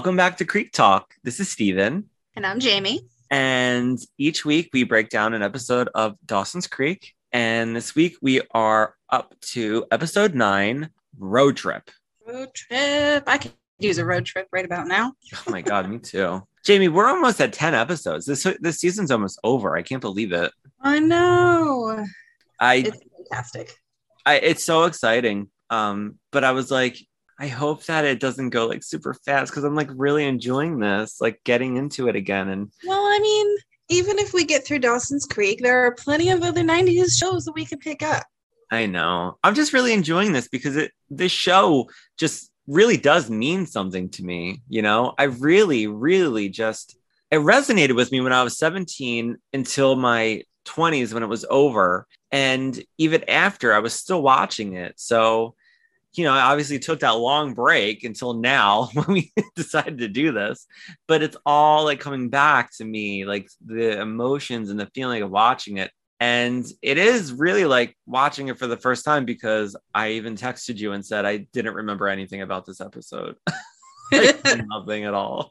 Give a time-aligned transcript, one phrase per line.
[0.00, 1.14] Welcome back to Creek Talk.
[1.24, 2.08] This is Steven.
[2.34, 3.02] And I'm Jamie.
[3.30, 7.12] And each week we break down an episode of Dawson's Creek.
[7.32, 11.90] And this week we are up to episode nine Road Trip.
[12.26, 13.24] Road trip.
[13.26, 15.12] I could use a road trip right about now.
[15.34, 16.44] Oh my God, me too.
[16.64, 18.24] Jamie, we're almost at 10 episodes.
[18.24, 19.76] This, this season's almost over.
[19.76, 20.50] I can't believe it.
[20.80, 22.06] I know.
[22.58, 23.74] I, It's fantastic.
[24.24, 25.50] I it's so exciting.
[25.68, 26.96] Um, but I was like,
[27.40, 31.22] I hope that it doesn't go like super fast because I'm like really enjoying this,
[31.22, 32.50] like getting into it again.
[32.50, 33.56] And Well, I mean,
[33.88, 37.54] even if we get through Dawson's Creek, there are plenty of other 90s shows that
[37.54, 38.26] we can pick up.
[38.70, 39.38] I know.
[39.42, 41.88] I'm just really enjoying this because it this show
[42.18, 45.14] just really does mean something to me, you know?
[45.16, 46.94] I really really just
[47.30, 52.06] it resonated with me when I was 17 until my 20s when it was over
[52.30, 55.00] and even after I was still watching it.
[55.00, 55.54] So,
[56.14, 60.32] you know, I obviously took that long break until now when we decided to do
[60.32, 60.66] this,
[61.06, 65.30] but it's all like coming back to me, like the emotions and the feeling of
[65.30, 70.10] watching it and it is really like watching it for the first time because I
[70.12, 73.36] even texted you and said I didn't remember anything about this episode.
[74.12, 75.50] like, nothing at all.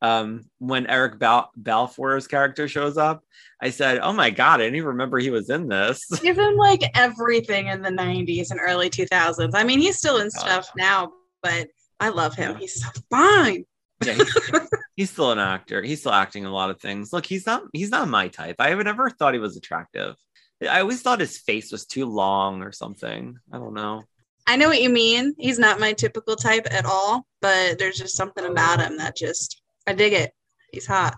[0.00, 3.24] Um, when Eric Bal- Balfour's character shows up,
[3.60, 6.56] I said, "Oh my god, I didn't even remember he was in this." Give him
[6.56, 9.50] like everything in the 90s and early 2000s.
[9.54, 11.68] I mean, he's still in stuff now, but
[12.00, 12.56] I love him.
[12.56, 13.64] He's so fine.
[14.04, 14.50] Yeah, he's,
[14.96, 15.82] he's still an actor.
[15.82, 17.12] He's still acting in a lot of things.
[17.12, 18.56] Look, he's not he's not my type.
[18.60, 20.14] I would never thought he was attractive.
[20.62, 23.38] I always thought his face was too long or something.
[23.52, 24.04] I don't know.
[24.46, 25.34] I know what you mean.
[25.38, 29.60] He's not my typical type at all, but there's just something about him that just
[29.88, 30.32] I dig it.
[30.70, 31.16] He's hot.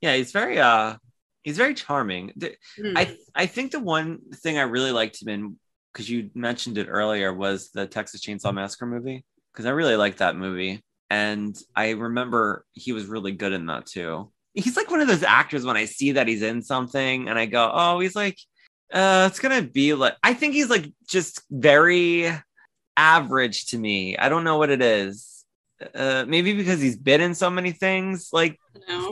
[0.00, 0.96] Yeah, he's very uh
[1.42, 2.32] he's very charming.
[2.76, 2.96] Hmm.
[2.96, 5.58] I I think the one thing I really liked him in
[5.92, 10.18] because you mentioned it earlier was the Texas Chainsaw Massacre movie because I really liked
[10.18, 14.30] that movie and I remember he was really good in that too.
[14.54, 17.46] He's like one of those actors when I see that he's in something and I
[17.46, 18.38] go, oh, he's like,
[18.92, 22.30] uh, it's gonna be like I think he's like just very
[22.96, 24.16] average to me.
[24.16, 25.33] I don't know what it is.
[25.94, 28.58] Uh, maybe because he's been in so many things like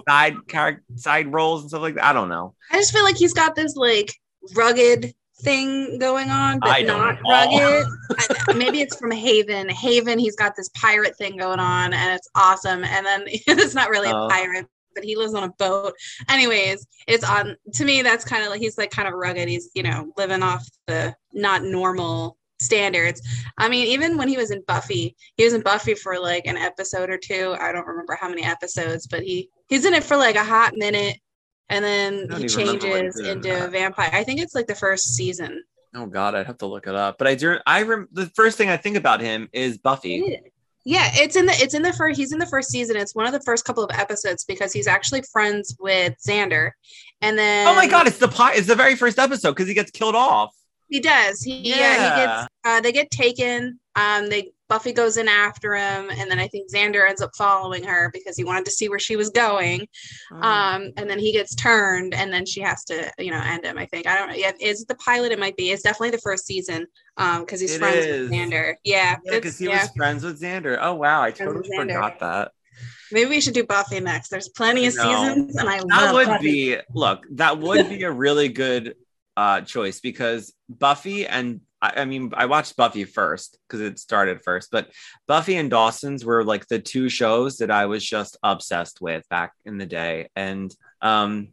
[0.09, 2.05] side character side roles and stuff like that.
[2.05, 2.55] I don't know.
[2.71, 4.12] I just feel like he's got this like
[4.55, 7.87] rugged thing going on, but not rugged.
[8.49, 9.69] I- Maybe it's from Haven.
[9.69, 12.84] Haven, he's got this pirate thing going on, and it's awesome.
[12.84, 14.27] And then it's not really Oh.
[14.27, 15.95] a pirate, but he lives on a boat.
[16.28, 17.56] Anyways, it's on.
[17.75, 19.49] To me, that's kind of like he's like kind of rugged.
[19.49, 23.21] He's you know living off the not normal standards.
[23.59, 26.56] I mean, even when he was in Buffy, he was in Buffy for like an
[26.56, 27.56] episode or two.
[27.61, 30.75] I don't remember how many episodes, but he he's in it for like a hot
[30.77, 31.19] minute,
[31.69, 34.11] and then he even remember what he changes into a vampire.
[34.12, 35.62] I think it's like the first season.
[35.95, 37.19] Oh God, I'd have to look it up.
[37.19, 37.59] But I do.
[37.67, 40.41] I rem- the first thing I think about him is Buffy.
[40.84, 42.97] Yeah, it's in the it's in the first he's in the first season.
[42.97, 46.72] It's one of the first couple of episodes because he's actually friends with Xander,
[47.21, 49.75] and then Oh my God, it's the pi- It's the very first episode because he
[49.75, 50.53] gets killed off.
[50.92, 51.41] He does.
[51.42, 51.76] He, yeah.
[51.76, 52.14] Yeah.
[52.20, 52.48] he gets.
[52.64, 53.80] Uh, they get taken.
[53.97, 57.82] Um, they Buffy goes in after him, and then I think Xander ends up following
[57.84, 59.86] her because he wanted to see where she was going.
[60.32, 60.42] Mm.
[60.42, 63.76] Um, and then he gets turned, and then she has to, you know, end him.
[63.78, 64.34] I think I don't know.
[64.34, 65.32] Yeah, is it the pilot?
[65.32, 65.70] It might be.
[65.70, 66.86] It's definitely the first season.
[67.16, 68.30] Um, because he's It friends is.
[68.30, 68.74] with Xander.
[68.84, 69.82] Yeah, yeah, because it's- he yeah.
[69.82, 70.78] was friends with Xander.
[70.80, 72.53] Oh wow, I Friends totally forgot that.
[73.10, 74.30] Maybe we should do Buffy next.
[74.30, 76.74] There's plenty of seasons, and I love That would Buffy.
[76.76, 77.26] be look.
[77.32, 78.94] That would be a really good
[79.37, 84.43] uh choice because Buffy and I, I mean I watched Buffy first because it started
[84.43, 84.91] first, but
[85.26, 89.53] Buffy and Dawson's were like the two shows that I was just obsessed with back
[89.65, 91.48] in the day, and um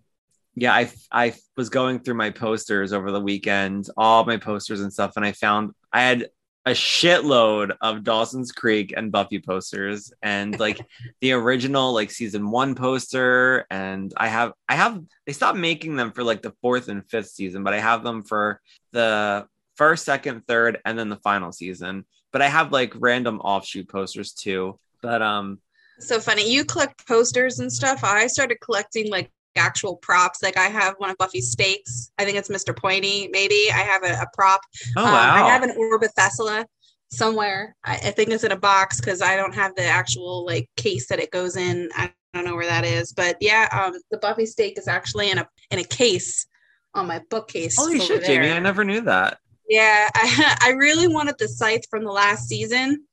[0.55, 4.91] yeah, I I was going through my posters over the weekend, all my posters and
[4.91, 6.29] stuff, and I found I had
[6.69, 10.79] a shitload of Dawson's Creek and Buffy posters, and like
[11.21, 16.11] the original like season one poster, and I have I have they stopped making them
[16.11, 18.61] for like the fourth and fifth season, but I have them for
[18.91, 22.05] the first, second, third, and then the final season.
[22.31, 24.77] But I have like random offshoot posters too.
[25.01, 25.59] But um,
[25.99, 26.51] so funny.
[26.51, 28.03] You collect posters and stuff.
[28.03, 30.41] I started collecting like actual props.
[30.43, 32.11] Like I have one of Buffy's stakes.
[32.17, 32.75] I think it's Mr.
[32.75, 33.29] Pointy.
[33.31, 34.61] Maybe I have a, a prop.
[34.97, 36.65] oh Um, wow, I have an Orb of Thesulah
[37.11, 37.75] somewhere.
[37.83, 41.07] I, I think it's in a box because I don't have the actual like case
[41.07, 41.89] that it goes in.
[41.95, 45.39] I don't know where that is, but yeah, um, the Buffy stake is actually in
[45.39, 46.45] a in a case
[46.93, 47.75] on my bookcase.
[47.77, 48.41] holy shit, there.
[48.41, 48.51] Jamie!
[48.51, 49.39] I never knew that.
[49.67, 53.05] Yeah, I, I really wanted the scythe from the last season,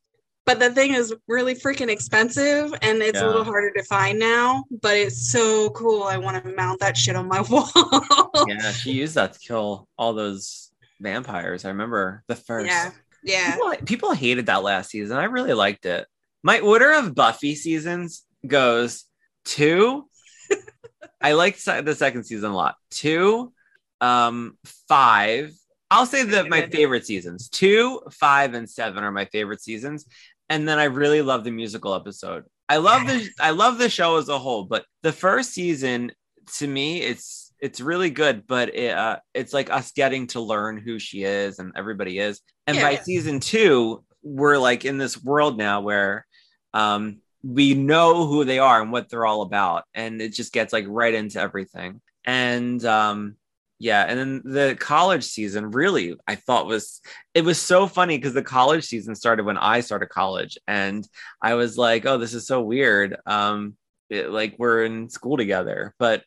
[0.47, 4.65] but the thing is really freaking expensive and it's a little harder to find now.
[4.81, 6.05] But it's so cool.
[6.05, 7.69] I want to mount that shit on my wall.
[8.47, 10.71] yeah, she used that to kill all those
[11.01, 11.65] vampires.
[11.65, 12.69] I remember the first.
[12.69, 12.93] yeah.
[13.23, 13.55] Yeah.
[13.57, 15.17] People, people hated that last season.
[15.17, 16.07] I really liked it.
[16.45, 19.05] My order of Buffy seasons goes
[19.45, 20.09] two.
[21.21, 22.77] I liked the second season a lot.
[22.91, 23.53] Two,
[24.01, 24.57] um,
[24.89, 25.51] five.
[25.91, 27.49] I'll say that my favorite seasons.
[27.49, 30.07] Two, five, and seven are my favorite seasons.
[30.49, 32.45] And then I really love the musical episode.
[32.69, 36.13] I love the I love the show as a whole, but the first season
[36.59, 40.77] to me it's it's really good, but it, uh, it's like us getting to learn
[40.79, 42.43] who she is and everybody is.
[42.67, 43.03] And by Yeah.
[43.03, 46.27] season two, we're like in this world now where
[46.75, 50.73] um, we know who they are and what they're all about, and it just gets
[50.73, 52.01] like right into everything.
[52.25, 53.37] And um,
[53.79, 57.01] yeah, and then the college season really I thought was
[57.35, 61.07] it was so funny because the college season started when I started college, and
[61.43, 63.17] I was like, oh, this is so weird.
[63.27, 63.77] Um,
[64.09, 66.23] it, like we're in school together, but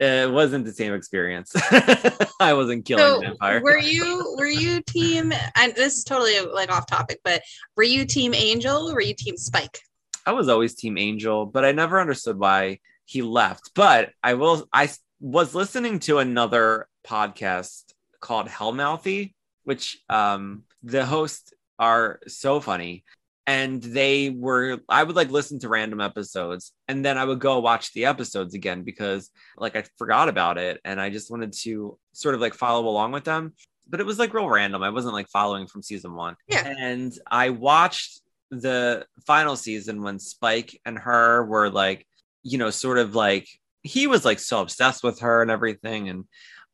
[0.00, 1.52] it wasn't the same experience.
[2.40, 3.62] I wasn't killing So vampire.
[3.62, 7.42] were you were you team and this is totally like off topic, but
[7.76, 9.78] were you team Angel or were you team Spike?
[10.26, 13.72] I was always Team Angel, but I never understood why he left.
[13.74, 14.66] But I will.
[14.72, 14.90] I
[15.20, 19.34] was listening to another podcast called Hellmouthy,
[19.64, 23.04] which um, the hosts are so funny,
[23.46, 24.78] and they were.
[24.88, 28.54] I would like listen to random episodes, and then I would go watch the episodes
[28.54, 32.54] again because like I forgot about it, and I just wanted to sort of like
[32.54, 33.54] follow along with them.
[33.88, 34.82] But it was like real random.
[34.82, 36.36] I wasn't like following from season one.
[36.48, 36.66] Yeah.
[36.66, 42.06] And I watched the final season when Spike and her were like,
[42.42, 43.46] you know, sort of like
[43.82, 46.08] he was like so obsessed with her and everything.
[46.08, 46.24] And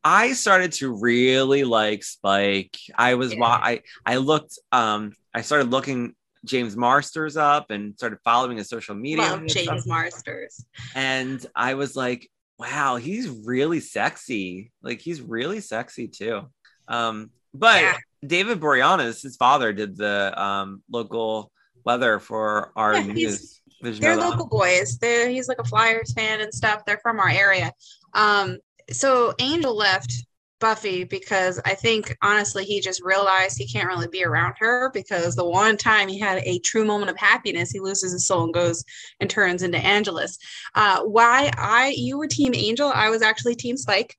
[0.03, 2.77] I started to really like Spike.
[2.97, 3.45] I was Yeah.
[3.45, 6.15] I I looked um I started looking
[6.45, 9.25] James Marsters up and started following his social media.
[9.25, 9.47] Love.
[9.47, 10.65] James Marsters.
[10.95, 14.73] and I was like, wow, he's really sexy.
[14.83, 16.43] Like he's really sexy too.
[16.89, 17.97] Um, but Yeah.
[18.27, 21.53] David Boreanaz, his father, did the um local
[21.85, 23.61] weather for our Yeah, news.
[23.83, 24.99] They're local boys.
[24.99, 26.83] They're he's like a Flyers fan and stuff.
[26.87, 27.73] They're from our area.
[28.13, 28.59] Um,
[28.93, 30.13] so Angel left
[30.61, 35.35] Buffy because I think honestly he just realized he can't really be around her because
[35.35, 38.55] the one time he had a true moment of happiness, he loses his soul and
[38.55, 38.85] goes
[39.19, 40.39] and turns into Angelus.
[40.75, 44.15] Uh, why I you were Team Angel, I was actually Team Spike.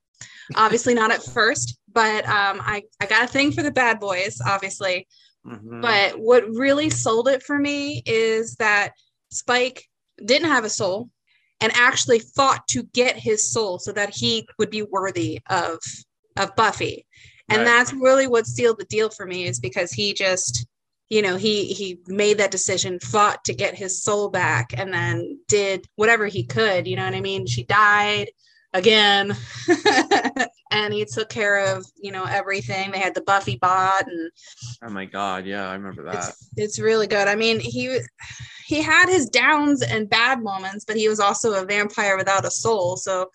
[0.56, 4.38] Obviously not at first, but um, I I got a thing for the bad boys,
[4.44, 5.06] obviously.
[5.46, 5.80] Mhm.
[5.80, 8.92] But what really sold it for me is that
[9.30, 9.88] Spike
[10.22, 11.08] didn't have a soul
[11.62, 15.78] and actually fought to get his soul so that he would be worthy of
[16.36, 17.06] of Buffy.
[17.48, 17.64] And Right.
[17.66, 20.66] that's really what sealed the deal for me is because he just
[21.10, 25.38] you know he he made that decision fought to get his soul back and then
[25.46, 28.30] did whatever he could you know what i mean she died
[28.72, 29.36] again
[30.70, 34.30] and he took care of you know everything they had the buffy bot and
[34.82, 36.14] oh my god, yeah, I remember that.
[36.14, 37.28] it's, it's really good.
[37.28, 37.98] I mean, he
[38.64, 42.50] he had his downs and bad moments, but he was also a vampire without a
[42.50, 42.96] soul.
[42.96, 43.30] So,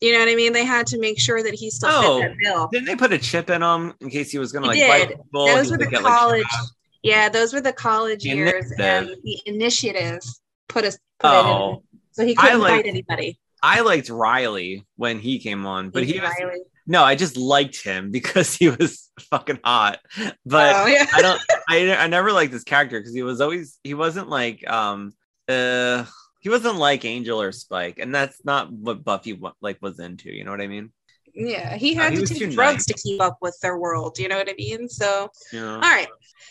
[0.00, 0.52] you know what I mean?
[0.52, 2.68] They had to make sure that he still Oh, fit that bill.
[2.72, 5.08] Didn't they put a chip in him in case he was gonna like He bite
[5.08, 5.16] did.
[5.22, 5.46] people?
[5.46, 6.42] Those were the get, college.
[6.42, 6.66] shot?
[7.02, 10.20] yeah, those were the college The years, and the initiative
[10.68, 10.98] put us.
[11.20, 11.28] Put.
[11.30, 13.38] Oh, So he couldn't like- fight anybody.
[13.62, 16.60] I liked Riley when he came on, but he was Riley.
[16.86, 20.00] No, I just liked him because he was fucking hot.
[20.44, 21.06] But oh yeah.
[21.12, 24.68] I don't I I never liked this character because he was always he wasn't like
[24.68, 25.12] um
[25.48, 26.04] uh
[26.40, 30.30] he wasn't like Angel or Spike, and that's not what Buffy like was into.
[30.30, 30.92] You know what I mean?
[31.34, 32.84] Yeah, he had he to take drugs nice.
[32.86, 34.18] to keep up with their world.
[34.18, 34.88] You know what I mean?
[34.88, 35.74] So, know?
[35.76, 36.06] all right.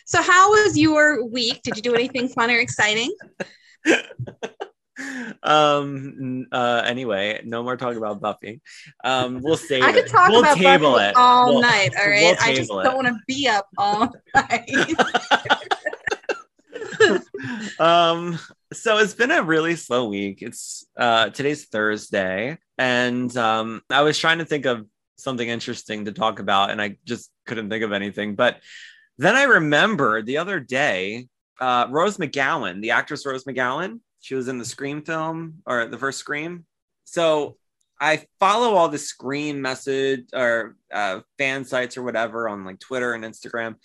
[0.06, 1.62] So, how was your week?
[1.64, 3.16] Did you do anything fun or exciting?
[5.44, 6.46] um.
[6.52, 6.82] Uh.
[6.86, 8.62] Anyway, no more talking about Buffy.
[9.04, 9.42] Um.
[9.42, 11.92] We'll save I could talk we'll about table Buffy it all We'll- night.
[12.00, 12.22] all right?
[12.24, 12.84] we'll I just it.
[12.84, 14.70] don't want to be up all night.
[17.80, 18.40] um
[18.72, 24.18] so it's been a really slow week it's uh today's thursday and um i was
[24.18, 24.86] trying to think of
[25.18, 28.60] something interesting to talk about and i just couldn't think of anything but
[29.18, 31.28] then i remembered the other day
[31.60, 35.98] uh rose mcgowan the actress rose mcgowan she was in the scream film or the
[35.98, 36.66] first scream
[37.04, 37.56] so
[38.00, 43.14] i follow all the scream message or uh, fan sites or whatever on like twitter
[43.14, 43.76] and instagram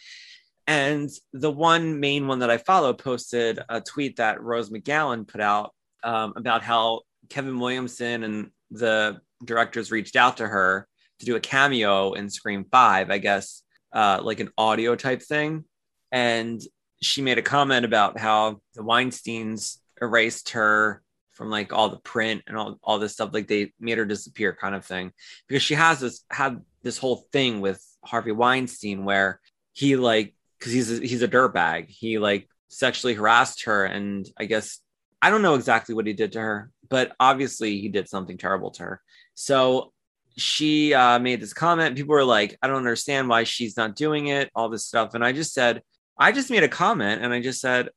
[0.68, 5.40] and the one main one that I follow posted a tweet that Rose McGowan put
[5.40, 5.73] out
[6.04, 10.87] um, about how Kevin Williamson and the directors reached out to her
[11.21, 13.62] to do a cameo in Scream 5, I guess,
[13.95, 15.64] uh, like an audio type thing.
[16.12, 16.61] And
[17.02, 21.02] she made a comment about how the Weinsteins erased her
[21.33, 24.57] from like all the print and all, all this stuff like they made her disappear
[24.61, 25.12] kind of thing.
[25.47, 29.40] Because she has this had this whole thing with Harvey Weinstein where
[29.73, 31.88] he like because he's a, he's a dirtbag.
[31.88, 34.81] He like sexually harassed her and I guess
[35.23, 38.71] I don't know exactly what he did to her but obviously he did something terrible
[38.73, 39.02] to her.
[39.35, 39.93] So
[40.37, 41.97] she uh, made this comment.
[41.97, 45.14] People were like I don't understand why she's not doing it all this stuff.
[45.14, 45.83] And I just said
[46.19, 47.90] I just made a comment and I just said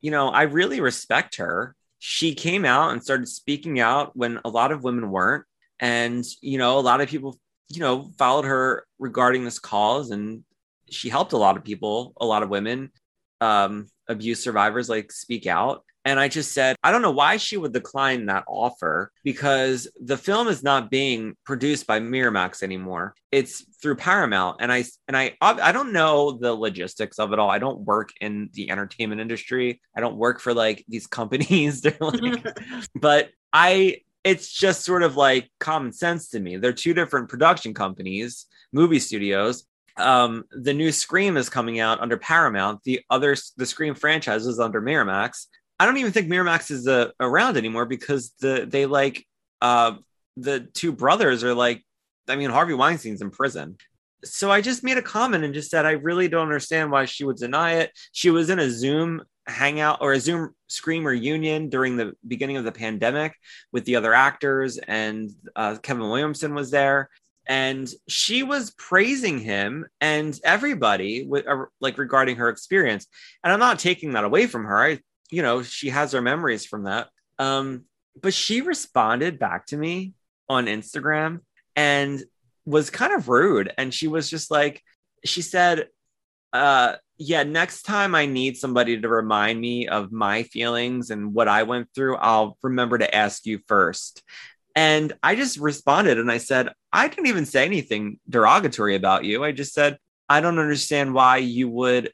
[0.00, 1.74] you know I really respect her.
[1.98, 5.44] She came out and started speaking out when a lot of women weren't.
[5.80, 7.38] And you know a lot of people
[7.68, 10.10] you know followed her regarding this cause.
[10.10, 10.44] And
[10.90, 12.90] she helped a lot of people a lot of women
[13.40, 17.56] um abuse survivors like speak out and i just said i don't know why she
[17.58, 23.14] would decline that offer because the film is not being produced by miramax anymore.
[23.32, 24.58] It's through paramount.
[24.60, 27.50] And i and i i don't know the logistics of it all.
[27.50, 29.80] I don't work in the entertainment industry.
[29.96, 31.82] I don't work for like these companies.
[31.82, 32.46] They're like
[32.94, 36.56] but i it's just sort of like common sense to me.
[36.56, 39.64] They're two different production companies movie studios.
[39.96, 42.82] Um, the new Scream is coming out under Paramount.
[42.84, 45.46] The other, the Scream franchise is under Miramax.
[45.78, 49.24] I don't even think Miramax is uh, around anymore because the they like
[49.60, 49.96] uh,
[50.36, 51.84] the two brothers are like,
[52.28, 53.76] I mean, Harvey Weinstein's in prison.
[54.24, 57.24] So I just made a comment and just said I really don't understand why she
[57.24, 57.92] would deny it.
[58.12, 62.64] She was in a Zoom hangout or a Zoom Scream reunion during the beginning of
[62.64, 63.34] the pandemic
[63.70, 67.10] with the other actors, and uh, Kevin Williamson was there
[67.48, 73.06] and she was praising him and everybody with uh, like regarding her experience
[73.44, 74.98] and i'm not taking that away from her i
[75.30, 77.08] you know she has her memories from that.
[77.38, 77.84] Um
[78.20, 80.14] but she responded back to me
[80.48, 81.40] on instagram
[81.74, 82.22] and
[82.64, 83.72] was kind of rude.
[83.76, 84.82] And she was just like
[85.24, 85.88] she said
[86.52, 91.48] uh yeah next time i need somebody to remind me of my feelings and what
[91.48, 94.22] i went through i'll remember to ask you first.
[94.76, 99.42] And I just responded and I said, I didn't even say anything derogatory about you.
[99.42, 99.96] I just said,
[100.28, 102.12] I don't understand why you would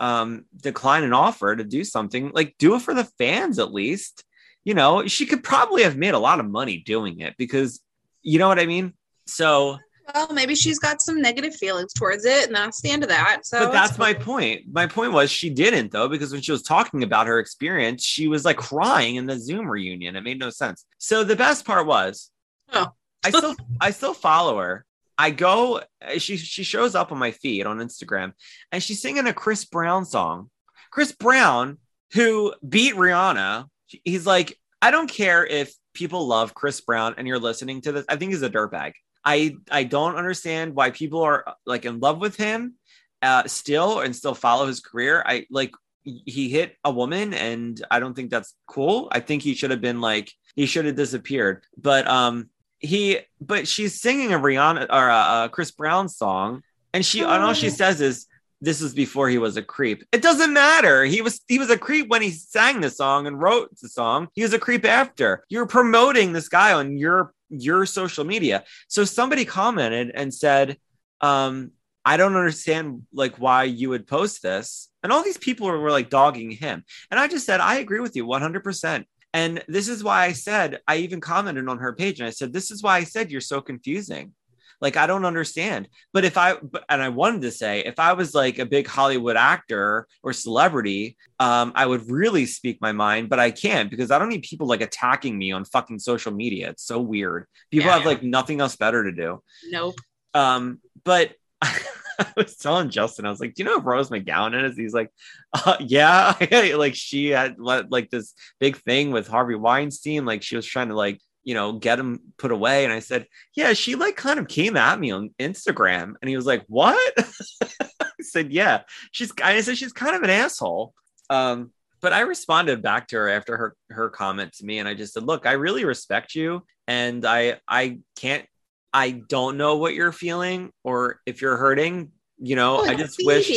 [0.00, 2.32] um, decline an offer to do something.
[2.34, 4.24] Like, do it for the fans at least.
[4.64, 7.80] You know, she could probably have made a lot of money doing it because
[8.22, 8.92] you know what I mean?
[9.26, 9.78] So
[10.14, 13.40] well, maybe she's got some negative feelings towards it, and that's the end of that.
[13.46, 14.62] So, but that's my point.
[14.70, 18.28] My point was she didn't though, because when she was talking about her experience, she
[18.28, 20.16] was like crying in the Zoom reunion.
[20.16, 20.84] It made no sense.
[20.98, 22.30] So the best part was,
[22.72, 22.88] oh,
[23.24, 24.84] I still I still follow her.
[25.20, 25.82] I go,
[26.16, 28.32] she she shows up on my feed on Instagram,
[28.72, 30.48] and she's singing a Chris Brown song.
[30.90, 31.76] Chris Brown,
[32.14, 33.66] who beat Rihanna,
[34.02, 38.06] he's like, I don't care if people love Chris Brown and you're listening to this.
[38.08, 38.92] I think he's a dirtbag.
[39.22, 42.76] I I don't understand why people are like in love with him
[43.20, 45.22] uh, still and still follow his career.
[45.26, 45.72] I like
[46.02, 49.08] he hit a woman and I don't think that's cool.
[49.12, 51.62] I think he should have been like he should have disappeared.
[51.76, 52.48] But um
[52.80, 57.42] he but she's singing a Rihanna or a, a Chris Brown song and she and
[57.42, 57.70] all she oh.
[57.70, 58.26] says is
[58.60, 60.04] this was before he was a creep.
[60.12, 61.04] It doesn't matter.
[61.04, 64.28] He was he was a creep when he sang the song and wrote the song.
[64.34, 65.44] He was a creep after.
[65.48, 68.64] You're promoting this guy on your your social media.
[68.88, 70.76] So somebody commented and said,
[71.20, 71.72] um,
[72.04, 74.88] I don't understand like why you would post this.
[75.02, 76.84] And all these people were, were like dogging him.
[77.10, 79.04] And I just said, I agree with you 100%.
[79.32, 82.52] And this is why I said, I even commented on her page and I said,
[82.52, 84.32] This is why I said you're so confusing.
[84.80, 85.88] Like, I don't understand.
[86.12, 86.56] But if I,
[86.88, 91.18] and I wanted to say, if I was like a big Hollywood actor or celebrity,
[91.38, 94.66] um, I would really speak my mind, but I can't because I don't need people
[94.66, 96.70] like attacking me on fucking social media.
[96.70, 97.46] It's so weird.
[97.70, 99.42] People yeah, have like nothing else better to do.
[99.70, 99.96] Nope.
[100.32, 101.32] Um, but
[102.24, 104.94] I was telling Justin, I was like, "Do you know who Rose McGowan is?" He's
[104.94, 105.10] like,
[105.52, 106.34] uh, "Yeah,
[106.76, 110.24] like she had like this big thing with Harvey Weinstein.
[110.24, 112.84] Like she was trying to like you know, get him put away.
[112.84, 116.14] And I said, Yeah, she like kind of came at me on Instagram.
[116.20, 117.00] And he was like, What?
[117.62, 120.94] I said, Yeah, she's I said she's kind of an asshole.
[121.30, 124.94] Um, but I responded back to her after her her comment to me, and I
[124.94, 128.46] just said, Look, I really respect you, and I I can't
[128.92, 133.20] I don't know what you're feeling or if you're hurting, you know, oh, I just
[133.22, 133.50] wish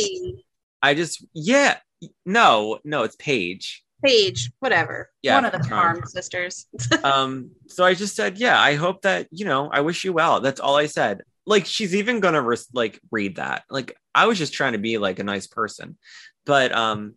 [0.82, 1.78] I just yeah,
[2.26, 3.82] no, no, it's Paige.
[4.04, 5.10] Paige, whatever.
[5.22, 6.66] Yeah, one of the Charm um, sisters.
[7.04, 10.40] um, so I just said, yeah, I hope that you know, I wish you well.
[10.40, 11.22] That's all I said.
[11.46, 13.64] Like she's even gonna re- like read that.
[13.70, 15.96] Like I was just trying to be like a nice person,
[16.44, 17.14] but um,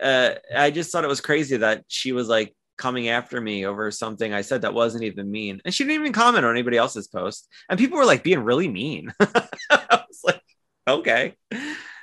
[0.00, 3.90] uh, I just thought it was crazy that she was like coming after me over
[3.90, 7.06] something I said that wasn't even mean, and she didn't even comment on anybody else's
[7.06, 9.12] post, and people were like being really mean.
[9.20, 10.42] I was like,
[10.88, 11.34] okay.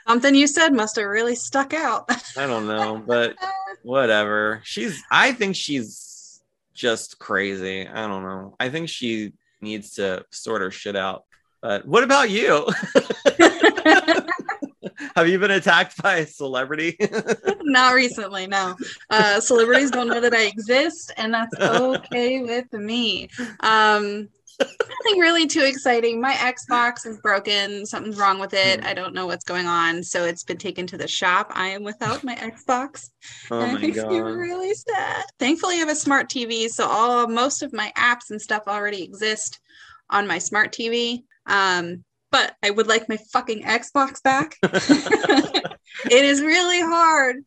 [0.07, 2.10] Something you said must have really stuck out.
[2.38, 3.36] I don't know, but
[3.81, 4.62] whatever.
[4.63, 6.41] She's I think she's
[6.75, 7.88] just crazy.
[7.88, 8.55] I don't know.
[8.60, 11.24] I think she needs to sort her shit out.
[11.60, 12.67] But what about you?
[15.17, 16.95] Have you been attacked by a celebrity?
[17.63, 18.75] Not recently, no.
[19.09, 23.27] Uh, celebrities don't know that I exist, and that's okay with me.
[23.62, 26.21] Um, nothing really too exciting.
[26.21, 27.83] My Xbox is broken.
[27.88, 28.86] Something's wrong with it.
[28.86, 30.03] I don't know what's going on.
[30.03, 31.51] So it's been taken to the shop.
[31.55, 33.09] I am without my Xbox.
[33.50, 34.19] oh and my it makes me god.
[34.19, 35.25] really sad.
[35.39, 39.01] Thankfully, I have a smart TV, so all most of my apps and stuff already
[39.01, 39.59] exist
[40.12, 41.24] on my smart TV.
[41.47, 44.55] Um, but I would like my fucking Xbox back.
[44.63, 47.38] it is really hard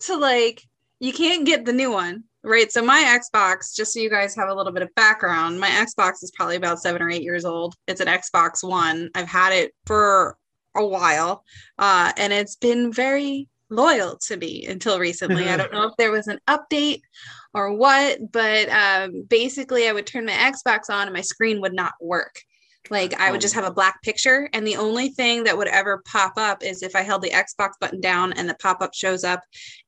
[0.00, 0.62] to like.
[1.00, 2.70] You can't get the new one, right?
[2.70, 6.22] So my Xbox, just so you guys have a little bit of background, my Xbox
[6.22, 7.74] is probably about seven or eight years old.
[7.86, 9.10] It's an Xbox One.
[9.14, 10.36] I've had it for
[10.76, 11.44] a while,
[11.78, 15.48] uh, and it's been very loyal to me until recently.
[15.48, 17.02] I don't know if there was an update
[17.52, 21.74] or what, but um, basically, I would turn my Xbox on and my screen would
[21.74, 22.40] not work.
[22.90, 26.02] Like I would just have a black picture, and the only thing that would ever
[26.04, 29.24] pop up is if I held the Xbox button down and the pop up shows
[29.24, 29.40] up,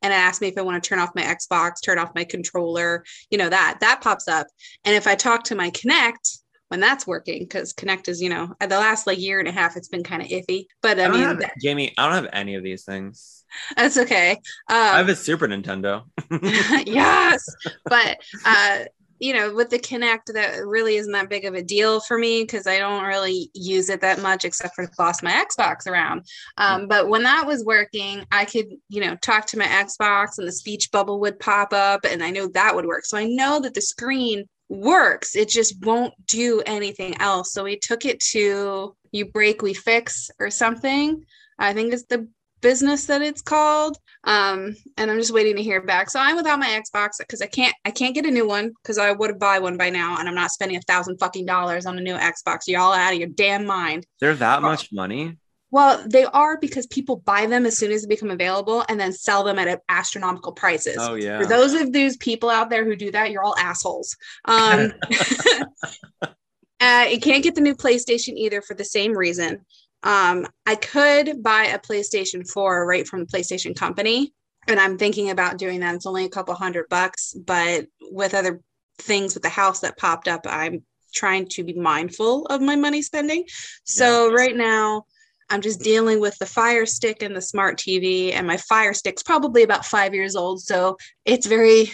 [0.03, 2.25] and it asks me if I want to turn off my Xbox, turn off my
[2.25, 4.47] controller, you know that that pops up.
[4.85, 6.39] And if I talk to my Kinect
[6.69, 9.77] when that's working, because Kinect is, you know, the last like year and a half,
[9.77, 10.67] it's been kind of iffy.
[10.83, 13.45] But I, I mean, have, Jamie, I don't have any of these things.
[13.77, 14.33] that's okay.
[14.33, 14.39] Um,
[14.69, 16.05] I have a Super Nintendo.
[16.87, 17.47] yes
[17.85, 18.79] but uh
[19.19, 22.43] you know with the Kinect that really isn't that big of a deal for me
[22.43, 26.27] because i don't really use it that much except for boss my xbox around.
[26.59, 30.47] Um, but when that was working i could you know talk to my xbox and
[30.47, 33.05] the speech bubble would pop up and i know that would work.
[33.05, 37.53] So i know that the screen works it just won't do anything else.
[37.53, 41.25] So we took it to you break we fix or something.
[41.59, 42.29] I think it's the
[42.61, 46.11] business that it's called um and i'm just waiting to hear back.
[46.11, 48.99] So i'm without my xbox because i can't i can't get a new one because
[48.99, 51.99] i would buy one by now and i'm not spending a thousand fucking dollars on
[51.99, 52.61] a new xbox.
[52.67, 54.07] Y'all out of your damn mind.
[54.21, 55.37] They're that much money.
[55.71, 59.13] well they are because people buy them as soon as they become available and then
[59.13, 60.97] sell them at astronomical prices.
[60.99, 61.41] Oh yeah.
[61.41, 64.17] for those of those people out there who do that you're all assholes.
[64.47, 64.93] Um
[66.81, 69.65] uh, you can't get the new playstation either for the same reason
[70.03, 74.33] um, I could buy a PlayStation 4 right from the PlayStation company,
[74.69, 75.95] and I'm thinking about doing that.
[75.95, 78.61] It's only a couple hundred bucks, but with other
[78.99, 80.83] things with the house that popped up, I'm
[81.15, 83.45] trying to be mindful of my money spending.
[83.85, 85.05] So right now,
[85.49, 89.23] I'm just dealing with the Fire Stick and the smart TV, and my Fire Stick's
[89.23, 91.93] probably about five years old, so it's very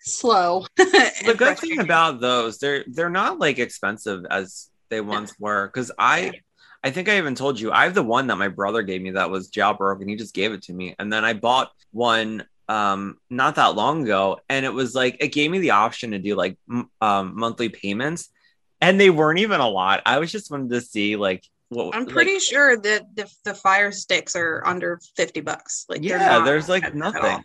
[0.00, 0.66] slow.
[0.76, 5.66] the good thing about those, they're they're not like expensive as they once were.
[5.66, 6.40] Because I
[6.84, 9.12] I think I even told you I have the one that my brother gave me
[9.12, 10.08] that was jailbroken.
[10.08, 14.04] He just gave it to me, and then I bought one um not that long
[14.04, 17.32] ago, and it was like it gave me the option to do like m- um
[17.36, 18.28] monthly payments,
[18.80, 20.02] and they weren't even a lot.
[20.06, 23.54] I was just wanted to see like what I'm like- pretty sure that the, the
[23.54, 25.86] Fire Sticks are under 50 bucks.
[25.88, 27.44] Like yeah, there's like nothing.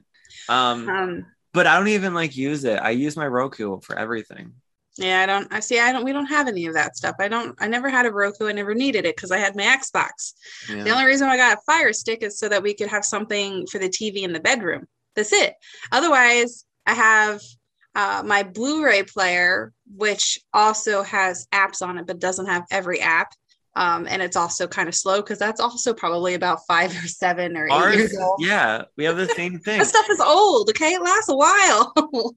[0.49, 0.89] Um.
[0.89, 2.79] Um, but I don't even like use it.
[2.79, 4.53] I use my Roku for everything.
[4.99, 5.47] Yeah, I don't.
[5.51, 5.79] I see.
[5.79, 6.03] I don't.
[6.03, 7.15] We don't have any of that stuff.
[7.19, 7.55] I don't.
[7.59, 8.47] I never had a Roku.
[8.47, 10.33] I never needed it because I had my Xbox.
[10.69, 10.83] Yeah.
[10.83, 13.65] The only reason I got a Fire Stick is so that we could have something
[13.67, 14.87] for the TV in the bedroom.
[15.15, 15.53] That's it.
[15.91, 17.41] Otherwise, I have
[17.95, 23.33] uh, my Blu-ray player, which also has apps on it, but doesn't have every app.
[23.75, 27.55] Um, and it's also kind of slow because that's also probably about five or seven
[27.55, 28.39] or eight Ours, years old.
[28.43, 29.77] yeah, we have the same thing.
[29.79, 30.69] That stuff is old.
[30.69, 31.93] Okay, it lasts a while.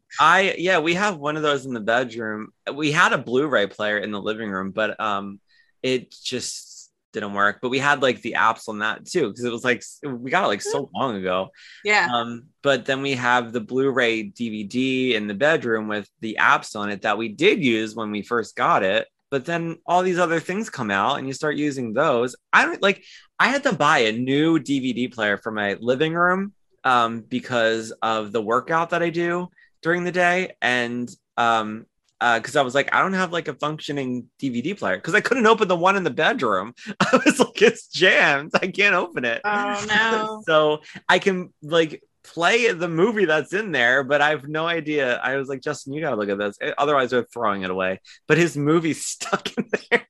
[0.21, 2.49] I yeah, we have one of those in the bedroom.
[2.73, 5.41] We had a Blu-ray player in the living room, but um,
[5.83, 7.59] it just didn't work.
[7.61, 10.45] But we had like the apps on that too because it was like we got
[10.45, 11.49] it like so long ago.
[11.85, 12.09] yeah.
[12.13, 16.91] Um, but then we have the Blu-ray DVD in the bedroom with the apps on
[16.91, 19.09] it that we did use when we first got it.
[19.33, 22.37] But then all these other things come out and you start using those.
[22.53, 23.03] I don't like
[23.39, 26.53] I had to buy a new DVD player for my living room
[26.85, 29.49] um because of the workout that I do
[29.81, 31.87] during the day and um
[32.21, 35.23] uh because I was like I don't have like a functioning DVD player because I
[35.23, 36.75] couldn't open the one in the bedroom.
[37.01, 38.51] I was like it's jammed.
[38.55, 39.41] I can't open it.
[39.45, 40.43] Oh no.
[40.47, 45.17] so I can like play the movie that's in there, but I have no idea.
[45.19, 46.57] I was like, Justin, you gotta look at this.
[46.61, 48.01] Eh, Otherwise, they're throwing it away.
[48.29, 50.07] But his movie's stuck in there.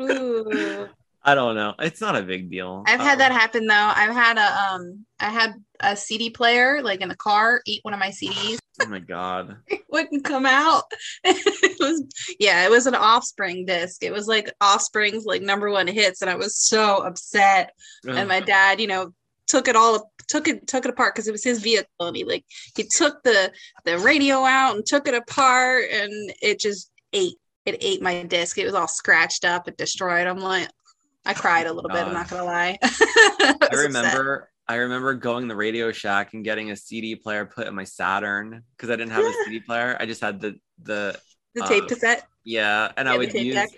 [0.00, 0.88] Ooh.
[1.26, 1.72] I don't know.
[1.78, 2.84] It's not a big deal.
[2.86, 3.74] I've had Um, that happen though.
[3.74, 7.94] I've had a um I had a CD player like in the car eat one
[7.94, 8.58] of my CDs.
[8.82, 9.56] Oh my god.
[9.68, 10.82] It wouldn't come out.
[11.24, 12.02] it was
[12.38, 14.02] yeah, it was an offspring disc.
[14.02, 17.70] It was like offspring's like number one hits, and I was so upset.
[18.06, 19.14] And my dad, you know,
[19.46, 22.24] took it all took it took it apart because it was his vehicle and he
[22.24, 22.44] like
[22.76, 23.52] he took the
[23.84, 28.58] the radio out and took it apart and it just ate it ate my disc.
[28.58, 30.26] It was all scratched up it destroyed.
[30.26, 30.68] I'm like
[31.26, 32.78] I cried a little bit, I'm not gonna lie.
[32.82, 33.86] I, I was upset.
[33.86, 37.74] remember I remember going to the Radio Shack and getting a CD player put in
[37.74, 39.96] my Saturn because I didn't have a CD player.
[39.98, 41.18] I just had the the
[41.54, 42.26] the tape uh, cassette.
[42.44, 43.70] yeah, and I Yeah, the would tape use deck.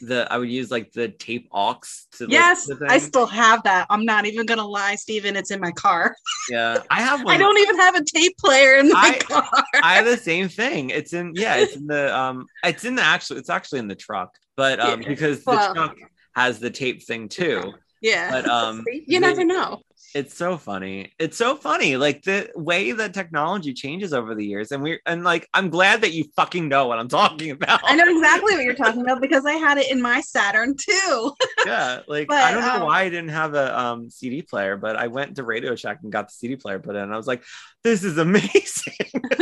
[0.00, 1.80] The I would use like the tape aux
[2.18, 3.86] to Yes, I still have that.
[3.90, 5.36] I'm not even gonna lie, Steven.
[5.36, 6.16] It's in my car.
[6.50, 6.78] yeah.
[6.90, 7.34] I have one.
[7.34, 9.48] I don't even have a tape player in my I- car.
[9.82, 10.90] I have the same thing.
[10.90, 13.94] It's in yeah, it's in the um it's in the actually it's actually in the
[13.94, 14.30] truck.
[14.56, 15.96] But um because the truck
[16.34, 17.72] has the tape thing too.
[18.00, 18.30] yeah.
[18.30, 19.82] But um you never know.
[20.14, 21.12] It's so funny.
[21.18, 21.96] It's so funny.
[21.96, 24.70] Like the way that technology changes over the years.
[24.70, 27.80] And we and like I'm glad that you fucking know what I'm talking about.
[27.82, 31.32] I know exactly what you're talking about because I had it in my Saturn too.
[31.66, 32.00] yeah.
[32.06, 34.96] Like But, I don't know um, why I didn't have a um CD player, but
[34.96, 37.02] I went to Radio Shack and got the CD player put in.
[37.02, 37.42] And I was like,
[37.82, 38.94] this is amazing.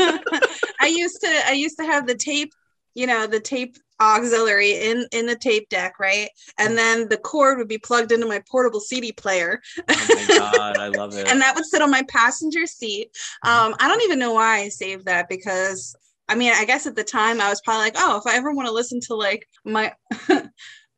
[0.80, 2.54] I used to I used to have the tape,
[2.94, 6.28] you know, the tape auxiliary in in the tape deck, right?
[6.58, 9.60] And then the cord would be plugged into my portable CD player.
[9.88, 11.28] oh my god, I love it.
[11.28, 13.08] and that would sit on my passenger seat.
[13.44, 15.96] Um, I don't even know why I saved that because
[16.28, 18.52] I mean, I guess at the time I was probably like, oh, if I ever
[18.52, 19.92] want to listen to like my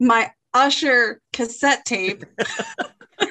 [0.01, 3.29] my Usher cassette tape, then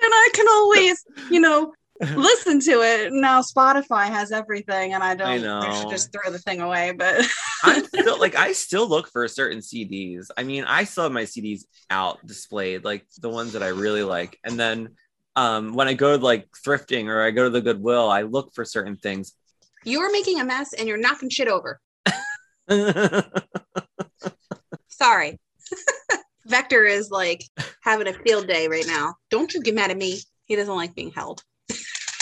[0.00, 3.12] I can always, you know, listen to it.
[3.12, 5.44] Now Spotify has everything, and I don't.
[5.44, 6.92] I, should just throw the thing away.
[6.92, 7.26] But
[7.62, 10.28] I'm still like I still look for certain CDs.
[10.36, 14.02] I mean, I still have my CDs out displayed, like the ones that I really
[14.02, 14.38] like.
[14.44, 14.90] And then
[15.36, 18.54] um when I go to like thrifting or I go to the Goodwill, I look
[18.54, 19.32] for certain things.
[19.84, 21.80] you're making a mess, and you're knocking shit over.
[24.88, 25.38] Sorry.
[26.46, 27.42] Vector is like
[27.82, 29.14] having a field day right now.
[29.30, 30.20] Don't you get mad at me.
[30.44, 31.42] He doesn't like being held.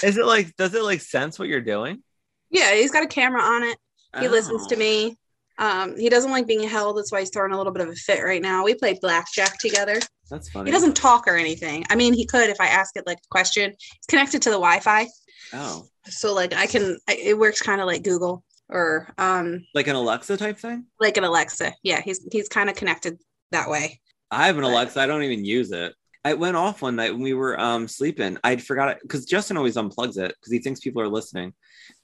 [0.03, 2.03] Is it like does it like sense what you're doing?
[2.51, 3.79] Yeah, he's got a camera on it.
[4.21, 5.17] He listens to Oh, me.
[5.59, 6.97] Um, he doesn't like being held.
[6.99, 8.65] That's why he's throwing a little bit of a fit right now.
[8.65, 9.99] We play blackjack together.
[10.31, 10.69] That's funny.
[10.69, 11.85] He doesn't talk or anything.
[11.91, 13.71] I mean, he could if I ask it like a question.
[13.71, 15.07] He's connected to the Wi-Fi,
[15.53, 16.99] Oh, so like I can.
[17.09, 20.87] I, it works kind of like Google or um like an Alexa type thing?
[21.01, 21.73] like an Alexa.
[21.83, 23.19] Yeah, he's he's kind of connected
[23.53, 24.01] that way.
[24.31, 25.01] I have an But- Alexa.
[25.01, 25.95] I don't even use it.
[26.25, 28.39] I went off one night when we were um sleeping.
[28.43, 31.53] I'd forgot it because Justin always unplugs it because he thinks people are listening.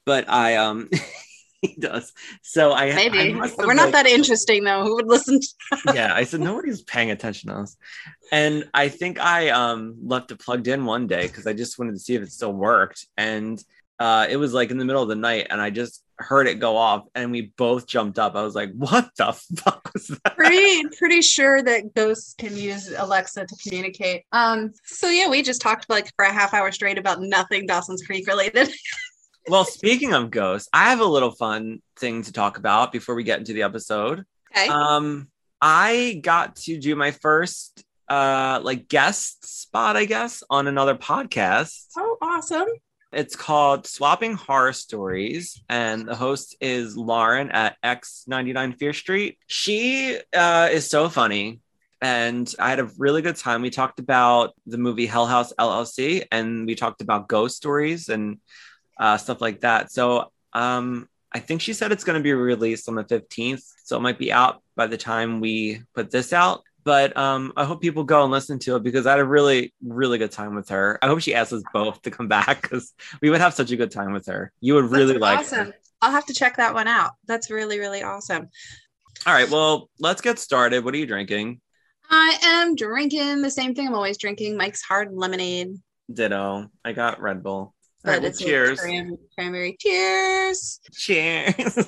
[0.07, 0.89] But I um
[1.63, 2.13] he does.
[2.43, 4.83] So I I Maybe have, we're not like- that interesting though.
[4.85, 5.41] Who would listen?
[5.41, 7.77] To- yeah, I said nobody's paying attention to us.
[8.33, 11.93] And I think I um left it plugged in one day because I just wanted
[11.93, 13.07] to see if it still worked.
[13.17, 13.63] And
[13.99, 16.61] uh it was like in the middle of the night and I just heard it
[16.61, 18.37] go off and we both jumped up.
[18.37, 20.37] I was like, what the fuck was that?
[20.37, 24.25] pretty pretty sure that ghosts can use Alexa to communicate.
[24.33, 24.73] Um.
[24.85, 28.27] So yeah, we just talked like for a half hour straight about nothing Dawson's Creek
[28.27, 28.71] related.
[29.49, 33.25] Well, speaking of ghosts, I have a little fun thing to talk about before we
[33.25, 34.25] get into the episode.
[34.55, 34.69] Okay.
[34.69, 35.29] Um,
[35.61, 41.87] I got to do my first uh like guest spot, I guess, on another podcast.
[41.97, 42.69] oh, awesome.
[43.13, 49.39] It's called Swapping Horror Stories, and the host is Lauren at X99 Fear Street.
[49.49, 51.59] She uh, is so funny,
[52.01, 53.63] and I had a really good time.
[53.63, 58.39] We talked about the movie Hell House LLC, and we talked about ghost stories and
[58.97, 59.91] uh, stuff like that.
[59.91, 63.97] So um, I think she said it's going to be released on the 15th, so
[63.97, 66.63] it might be out by the time we put this out.
[66.85, 69.75] But um, I hope people go and listen to it because I had a really,
[69.83, 70.99] really good time with her.
[71.03, 73.77] I hope she asks us both to come back because we would have such a
[73.77, 74.53] good time with her.
[74.61, 75.67] You would really That's like awesome.
[75.69, 75.75] her.
[76.03, 77.13] I'll have to check that one out.
[77.27, 78.49] That's really really awesome.
[79.27, 80.83] All right, well, let's get started.
[80.85, 81.61] What are you drinking?
[82.09, 85.75] I am drinking the same thing I'm always drinking, Mike's Hard Lemonade.
[86.13, 86.71] Ditto.
[86.85, 87.53] I got Red Bull.
[87.55, 88.81] All But right, well, it's cheers.
[88.81, 89.77] cran- cranberry.
[89.79, 90.81] Cheers.
[90.95, 91.87] Cheers.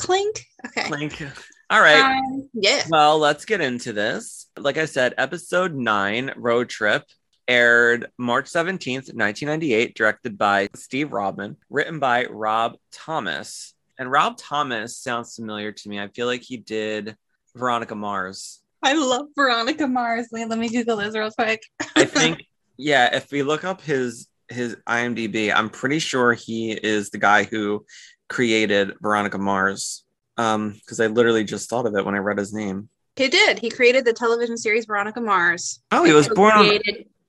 [0.00, 0.44] Clink.
[0.66, 0.84] Okay.
[0.84, 1.22] Clink.
[1.68, 2.00] All right.
[2.00, 2.84] Um, yeah.
[2.88, 4.46] Well, let's get into this.
[4.56, 7.02] Like I said, episode nine, Road Trip,
[7.48, 13.74] aired March 17th, 1998, directed by Steve Robman, written by Rob Thomas.
[13.98, 15.98] And Rob Thomas sounds familiar to me.
[15.98, 17.16] I feel like he did
[17.56, 18.62] Veronica Mars.
[18.82, 20.28] I love Veronica Mars.
[20.30, 21.62] Wait, let me Google this real quick.
[21.96, 22.44] I think,
[22.76, 27.42] yeah, if we look up his his IMDb, I'm pretty sure he is the guy
[27.42, 27.84] who
[28.28, 30.04] created Veronica Mars.
[30.36, 32.88] Um, because I literally just thought of it when I read his name.
[33.16, 33.58] He did.
[33.58, 35.80] He created the television series Veronica Mars.
[35.90, 36.78] Oh, he was born on.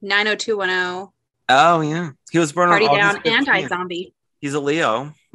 [0.01, 1.07] 90210,
[1.49, 3.31] Oh yeah, he was born Party on Down, August 15th.
[3.31, 4.13] Anti Zombie.
[4.41, 5.13] He's a Leo.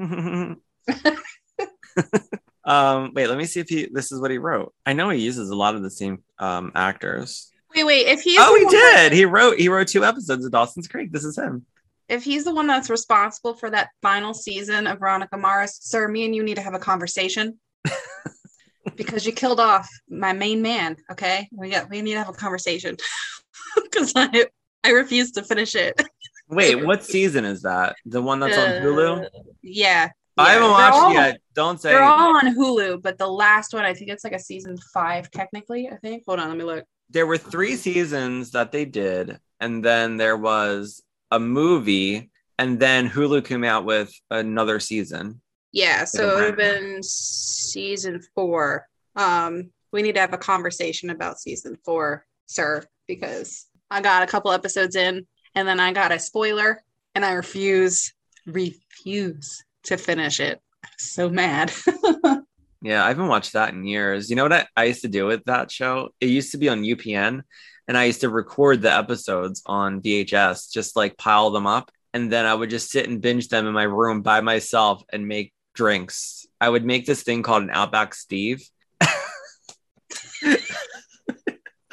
[2.65, 3.89] um, wait, let me see if he.
[3.91, 4.75] This is what he wrote.
[4.87, 7.51] I know he uses a lot of the same um actors.
[7.75, 8.07] Wait, wait.
[8.07, 9.13] If he oh, he one that- did.
[9.17, 9.59] He wrote.
[9.59, 11.13] He wrote two episodes of Dawson's Creek.
[11.13, 11.65] This is him.
[12.09, 16.27] if he's the one that's responsible for that final season of Veronica Mars, sir, me
[16.27, 17.59] and you need to have a conversation.
[18.97, 20.97] because you killed off my main man.
[21.11, 22.97] Okay, we got we need to have a conversation
[23.83, 24.47] because I
[24.85, 26.01] I refuse to finish it.
[26.49, 27.97] Wait, what season is that?
[28.05, 29.25] The one that's on Hulu?
[29.25, 29.29] Uh,
[29.63, 31.41] Yeah, I haven't yeah, watched all- yet.
[31.55, 31.91] Don't say.
[31.91, 32.21] They're anything.
[32.21, 35.89] all on Hulu, but the last one I think it's like a season five technically.
[35.89, 36.25] I think.
[36.27, 36.85] Hold on, let me look.
[37.11, 43.09] there were three seasons that they did, and then there was a movie, and then
[43.09, 45.41] Hulu came out with another season.
[45.73, 48.87] Yeah, so It'll would have been season four.
[49.17, 54.27] Um, we need to have a conversation about season four, sir, because I got a
[54.27, 56.83] couple episodes in and then I got a spoiler
[57.15, 58.13] and I refuse,
[58.47, 60.61] refuse to finish it.
[60.85, 61.73] I'm so mad.
[62.83, 64.29] Yeah, I haven't watched that in years.
[64.29, 66.11] You know what I, I used to do with that show?
[66.21, 67.43] It used to be on UPN,
[67.87, 72.31] and I used to record the episodes on VHS, just like pile them up, and
[72.31, 75.53] then I would just sit and binge them in my room by myself and make
[75.75, 76.47] drinks.
[76.61, 78.63] I would make this thing called an Outback Steve.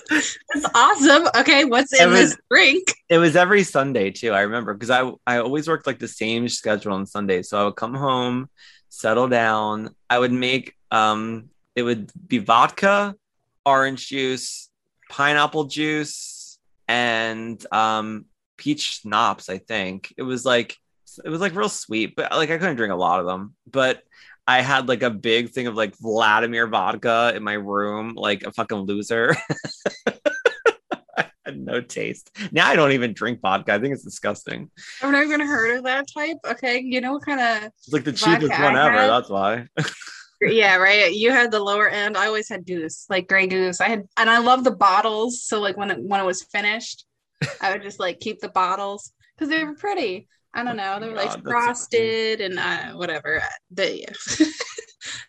[0.09, 1.27] That's awesome.
[1.37, 2.93] Okay, what's in was- this drink?
[3.09, 4.31] It was every Sunday too.
[4.31, 7.41] I remember because I I always worked like the same schedule on Sunday.
[7.43, 8.49] So I would come home,
[8.89, 9.95] settle down.
[10.09, 13.15] I would make um it would be vodka,
[13.65, 14.69] orange juice,
[15.09, 18.25] pineapple juice, and um
[18.57, 20.13] peach schnapps, I think.
[20.17, 20.75] It was like
[21.23, 23.55] it was like real sweet, but like I couldn't drink a lot of them.
[23.69, 24.01] But
[24.47, 28.51] I had like a big thing of like Vladimir vodka in my room, like a
[28.51, 29.35] fucking loser.
[31.17, 32.31] I had no taste.
[32.51, 33.73] Now I don't even drink vodka.
[33.73, 34.69] I think it's disgusting.
[35.01, 36.37] I've never even heard of that type.
[36.45, 38.97] Okay, you know what kind of It's like the cheapest one I ever.
[38.97, 39.67] had- That's why.
[40.41, 41.11] yeah, right.
[41.13, 42.17] You had the lower end.
[42.17, 43.81] I always had goose, like gray goose.
[43.81, 45.43] I had, and I love the bottles.
[45.43, 47.05] So like when it when it was finished,
[47.61, 50.27] I would just like keep the bottles because they were pretty.
[50.53, 50.99] I don't know.
[50.99, 53.41] They were God, like frosted and uh, whatever.
[53.71, 54.45] The, yeah.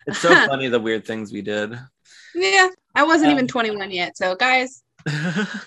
[0.07, 1.79] It's so funny the weird things we did.
[2.35, 4.17] yeah, I wasn't Um, even 21 yet.
[4.17, 4.83] So guys,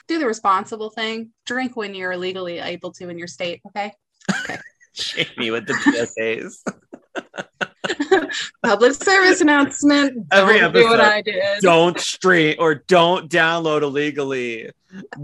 [0.08, 1.30] do the responsible thing.
[1.46, 3.62] Drink when you're legally able to in your state.
[3.68, 3.94] Okay.
[4.42, 4.58] Okay.
[4.94, 6.58] Jamie with the PSAs.
[8.64, 10.28] Public service announcement.
[10.32, 11.00] Every Don't do what.
[11.00, 11.62] I did.
[11.62, 14.72] don't stream or don't download illegally.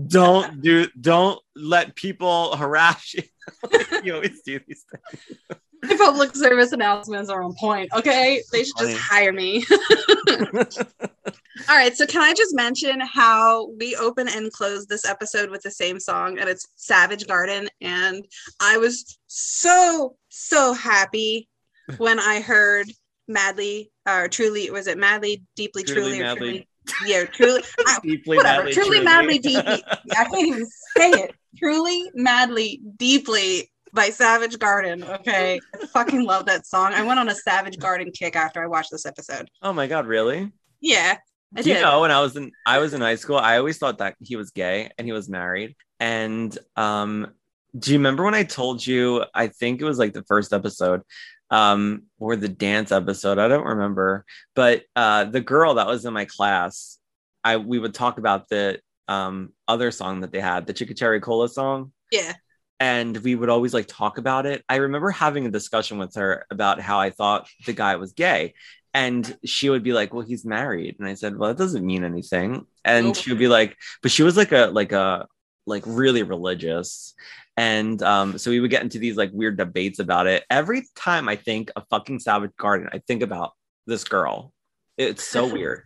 [0.07, 3.23] Don't do don't let people harass you.
[4.03, 5.39] you always do these things.
[5.81, 7.89] My public service announcements are on point.
[7.93, 9.65] Okay, they should just hire me.
[11.69, 15.61] All right, so can I just mention how we open and close this episode with
[15.61, 18.25] the same song, and it's Savage Garden, and
[18.59, 21.47] I was so so happy
[21.97, 22.87] when I heard
[23.27, 26.67] Madly or Truly was it Madly Deeply Truly, Truly, or madly.
[26.87, 30.65] Truly yeah Truly I, Deeply, whatever madly, truly, madly deeply I can't even
[30.97, 35.03] say it truly madly deeply by Savage Garden.
[35.03, 35.59] Okay.
[35.73, 36.93] I fucking love that song.
[36.93, 39.49] I went on a Savage Garden kick after I watched this episode.
[39.61, 40.51] Oh my god, really?
[40.79, 41.17] Yeah,
[41.55, 43.77] I Do you know when I was in I was in high school, I always
[43.77, 45.75] thought that he was gay and he was married.
[45.99, 47.33] And um
[47.77, 51.01] do you remember when I told you I think it was like the first episode
[51.51, 56.13] um or the dance episode, I don't remember, but uh the girl that was in
[56.13, 56.97] my class,
[57.43, 61.49] I we would talk about the um other song that they had, the Chicka Cola
[61.49, 62.33] song Yeah.
[62.79, 64.63] and we would always like talk about it.
[64.69, 68.53] I remember having a discussion with her about how I thought the guy was gay.
[68.93, 70.95] And she would be like, Well, he's married.
[70.99, 72.65] And I said, Well, that doesn't mean anything.
[72.83, 73.15] And Nope.
[73.17, 75.27] she would be like, but she was like a like a
[75.65, 77.13] like really religious.
[77.57, 80.45] And um, so we would get into these like weird debates about it.
[80.49, 83.51] Every time I think of fucking Savage Garden, I think about
[83.85, 84.53] this girl.
[84.97, 85.83] It's so weird.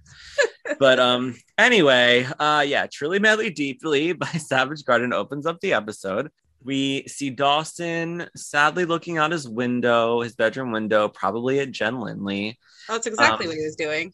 [0.79, 6.29] but um anyway, uh yeah, Truly Madly Deeply by Savage Garden opens up the episode.
[6.63, 12.57] We see Dawson sadly looking out his window, his bedroom window, probably at Jen Lindley.
[12.87, 14.13] That's exactly Um, what he was doing.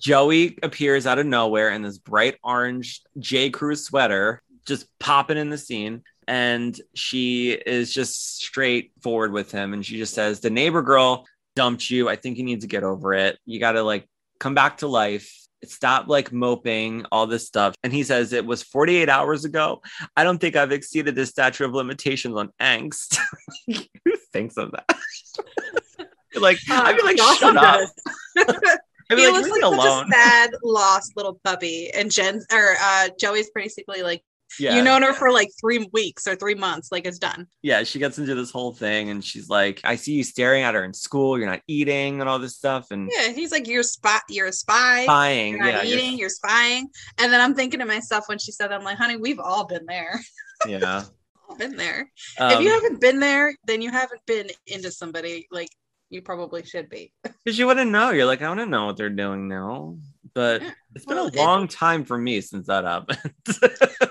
[0.00, 3.50] Joey appears out of nowhere in this bright orange J.
[3.50, 6.02] Crew sweater, just popping in the scene.
[6.28, 9.72] And she is just straightforward with him.
[9.72, 12.08] And she just says, The neighbor girl dumped you.
[12.08, 13.38] I think you need to get over it.
[13.44, 15.38] You got to like come back to life.
[15.64, 17.74] Stop like moping, all this stuff.
[17.82, 19.82] And he says, It was 48 hours ago.
[20.16, 23.18] I don't think I've exceeded the statute of limitations on angst.
[23.66, 24.96] Who thinks of that?
[26.34, 27.88] Like, I'd be like, shut up.
[28.36, 31.90] I'd be he like, looks "Leave like me such a sad, lost little puppy.
[31.90, 34.22] And Jen or uh, Joey's basically like,
[34.58, 34.76] yeah.
[34.76, 37.46] you known her for like three weeks or three months, like it's done.
[37.62, 40.74] yeah, she gets into this whole thing and she's like, I see you staring at
[40.74, 43.82] her in school, you're not eating and all this stuff and Yeah, he's like, you're
[43.82, 45.04] spot, you're a spy.
[45.04, 45.54] spying.
[45.54, 46.88] You're not yeah, you're- eating, you're spying.
[47.18, 49.66] And then I'm thinking to myself when she said that, I'm like, honey, we've all
[49.66, 50.20] been there.
[50.66, 51.04] yeah.
[51.58, 52.10] been there.
[52.38, 55.68] if Um, you haven't been there, then you haven't been into somebody like
[56.10, 57.12] you probably should be.
[57.44, 58.10] because you wouldn't know.
[58.10, 59.96] You're like, I want to know what they're doing now.
[60.34, 60.62] But
[60.94, 63.20] it's been Well, a it- long time for me since that happened.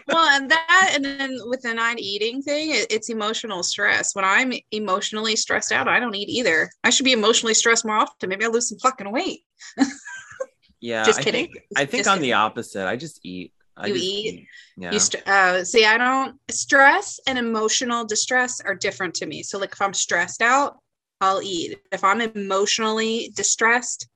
[0.07, 4.13] well, and that, and then with the not eating thing, it, it's emotional stress.
[4.15, 6.69] When I'm emotionally stressed out, I don't eat either.
[6.83, 8.29] I should be emotionally stressed more often.
[8.29, 9.41] Maybe I'll lose some fucking weight.
[10.79, 11.03] yeah.
[11.05, 11.45] Just I kidding.
[11.47, 12.87] think, I think on the opposite.
[12.87, 13.53] I just eat.
[13.77, 14.47] I You just eat?
[14.77, 14.91] Yeah.
[14.91, 19.43] You st- uh, see, I don't stress and emotional distress are different to me.
[19.43, 20.77] So, like, if I'm stressed out,
[21.21, 21.79] I'll eat.
[21.91, 24.07] If I'm emotionally distressed,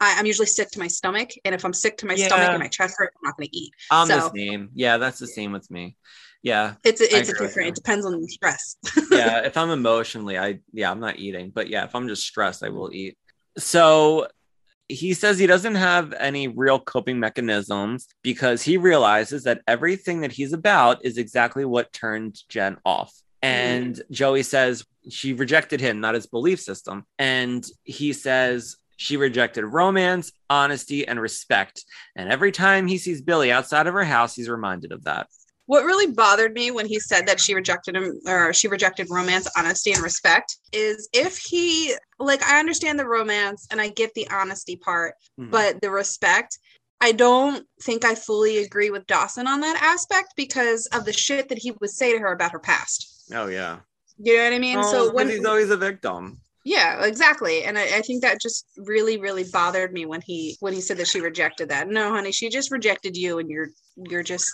[0.00, 1.30] I, I'm usually sick to my stomach.
[1.44, 3.56] And if I'm sick to my stomach and my chest hurt, I'm not going to
[3.56, 3.72] eat.
[3.90, 4.70] I'm the same.
[4.74, 5.96] Yeah, that's the same with me.
[6.42, 6.74] Yeah.
[6.84, 7.70] It's a, it's a different.
[7.70, 8.76] It depends on the stress.
[9.10, 12.62] yeah if i'm emotionally i yeah i'm not eating but yeah if i'm just stressed
[12.62, 13.16] i will eat
[13.56, 14.26] so
[14.88, 20.32] he says he doesn't have any real coping mechanisms because he realizes that everything that
[20.32, 24.10] he's about is exactly what turned jen off and mm.
[24.10, 30.30] joey says she rejected him not his belief system and he says she rejected romance
[30.50, 31.84] honesty and respect
[32.16, 35.26] and every time he sees billy outside of her house he's reminded of that
[35.66, 39.46] What really bothered me when he said that she rejected him or she rejected romance,
[39.56, 44.26] honesty, and respect is if he like I understand the romance and I get the
[44.30, 45.50] honesty part, Mhm.
[45.50, 46.58] but the respect,
[47.00, 51.48] I don't think I fully agree with Dawson on that aspect because of the shit
[51.50, 52.98] that he would say to her about her past.
[53.34, 53.80] oh yeah
[54.18, 54.78] You know what I mean?
[54.78, 57.64] Oh, so when he's always a victim yeah, exactly.
[57.64, 60.98] And I, I think that just really, really bothered me when he when he said
[60.98, 61.88] that she rejected that.
[61.88, 64.52] No, honey, she just rejected you and you're you're just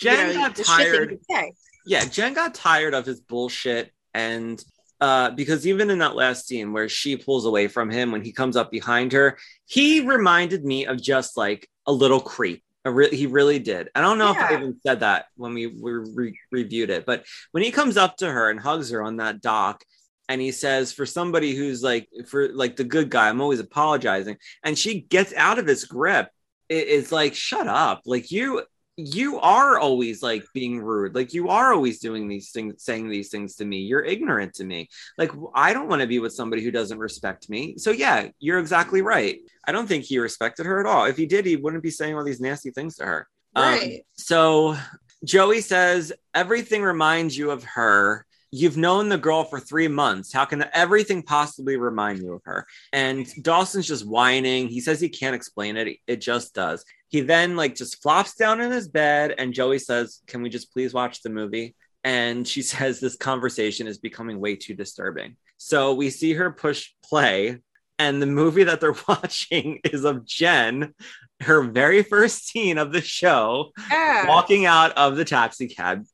[0.00, 3.20] jen you know, got the shit that you tired yeah, Jen got tired of his
[3.20, 4.62] bullshit and
[5.00, 8.30] uh because even in that last scene where she pulls away from him when he
[8.30, 12.62] comes up behind her, he reminded me of just like a little creep.
[12.84, 13.88] A re- he really did.
[13.94, 17.24] I don't know if I even said that when we were re- reviewed it, but
[17.50, 19.82] when he comes up to her and hugs her on that dock
[20.28, 24.36] and he says for somebody who's like for like the good guy, I'm always apologizing.
[24.64, 26.28] And she gets out of his grip.
[26.68, 28.02] It- it's like shut up.
[28.06, 28.62] Like you
[29.00, 31.14] you are always like being rude.
[31.14, 33.78] Like you are always doing these things saying these things to me.
[33.78, 34.88] You're ignorant to me.
[35.16, 37.78] Like i don't want to be with somebody who doesn't respect me.
[37.78, 39.38] So yeah you're exactly right.
[39.66, 41.04] I don't think he respected her at all.
[41.04, 43.28] If he did he wouldn't be saying all these nasty things to her.
[43.54, 44.00] Um, Right.
[44.14, 44.76] so
[45.24, 50.32] joey says everything reminds you of her You've known the girl for three months.
[50.32, 52.66] How can everything possibly remind you of her?
[52.92, 54.68] And Dawson's just whining.
[54.68, 55.98] He says he can't explain it.
[56.06, 56.84] It just does.
[57.08, 60.72] He then like just flops down in his bed, and Joey says, "Can we just
[60.72, 65.36] please watch the movie?" And she says this conversation is becoming way too disturbing.
[65.58, 67.58] So we see her push play,
[67.98, 70.94] and the movie that they're watching is of Jen,
[71.40, 74.26] her very first scene of the show, Yeah.
[74.28, 76.04] walking out of the taxi cab.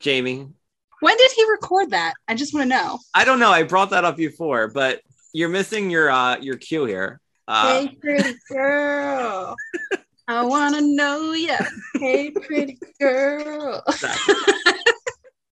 [0.00, 0.48] Jamie,
[1.04, 2.14] When did he record that?
[2.28, 2.98] I just want to know.
[3.12, 3.50] I don't know.
[3.50, 5.02] I brought that up before, but
[5.34, 7.20] you're missing your uh your cue here.
[7.46, 9.54] Uh, hey, pretty girl.
[10.28, 11.58] I want to know ya.
[12.00, 13.82] Hey, pretty girl.
[13.86, 14.34] exactly.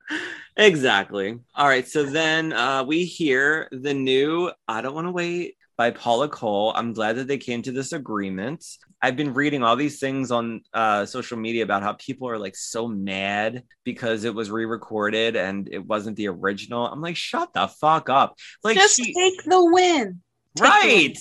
[0.56, 1.38] exactly.
[1.54, 1.86] All right.
[1.86, 6.72] So then uh, we hear the new "I Don't Want to Wait" by Paula Cole.
[6.74, 8.64] I'm glad that they came to this agreement.
[9.04, 12.56] I've been reading all these things on uh, social media about how people are like
[12.56, 16.86] so mad because it was re-recorded and it wasn't the original.
[16.86, 18.38] I'm like, shut the fuck up.
[18.62, 20.22] Like, Just she- take the win.
[20.56, 21.18] take the right.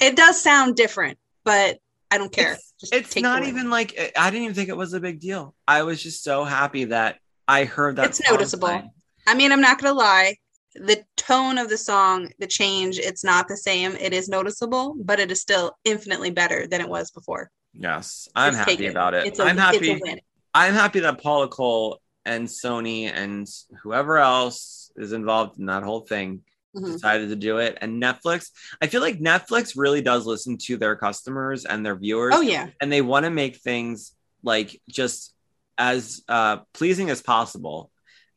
[0.00, 2.52] It does sound different, but I don't care.
[2.52, 5.56] It's- it's not even like I didn't even think it was a big deal.
[5.66, 7.18] I was just so happy that
[7.48, 8.10] I heard that.
[8.10, 8.68] It's noticeable.
[8.68, 8.90] playing.
[9.26, 10.36] I mean, I'm not gonna lie.
[10.74, 13.92] The tone of the song, the change, it's not the same.
[13.96, 17.50] It is noticeable, but it is still infinitely better than it was before.
[17.72, 19.26] Yes, I'm Just happy about it.
[19.26, 19.92] It's I'm happy.
[19.92, 20.20] It's.
[20.52, 23.46] I'm happy that Paula Cole and Sony and
[23.82, 26.42] whoever else is involved in that whole thing
[26.76, 26.92] Mhm.
[26.92, 27.78] decided to do it.
[27.80, 28.50] And Netflix,
[28.80, 32.34] I feel like Netflix really does listen to their customers and their viewers.
[32.34, 34.12] Oh yeah, and they want to make things
[34.42, 35.34] like just
[35.78, 37.90] as uh, pleasing as possible.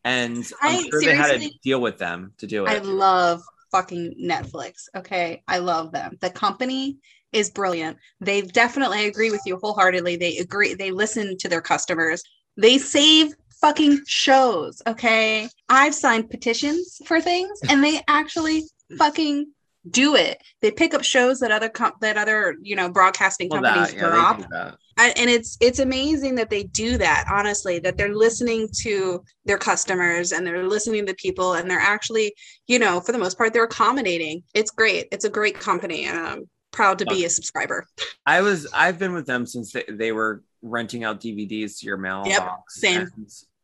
[0.07, 2.69] And I'm I- sure they had to deal with them to do it.
[2.69, 3.41] I love
[3.71, 4.87] fucking Netflix.
[4.95, 6.17] Okay, I love them.
[6.21, 6.97] The company
[7.33, 7.97] is brilliant.
[8.21, 10.15] They definitely agree with you wholeheartedly.
[10.15, 10.73] They agree.
[10.75, 12.23] They listen to their customers.
[12.55, 14.81] They save fucking shows.
[14.87, 18.63] Okay, I've signed petitions for things, and they actually
[18.97, 19.51] fucking
[19.89, 20.41] do it.
[20.61, 23.97] They pick up shows that other com- that other you know broadcasting Well, companies that,
[23.97, 24.77] yeah, drop.
[24.99, 29.57] I, and it's it's amazing that they do that honestly that they're listening to their
[29.57, 32.33] customers and they're listening to people and they're actually
[32.65, 36.17] you know for the most part they're accommodating it's great it's a great company and
[36.17, 37.85] i'm proud to be a subscriber
[38.25, 41.97] I was I've been with them since they, they were renting out DVDs to your
[41.97, 42.33] mailbox.
[42.35, 43.07] Yep, same.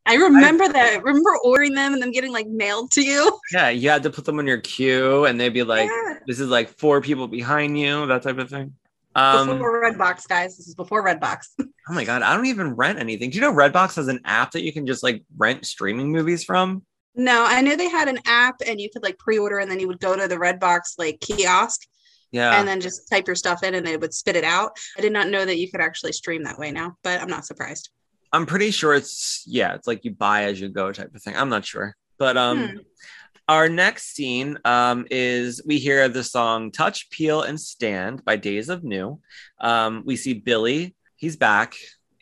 [0.06, 3.70] I remember that I remember ordering them and them getting like mailed to you yeah,
[3.70, 6.16] you had to put them on your queue, and they'd be like, Yeah.
[6.28, 8.74] "This is like four people behind you," that type of thing.
[9.16, 12.98] Um, before redbox guys this is before redbox oh my god, I don't even rent
[13.00, 13.30] anything.
[13.30, 16.44] Do you know Redbox has an app that you can just like rent streaming movies
[16.44, 16.84] from?
[17.16, 19.88] no i knew they had an app and you could like pre-order and then you
[19.88, 21.82] would go to the redbox like kiosk
[22.32, 25.02] Yeah, and then just type your stuff in and they would spit it out i
[25.02, 27.92] did not know that you could actually stream that way now but i'm not surprised
[28.34, 31.38] I'm pretty sure it's yeah, it's like you buy as you go type of thing.
[31.38, 32.68] I'm not sure, but um.
[32.70, 32.78] Hmm.
[33.50, 38.70] Our next scene um, is we hear the song Touch, Peel, and Stand by Days
[38.70, 39.20] of New.
[39.60, 40.96] Um, we see Billy.
[41.18, 41.76] He's back.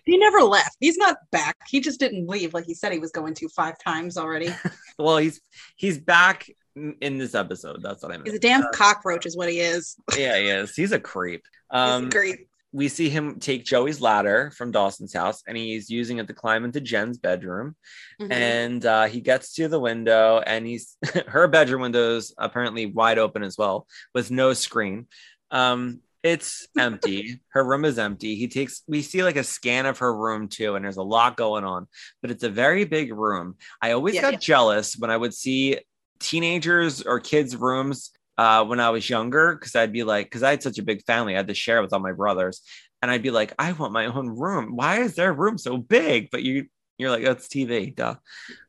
[0.03, 0.75] He never left.
[0.79, 1.57] He's not back.
[1.69, 4.49] He just didn't leave like he said he was going to five times already.
[4.97, 5.39] Well, he's
[5.75, 7.83] he's back in this episode.
[7.83, 8.27] That's what I meant.
[8.27, 9.95] He's a damn cockroach, is what he is.
[10.17, 10.75] yeah, he is.
[10.75, 11.43] He's a creep.
[11.71, 12.47] He's Um, great.
[12.73, 16.63] We see him take Joey's ladder from Dawson's house and he's using it to climb
[16.63, 17.75] into Jen's bedroom.
[18.21, 18.31] Mhm.
[18.31, 20.97] And uh, he gets to the window and he's
[21.27, 25.07] her bedroom windows apparently wide open as well with no screen.
[25.51, 27.41] Um, it's empty.
[27.49, 28.35] her room is empty.
[28.35, 31.35] He takes we see like a scan of her room too, and there's a lot
[31.35, 31.87] going on,
[32.21, 33.55] but it's a very big room.
[33.81, 34.31] I always Yeah.
[34.31, 35.79] got jealous when I would see
[36.19, 40.51] teenagers or kids' rooms uh, when I was younger, because I'd be like, because I
[40.51, 42.61] had such a big family, I had to share with all my brothers,
[43.01, 44.75] and I'd be like, I want my own room.
[44.75, 46.29] Why is their room so big?
[46.31, 46.67] But you,
[46.97, 48.15] you're like, that's TV, duh.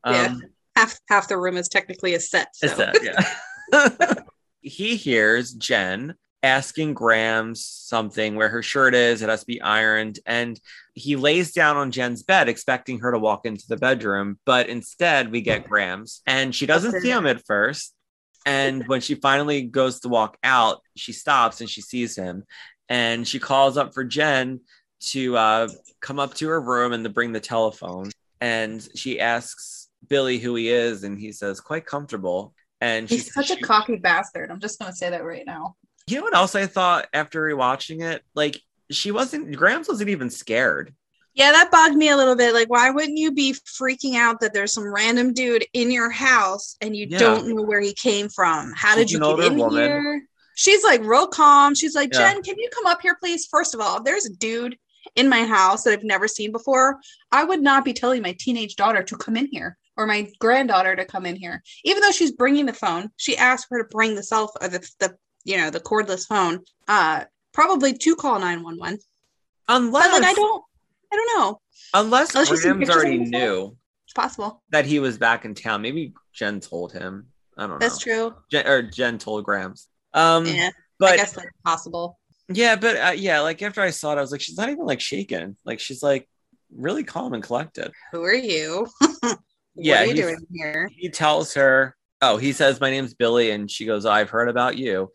[0.07, 0.27] Yeah.
[0.27, 0.43] Um,
[0.77, 2.55] half half the room is technically a set.
[2.55, 2.67] So.
[2.67, 4.15] it's that, yeah.
[4.61, 10.19] he hears Jen asking Grams something where her shirt is, it has to be ironed,
[10.27, 10.61] and
[10.95, 15.31] he lays down on Jen's bed, expecting her to walk into the bedroom, but instead
[15.31, 17.95] we get Grams, and she doesn't see him at first.
[18.47, 22.45] And when she finally goes to walk out, she stops and she sees him,
[22.88, 24.61] and she calls up for Jen
[25.01, 25.68] to uh,
[26.01, 28.11] come up to her room and to bring the telephone.
[28.40, 33.32] And she asks Billy who he is, and he says, "Quite comfortable." And she He's
[33.32, 34.51] such a cocky bastard.
[34.51, 35.76] I'm just gonna say that right now.
[36.09, 38.22] you know what else I thought after rewatching it?
[38.34, 40.93] Like she wasn't Grams wasn't even scared.
[41.35, 42.53] Yeah, that bugged me a little bit.
[42.53, 46.76] Like, why wouldn't you be freaking out that there's some random dude in your house
[46.83, 47.18] and you Yeah.
[47.18, 48.72] don't know where he came from?
[48.76, 49.83] How She's did you get in woman.
[49.83, 50.22] here?
[50.55, 51.74] She's like real calm.
[51.74, 52.33] She's like, Yeah.
[52.35, 53.47] Jen, can you come up here, please?
[53.51, 54.76] First of all, there's a dude
[55.16, 57.01] in my house that I've never seen before.
[57.33, 60.95] I would not be telling my teenage daughter to come in here or my granddaughter
[60.97, 61.62] to come in here.
[61.85, 64.87] Even though she's bringing the phone, she asked her to bring the cell phone, the,
[65.01, 68.99] the you know, the cordless phone, uh, probably to call 911.
[69.68, 70.62] Unless But like, I don't,
[71.13, 71.61] I don't know.
[71.95, 73.31] unless Unless see already on the phone.
[73.31, 74.63] knew It's possible.
[74.71, 75.83] that he was back in town.
[75.83, 77.27] Maybe Jen told him.
[77.59, 78.13] I don't That's know.
[78.15, 78.43] That's true.
[78.51, 79.89] Jen, or Jen told Grams.
[80.15, 82.19] Um Yeah, but, I guess that's possible.
[82.49, 84.87] yeah, but uh, yeah, like after I saw it, I was like, she's not even
[84.87, 85.57] like shaken.
[85.65, 86.29] Like she's like
[86.75, 87.93] really calm and collected.
[88.13, 88.87] Who are you?
[89.75, 90.91] Yeah, what are you doing here?
[90.95, 93.51] he tells her, Oh, he says, My name's Billy.
[93.53, 95.11] And she goes, I've heard about you.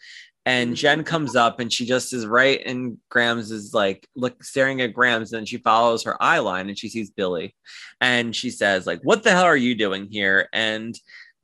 [0.48, 4.80] And Jen comes up and she just is right in Grams is like look staring
[4.80, 7.54] at Grams and she follows her eye line and she sees Billy.
[8.00, 10.48] And she says, like, what the hell are you doing here?
[10.54, 10.98] And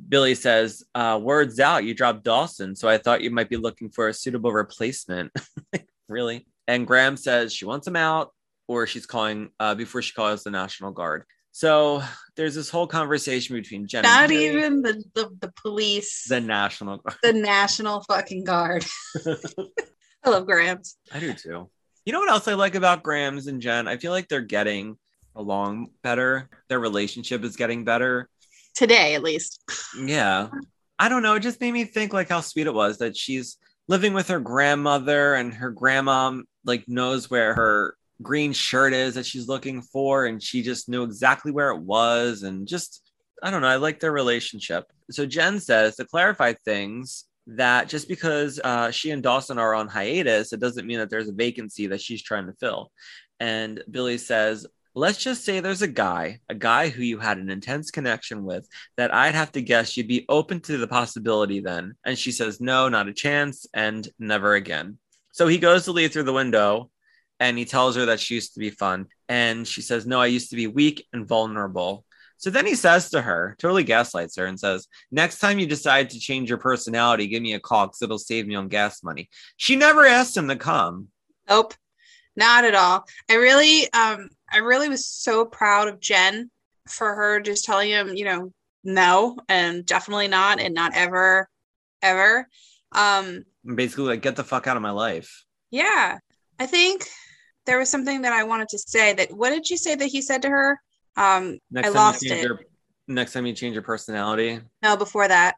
[0.08, 2.78] Billy says, uh, words out, you dropped Dawson.
[2.78, 5.34] So I thought you might be looking for a suitable replacement.
[6.08, 6.48] really?
[6.70, 8.32] And Grams says she wants him out
[8.70, 11.26] or she's calling uh, before she calls the National Guard.
[11.54, 12.02] So
[12.36, 16.36] there's this whole conversation between Jen Not and Billy, even the, the, the police, the
[16.36, 17.18] the, National Guard.
[17.22, 18.84] The national fucking Guard.
[20.24, 20.98] I love Grams.
[21.14, 21.70] I do too.
[22.06, 23.88] You know what else I like about Grams and Jen?
[23.88, 24.98] I feel like they're getting
[25.36, 26.50] along better.
[26.70, 28.30] Their relationship is getting better.
[28.74, 29.64] Today, at least.
[29.96, 30.48] Yeah.
[30.98, 31.36] I don't know.
[31.36, 34.40] It just made me think like how sweet it was that she's living with her
[34.40, 40.26] grandmother and her grandma like knows where her green shirt is that she's looking for
[40.26, 43.02] and she just knew exactly where it was and just
[43.44, 43.68] I don't know.
[43.68, 44.86] I like their relationship.
[45.12, 49.90] So Jen says to clarify things that just because uh, she and Dawson are on
[49.90, 52.90] hiatus, it doesn't mean that there's a vacancy that she's trying to fill.
[53.42, 57.50] And Billy says, let's just say there's a guy, a guy who you had an
[57.50, 61.96] intense connection with that I'd have to guess you'd be open to the possibility then.
[62.06, 65.00] And she says, no, not a chance, and never again.
[65.34, 66.92] So he goes to leave through the window
[67.44, 69.08] and he tells her that she used to be fun.
[69.28, 72.06] And she says, no, I used to be weak and vulnerable.
[72.38, 76.10] So then he says to her, totally gaslights her, and says, Next time you decide
[76.12, 79.30] to change your personality, give me a call because it'll save me on gas money.
[79.58, 81.10] She never asked him to come.
[81.50, 81.74] Nope,
[82.38, 83.06] not at all.
[83.30, 86.50] I really, um, I really was so proud of Jen
[86.88, 88.54] for her just telling him, you know,
[88.86, 91.50] no, and definitely not, and not ever,
[92.02, 92.48] ever.
[92.94, 93.44] Um,
[93.76, 95.44] Basically, like, get the fuck out of my life.
[95.72, 96.20] yeah,
[96.60, 97.08] I think
[97.66, 99.14] there was something that I wanted to say.
[99.14, 100.80] That what did you say that he said to her?
[101.16, 102.48] Um, Next I time lost you change it.
[102.48, 102.60] Your,
[103.08, 105.56] next time you change your personality, No, before that.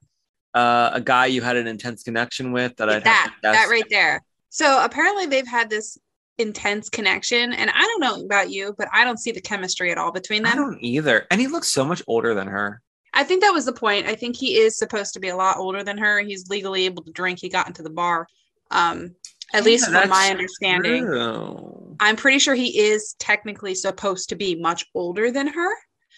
[0.53, 3.53] uh, a guy you had an intense connection with that I'd that have to guess.
[3.65, 4.21] that right there.
[4.49, 5.97] So apparently they've had this
[6.37, 9.97] intense connection, and I don't know about you, but I don't see the chemistry at
[9.97, 10.51] all between them.
[10.51, 11.25] I don't either.
[11.31, 12.81] And he looks so much older than her.
[13.13, 14.07] I think that was the point.
[14.07, 16.19] I think he is supposed to be a lot older than her.
[16.19, 17.39] He's legally able to drink.
[17.41, 18.27] He got into the bar,
[18.71, 19.15] um,
[19.53, 21.05] at Yeah, least from my understanding.
[21.05, 21.84] True.
[21.99, 25.69] I'm pretty sure he is technically supposed to be much older than her.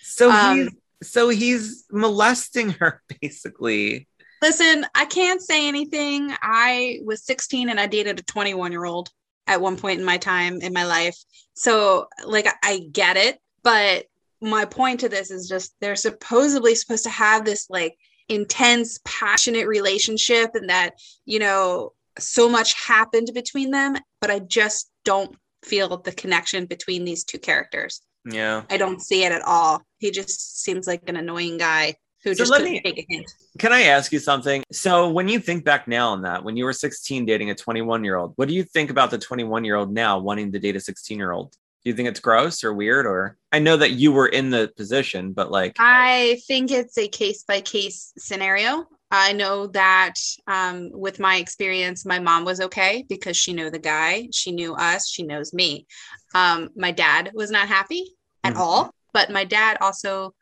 [0.03, 0.69] So Um, he's
[1.03, 4.07] so he's molesting her basically.
[4.41, 6.31] Listen, I can't say anything.
[6.41, 9.09] I was 16 and I dated a 21 year old
[9.47, 11.17] at one point in my time in my life.
[11.55, 13.39] So, like, I- I get it.
[13.63, 14.05] But
[14.41, 17.97] my point to this is just they're supposedly supposed to have this like
[18.29, 20.91] intense, passionate relationship and that,
[21.25, 23.95] you know, so much happened between them.
[24.21, 28.01] But I just don't feel the connection between these two characters.
[28.25, 28.63] Yeah.
[28.69, 29.81] I don't see it at all.
[29.99, 33.25] He just seems like an annoying guy who So just let me- take a hint.
[33.59, 34.63] Can I ask you something?
[34.71, 38.03] So when you think back now on that, when you were 16 dating a 21
[38.03, 40.75] year old, what do you think about the 21 year old now wanting to date
[40.75, 41.51] a 16 year old?
[41.83, 43.05] Do you think it's gross or weird?
[43.05, 47.07] Or I know that you were in the position, but like, I think it's a
[47.07, 48.87] case by case scenario.
[49.09, 50.15] I know that
[50.47, 54.73] um, with my experience, my mom was okay because she knew the guy, she knew
[54.75, 55.87] us, she knows me.
[56.35, 58.59] Um, my dad was not happy at Mhm.
[58.59, 60.33] all, but my dad also,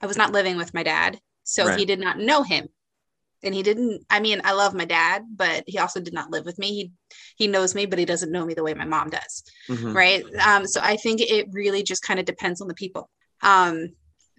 [0.00, 1.78] I was not living with my dad, so Right.
[1.78, 2.68] he did not know him.
[3.42, 6.44] And he didn't, I mean, I love my dad, but he also did not live
[6.46, 6.68] with me.
[6.72, 6.92] He
[7.36, 9.94] he knows me, but he doesn't know me the way my mom does mhm.
[9.94, 13.08] right um so i think it really just kind of depends on the people
[13.42, 13.88] um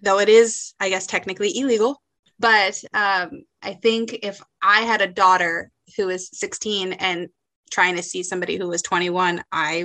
[0.02, 2.00] though it is i guess technically illegal
[2.38, 7.28] but um i think if i had a daughter who is 16 and
[7.70, 9.84] trying to see somebody who was 21 i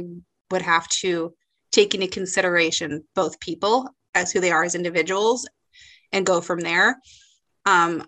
[0.52, 1.34] would have to
[1.72, 5.48] take into consideration both people as who they are as individuals
[6.12, 6.98] and go from there
[7.66, 8.04] um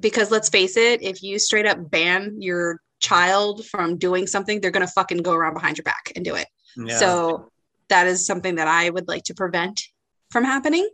[0.00, 4.70] because let's face it if you straight up ban your child from doing something they're
[4.70, 6.96] going to fucking go around behind your back and do it Yeah.
[6.96, 7.50] so
[7.88, 9.82] that is something that I would like to prevent
[10.30, 10.88] from happening.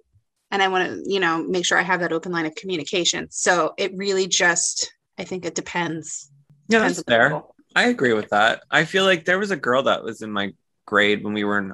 [0.51, 3.29] And I want to, you know, make sure I have that open line of communication.
[3.31, 6.31] So it really just, I think it depends.
[6.69, 7.43] yeah, Depends that's fair.
[7.77, 8.63] I agree with that.
[8.71, 10.53] I feel like there was a girl that was in my
[10.87, 11.73] grade when we were in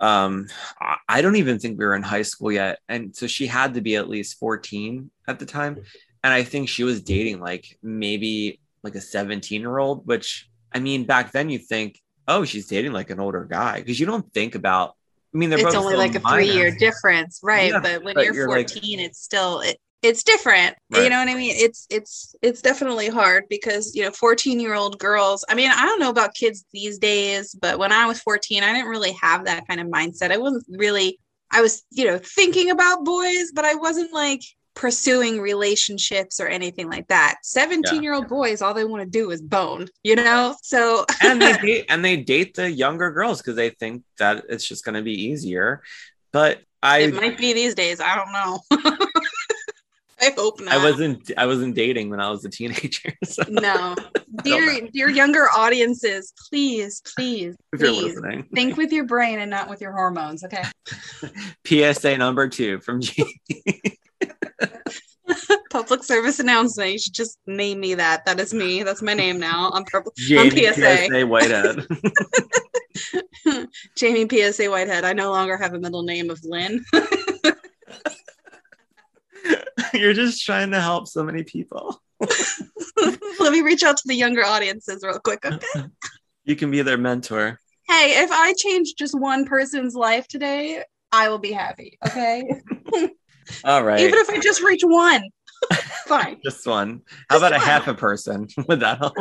[0.00, 0.46] um
[0.80, 2.78] I- I don't even think we were in high school yet.
[2.88, 5.78] And so she had to be at least 14 at the time.
[6.22, 10.78] And I think she was dating like maybe like a 17 year old, which I
[10.78, 13.80] mean back then you think, oh, she's dating like an older guy.
[13.80, 14.94] Because you don't think about
[15.34, 16.48] I mean they're It's both only like a minors.
[16.48, 17.70] three year difference, right?
[17.70, 20.76] Yeah, but when but you're, you're, like- 14, it's still, it, it's different.
[20.88, 21.54] You know what I mean?
[21.56, 25.84] It's, it's, it's definitely hard because, you know, 14 year old girls, I mean, I
[25.84, 29.44] don't know about kids these days, but when I was 14, I didn't really have
[29.44, 30.32] that kind of mindset.
[30.32, 31.20] I wasn't really,
[31.52, 34.40] I was, you know, thinking about boys, but I wasn't like
[34.80, 37.36] pursuing relationships or anything like that.
[37.42, 40.56] 17 year old boys, all they want to do is bone, you know?
[40.62, 44.66] So and they date and they date the younger girls because they think that it's
[44.66, 45.82] just going to be easier.
[46.32, 48.00] But I it might be these days.
[48.00, 48.96] I don't know.
[50.22, 50.72] I hope not.
[50.72, 53.12] I wasn't I wasn't dating when I was a teenager.
[53.22, 53.94] So No,
[54.42, 58.18] dear, dear younger audiences, please, please, please
[58.54, 60.42] think with your brain and not with your hormones.
[60.42, 60.64] Okay.
[61.66, 63.26] PSA number two from G.
[65.70, 66.92] Public service announcement.
[66.92, 68.24] You should just name me that.
[68.26, 68.82] That is me.
[68.82, 69.70] That's my name now.
[69.72, 70.12] I'm purple.
[70.16, 71.06] Jamie PSA.
[71.06, 71.86] PSA Whitehead.
[73.96, 75.04] Jamie PSA Whitehead.
[75.04, 76.84] I no longer have a middle name of Lynn.
[79.94, 82.00] You're just trying to help so many people.
[83.38, 85.44] Let me reach out to the younger audiences real quick.
[85.44, 85.86] Okay.
[86.44, 87.58] You can be their mentor.
[87.88, 91.98] Hey, if I change just one person's life today, I will be happy.
[92.06, 92.48] Okay.
[93.64, 95.22] All right, Even if I just reach one,
[96.06, 96.38] fine.
[96.44, 97.02] just one.
[97.28, 98.48] How about a half a person?
[98.68, 99.14] Would that help?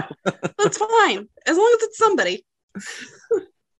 [0.57, 1.27] That's fine.
[1.45, 2.45] As long as it's somebody.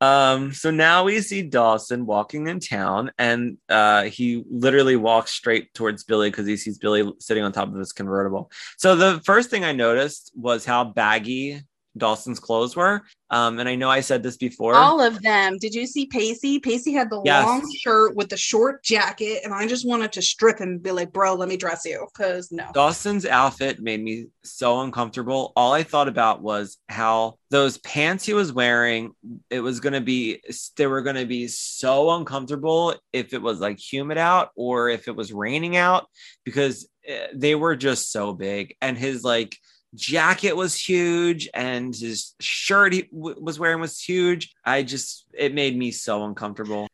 [0.02, 5.74] Um, so now we see Dawson walking in town, and uh, he literally walks straight
[5.74, 8.50] towards Billy because he sees Billy sitting on top of his convertible.
[8.78, 11.62] So the first thing I noticed was how baggy
[11.98, 13.02] Dawson's clothes were.
[13.32, 14.76] Um, and I know I said this before.
[14.76, 15.58] All of them.
[15.60, 16.60] Did you see Pacey?
[16.60, 17.46] Pacey had the Yes.
[17.46, 20.92] long shirt with the short jacket, and I just wanted to strip him and be
[20.92, 22.66] like, "Bro, let me dress you," because no.
[22.74, 25.54] Dawson's outfit made me so uncomfortable.
[25.56, 29.12] All I thought about was how those pants he was wearing,
[29.50, 30.42] it was going to be,
[30.78, 35.08] they were going to be so uncomfortable if it was like humid out or if
[35.08, 36.08] it was raining out
[36.44, 38.76] because eh, they were just so big.
[38.82, 39.56] And his like
[39.96, 44.54] jacket was huge and his shirt he w- was wearing was huge.
[44.66, 46.88] I just, it made me so uncomfortable.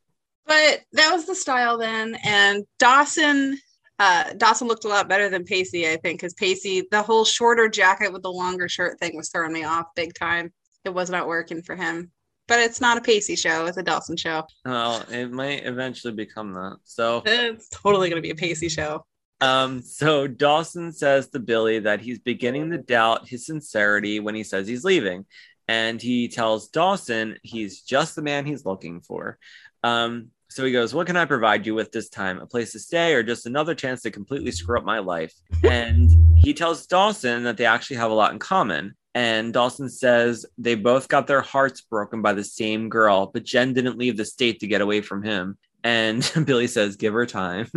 [0.45, 3.57] But that was the style then, and Dawson.
[3.97, 7.69] Uh, Dawson looked a lot better than Pacey, I think, because Pacey, the whole shorter
[7.69, 10.53] jacket with the longer shirt thing was throwing me off big time.
[10.83, 12.11] It was not working for him.
[12.47, 14.45] But it's not a Pacey show; it's a Dawson show.
[14.65, 16.77] Well, it might eventually become that.
[16.83, 19.03] So, It's totally going to be a Pacey show.
[19.41, 24.43] Um, so Dawson says to Billy that he's beginning to doubt his sincerity when he
[24.43, 25.25] says he's leaving.
[25.67, 29.39] And he tells Dawson he's just the man he's looking for.
[29.83, 32.39] Um, so he goes, What can I provide you with this time?
[32.39, 35.33] A place to stay or just another chance to completely screw up my life?
[35.63, 38.95] And he tells Dawson that they actually have a lot in common.
[39.15, 43.73] And Dawson says they both got their hearts broken by the same girl, but Jen
[43.73, 45.57] didn't leave the state to get away from him.
[45.85, 47.69] And Billy says, Give her time.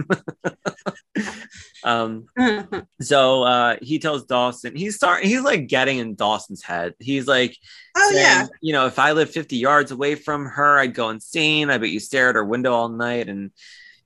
[1.85, 2.25] um,
[3.03, 6.95] so uh, he tells Dawson, he's start, he's like getting in Dawson's head.
[6.99, 7.55] He's like,
[7.97, 11.11] oh saying, yeah, you know, if I lived 50 yards away from her, I'd go
[11.11, 11.69] insane.
[11.69, 13.29] I bet you stare at her window all night.
[13.29, 13.51] And,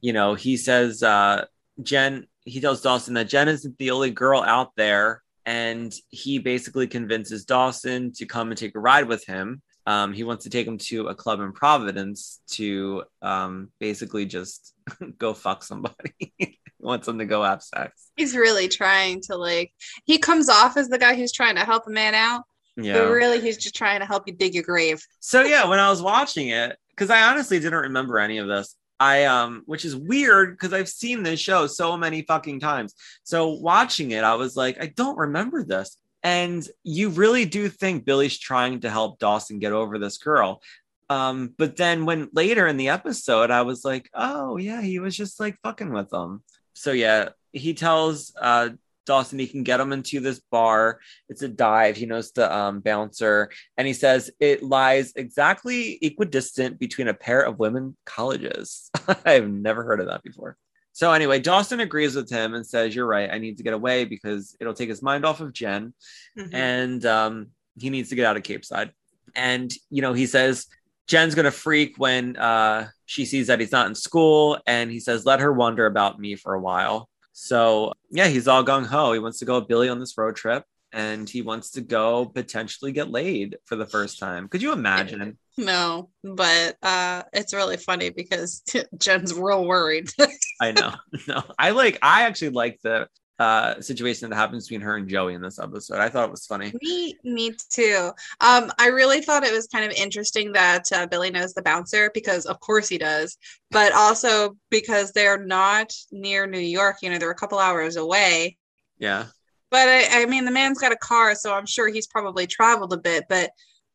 [0.00, 1.44] you know, he says, uh,
[1.80, 5.22] Jen, he tells Dawson that Jen isn't the only girl out there.
[5.46, 9.62] And he basically convinces Dawson to come and take a ride with him.
[9.86, 14.74] Um, he wants to take him to a club in Providence to um, basically just
[15.18, 16.12] go fuck somebody.
[16.38, 18.10] he wants him to go have sex.
[18.16, 19.72] he's really trying to like.
[20.04, 22.42] He comes off as the guy who's trying to help a man out,
[22.76, 22.94] Yeah.
[22.98, 25.00] but really he's just trying to help you dig your grave.
[25.20, 28.76] So yeah, when I was watching it, because I honestly didn't remember any of this.
[29.00, 32.94] I um, which is weird because I've seen this show so many fucking times.
[33.24, 35.96] So watching it, I was like, I don't remember this.
[36.22, 40.62] And you really do think Billy's trying to help Dawson get over this girl.
[41.10, 45.16] Um, but then when later in the episode, I was like, oh yeah, he was
[45.16, 46.42] just like fucking with them.
[46.74, 48.70] So yeah, he tells uh
[49.04, 51.00] Dawson he can get him into this bar.
[51.28, 51.96] It's a dive.
[51.96, 57.40] He knows the um, bouncer, and he says it lies exactly equidistant between a pair
[57.40, 58.90] of women colleges.
[59.24, 60.56] I've never heard of that before.
[60.92, 63.30] So anyway, Dawson agrees with him and says, "You're right.
[63.30, 65.94] I need to get away because it'll take his mind off of Jen,
[66.36, 66.54] Mhm.
[66.54, 67.46] and um,
[67.78, 68.92] he needs to get out of Capeside."
[69.34, 70.66] And you know, he says
[71.06, 75.24] Jen's gonna freak when uh, she sees that he's not in school, and he says,
[75.24, 79.12] "Let her wonder about me for a while." So yeah, he's all gung ho.
[79.14, 82.26] He wants to go with Billy on this road trip, and he wants to go
[82.26, 84.48] potentially get laid for the first time.
[84.48, 85.38] Could you imagine?
[85.58, 88.62] No, but uh, it's really funny because
[88.98, 90.08] Jen's real worried.
[90.62, 90.94] I know.
[91.28, 91.98] No, I like.
[92.00, 93.06] I actually like the
[93.38, 95.98] uh, situation that happens between her and Joey in this episode.
[95.98, 96.72] I thought it was funny.
[96.80, 98.12] me, me too.
[98.40, 102.10] Um, I really thought it was kind of interesting that uh, Billy knows the bouncer
[102.14, 103.36] because, of course, he does,
[103.70, 106.96] but also because they're not near New York.
[107.02, 108.56] You know, they're a couple hours away.
[108.98, 109.26] Yeah.
[109.72, 112.92] But I, I mean, the man's got a car, so I'm sure he's probably traveled
[112.92, 113.24] a bit.
[113.26, 113.50] But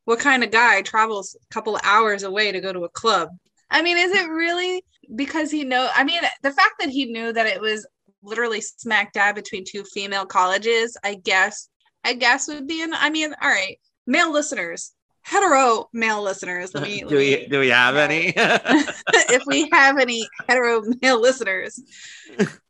[0.05, 3.29] what kind of guy travels a couple of hours away to go to a club?
[3.69, 4.83] I mean, is it really
[5.15, 5.87] because he know?
[5.95, 7.85] I mean, the fact that he knew that it was
[8.23, 11.69] literally smack dab between two female colleges, I guess,
[12.03, 12.95] I guess would be an.
[12.95, 16.73] I mean, all right, male listeners, hetero male listeners.
[16.73, 16.99] Let me.
[17.01, 18.29] do let me- we do we have any?
[18.35, 21.79] if we have any hetero male listeners,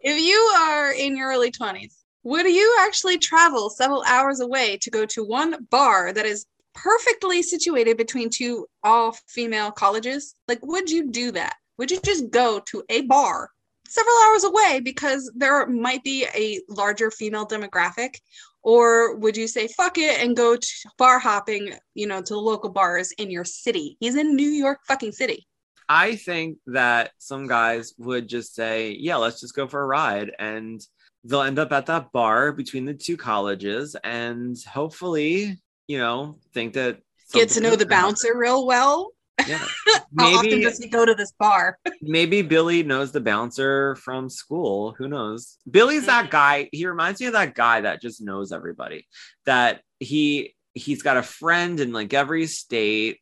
[0.01, 1.93] if you are in your early 20s,
[2.27, 7.41] would you actually travel several hours away to go to one bar that is perfectly
[7.41, 10.35] situated between two all female colleges?
[10.45, 11.55] Like, would you do that?
[11.77, 13.49] Would you just go to a bar
[13.87, 18.15] several hours away because there might be a larger female demographic?
[18.61, 20.57] Or would you say, fuck it and go
[20.97, 23.95] bar hopping, you know, to the local bars in your city?
[24.01, 25.47] He's in New York fucking city.
[25.87, 30.31] I think that some guys would just say, "Yeah, let's just go for a ride,"
[30.37, 30.85] and
[31.23, 36.73] they'll end up at that bar between the two colleges, and hopefully, you know, think
[36.73, 36.99] that
[37.33, 38.09] get to know the gonna happen.
[38.09, 39.11] bouncer real well.
[39.47, 39.59] Yeah,
[40.17, 41.77] How often does he go to this bar?
[42.01, 44.95] maybe Billy knows the bouncer from school.
[44.97, 45.57] Who knows?
[45.69, 46.07] Billy's Mm-hmm.
[46.07, 46.69] that guy.
[46.71, 49.07] He reminds me of that guy that just knows everybody.
[49.45, 53.19] That he he's got a friend in like every state,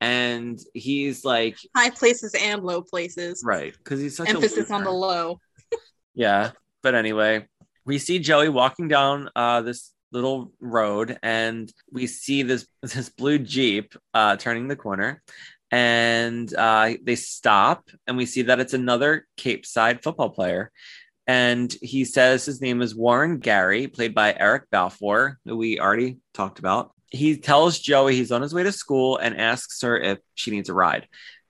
[0.00, 3.42] and he's like High places and low places.
[3.44, 5.38] right because he's such a Emphasis on the low.
[6.14, 6.52] Yeah.
[6.82, 7.46] But anyway,
[7.84, 13.38] we see Joey walking down uh, this little road and we see this this blue
[13.38, 15.22] jeep uh, turning the corner
[15.70, 20.72] and uh, they stop and we see that it's another Capeside football player.
[21.26, 26.18] And he says his name is warren gary played by eric balfour who we already
[26.32, 26.92] talked about.
[27.10, 30.68] He tells joey he's on his way to school and asks her if she needs
[30.68, 31.06] a ride.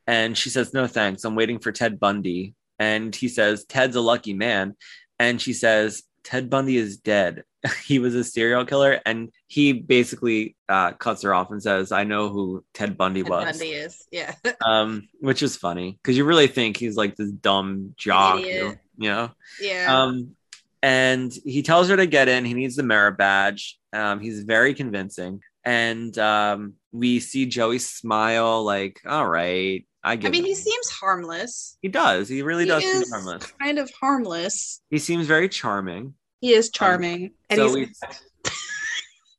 [0.07, 1.25] And she says no thanks.
[1.25, 2.55] I'm waiting for ted bundy.
[2.81, 4.75] And he says ted's a lucky man
[5.19, 7.45] and she says ted bundy is dead
[7.87, 12.05] he was a serial killer and he basically uh, cuts her off and says i
[12.05, 14.07] know who ted bundy Ted was Bundy is.
[14.13, 14.35] Yeah.
[14.67, 19.31] um, which is funny because you really think he's like this dumb jock, you know.
[19.61, 20.03] Yeah.
[20.03, 20.37] Um,
[20.83, 22.45] and he tells her to get in.
[22.45, 23.79] He needs the merit badge.
[23.93, 30.29] Um, he's very convincing, and um, we see Joey smile, like, "All right, I get."
[30.29, 31.77] I mean, he seems harmless.
[31.83, 32.29] he does.
[32.29, 33.47] He really He does seem harmless.
[33.61, 34.81] kind of harmless.
[34.91, 36.15] He seems very charming.
[36.41, 37.33] He is um, charming.
[37.51, 37.99] and so he's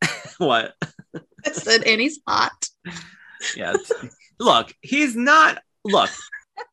[0.01, 0.07] we,
[0.37, 0.75] what?
[1.45, 2.67] I said, and he's hot.
[3.55, 3.73] Yeah.
[4.39, 5.61] look, he's not.
[5.85, 6.09] Look,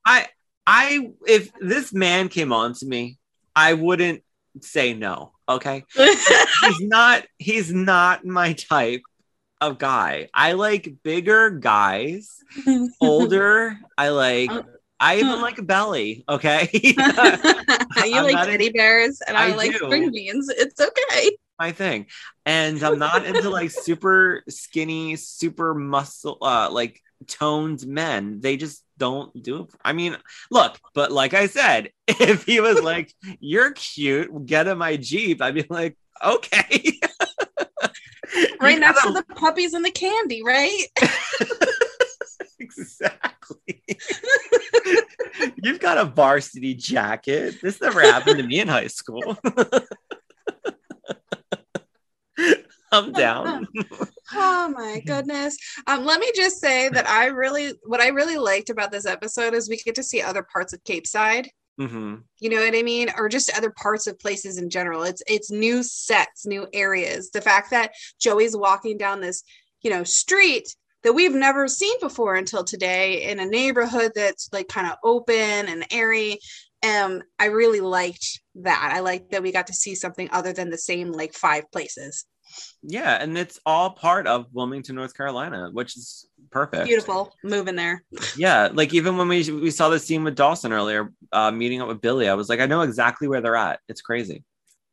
[0.05, 0.27] I,
[0.67, 3.19] I, if this man came on to me,
[3.55, 4.23] I wouldn't
[4.61, 5.33] say no.
[5.49, 5.85] Okay.
[5.95, 9.03] he's not he's not my type
[9.61, 10.29] of guy.
[10.35, 12.43] I like bigger guys,
[13.01, 13.79] older.
[13.99, 14.51] I like
[14.99, 16.69] I even like a belly, okay?
[16.73, 19.79] you I'm like teddy bears, and I, I like do.
[19.79, 20.49] string beans.
[20.49, 21.37] It's okay.
[21.59, 22.07] my thing.
[22.45, 28.41] And I'm not into like super skinny, super muscle uh like toned men.
[28.41, 29.71] They just don't do it.
[29.85, 30.17] I mean,
[30.51, 35.43] look, but like I said, if he was like, You're cute, get in my Jeep,
[35.43, 36.99] I'd be like, okay.
[38.61, 40.85] Right next to the puppies and the candy, right?
[42.59, 43.83] exactly.
[45.63, 47.57] You've got a varsity jacket.
[47.63, 49.37] This never happened to me in high school.
[52.93, 53.67] I'm down.
[54.33, 55.57] Oh my goodness.
[55.87, 59.55] Um, let me just say that I really what I really liked about this episode
[59.55, 61.51] is we get to see other parts of Capeside.
[61.79, 63.09] Hmm You know what I mean?
[63.17, 65.03] Or just other parts of places in general.
[65.03, 67.31] It's it's new sets, new areas.
[67.31, 69.43] The fact that Joey's walking down this,
[69.83, 74.69] you know, street that we've never seen before until today in a neighborhood that's like
[74.69, 76.39] kind of open and airy.
[76.83, 78.93] Um, I really liked that.
[78.95, 82.25] I liked that we got to see something other than the same like five places.
[82.83, 86.87] Yeah, and it's all part of Wilmington, North Carolina, which is perfect.
[86.87, 87.35] Beautiful.
[87.43, 88.05] Moving there.
[88.37, 91.89] Yeah, like even when we we saw the scene with Dawson earlier, uh, meeting up
[91.89, 93.81] with Billy, I was like, I know exactly where they're at.
[93.89, 94.45] It's crazy.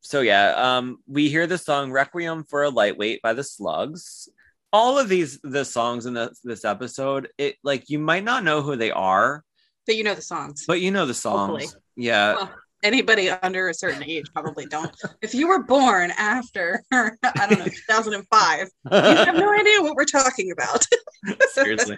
[0.01, 4.27] So yeah, um, we hear the song "Requiem for a Lightweight" by the Slugs.
[4.73, 8.61] All of these the songs in this this episode, it like you might not know
[8.61, 9.43] who they are,
[9.85, 10.65] But you know the songs.
[10.67, 11.61] but you know the songs.
[11.61, 11.81] Hopefully.
[11.95, 12.51] Yeah, Well,
[12.83, 14.91] anybody under a certain age probably don't.
[15.21, 17.11] if you were born after, I
[17.49, 20.85] don't know, 2005, you have no idea what we're talking about.
[21.51, 21.97] seriously.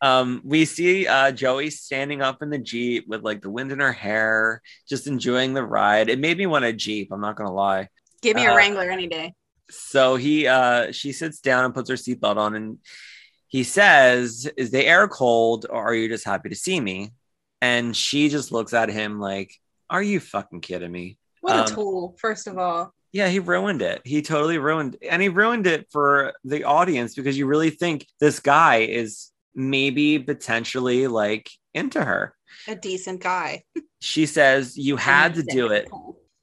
[0.00, 3.80] um, we see uh, Joey standing up in the Jeep with like the wind in
[3.80, 6.08] her hair, just enjoying the ride.
[6.08, 7.12] It made me want a Jeep.
[7.12, 7.88] I'm not gonna lie.
[8.22, 9.34] Give me a Uh, Wrangler any day.
[9.70, 12.78] So he, uh, she sits down and puts her seatbelt on, and
[13.48, 17.12] he says, "Is the air cold, or are you just happy to see me?"
[17.60, 19.52] And she just looks at him like,
[19.92, 22.94] "Are you fucking kidding me?" What a um, tool, first of all.
[23.12, 24.00] Yeah, he ruined it.
[24.04, 28.40] He totally ruined, and he ruined it for the audience because you really think this
[28.40, 32.34] guy is maybe potentially like into her.
[32.66, 33.64] A decent guy.
[34.00, 35.88] She says you had to do it,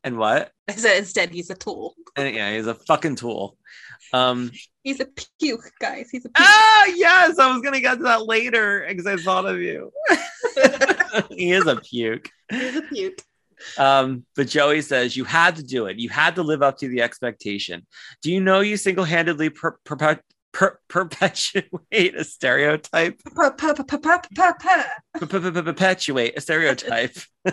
[0.04, 0.52] and what?
[0.68, 1.95] I said instead he's a tool.
[2.16, 3.58] And yeah, he's a fucking tool.
[4.14, 4.52] Um,
[4.84, 5.08] He's a
[5.39, 6.10] puke, guys.
[6.12, 6.47] He's a puke.
[6.47, 9.91] ah, yes, I was gonna get to that later because I thought of you.
[11.30, 12.30] he is a puke.
[12.50, 13.22] he's a puke.
[13.78, 15.97] Um, but Joey says you had to do it.
[15.97, 17.86] You had to live up to the expectation.
[18.22, 23.22] Do you know you single-handedly per- perpet- per- perpetuate a stereotype?
[23.24, 23.74] Per- per-
[25.51, 27.18] per- Perpetuate a stereotype.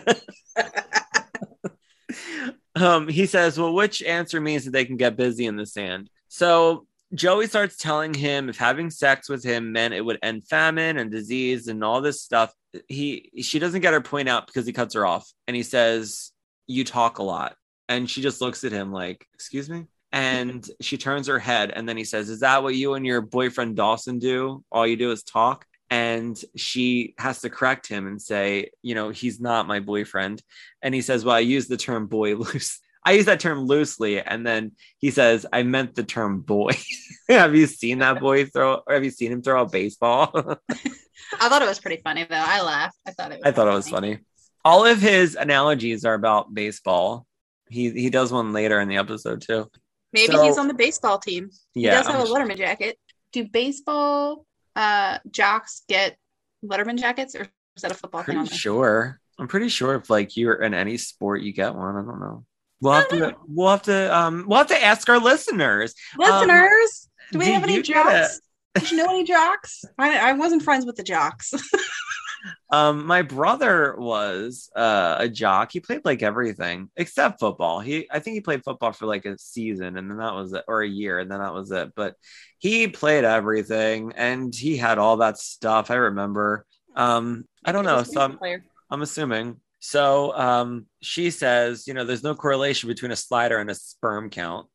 [2.77, 6.11] um, he says, "Well, which answer means that they can get busy in the sand?"
[6.29, 10.99] So Joey starts telling him if having sex with him meant it would end famine
[10.99, 12.53] and disease and all this stuff.
[12.89, 16.33] He she doesn't get her point out because he cuts her off and he says,
[16.67, 17.57] "You talk a lot,"
[17.89, 21.89] and she just looks at him like, "Excuse me." And she turns her head, and
[21.89, 24.65] then he says, "Is that what you and your boyfriend Dawson do?
[24.71, 29.11] All you do is talk." And she has to correct him and say, "You know,
[29.11, 30.43] he's not my boyfriend."
[30.83, 32.81] And he says, "Well, I use the term boy loose.
[33.07, 36.73] I use that term loosely." And then he says, "I meant the term boy."
[37.29, 38.83] have you seen that boy throw?
[38.87, 40.31] Or have you seen him throw a baseball?
[41.41, 42.37] I thought it was pretty funny though.
[42.37, 42.99] I laughed.
[43.07, 44.19] I thought it was I thought it was funny.
[44.65, 47.27] All of his analogies are about baseball.
[47.69, 49.71] He he does one later in the episode too.
[50.13, 51.51] Maybe So- he's on the baseball team.
[51.75, 52.99] He Yeah, does have a Letterman jacket.
[53.33, 54.45] Do baseball
[54.77, 56.17] uh, jocks get
[56.65, 57.43] Letterman jackets, or
[57.77, 58.37] is that a football thing?
[58.37, 59.21] pretty On sure.
[59.39, 61.97] I'm pretty sure if like you're in any sport, you get one.
[61.97, 62.45] I don't know.
[62.81, 63.35] We'll have to.
[63.49, 64.17] We'll have to.
[64.17, 64.45] Um.
[64.47, 65.95] We'll have to ask our listeners.
[66.19, 68.21] Listeners, do we have any you get it?
[68.21, 68.41] jocks?
[68.75, 69.85] Did you know any jocks?
[69.99, 71.53] I, I wasn't friends with the jocks.
[72.71, 75.73] Um, my brother was uh, a jock.
[75.73, 77.81] He played like everything except football.
[77.81, 80.65] He, I think he played football for like a season, and then that was it,
[80.67, 81.93] or a year, and then that was it.
[81.95, 82.15] But
[82.59, 85.91] he played everything, and he had all that stuff.
[85.91, 86.67] I remember.
[86.97, 88.03] Um, I don't know.
[88.03, 88.39] So I'm,
[88.91, 89.61] I'm assuming.
[89.87, 94.31] So um, she says, you know, there's no correlation between a slider and a sperm
[94.31, 94.67] count.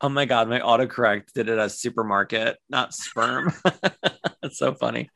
[0.00, 3.52] Oh my God, my autocorrect did it as supermarket, not sperm.
[4.40, 5.10] That's so funny.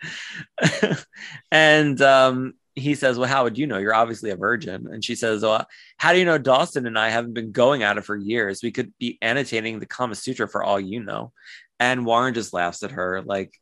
[1.53, 3.79] and um, he says, Well, how would you know?
[3.79, 4.89] You're obviously a virgin.
[4.93, 5.65] And she says, Well,
[5.97, 8.65] how do you know Dawson and I haven't been going at it for years?
[8.65, 11.33] We could be annotating the Kama Sutra for all you know.
[11.79, 13.55] And Warren just laughs at her, like,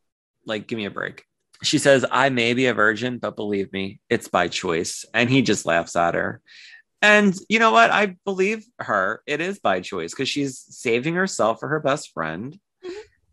[0.47, 1.25] like, give me a break
[1.67, 5.05] she says, I may be a virgin, but believe me, it's by choice.
[5.15, 6.41] And he just laughs at her.
[7.03, 7.91] And you know what?
[7.91, 9.23] I believe her.
[9.27, 12.59] It is by choice because she's saving herself for her best friend.
[12.85, 12.91] Mhm.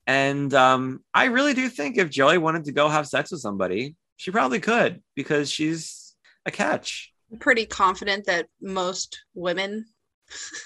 [0.08, 3.96] And um, I really do think if Joey wanted to go have sex with somebody,
[4.18, 6.16] she probably could because she's
[6.46, 7.14] a catch.
[7.32, 9.86] I'm pretty confident that most women,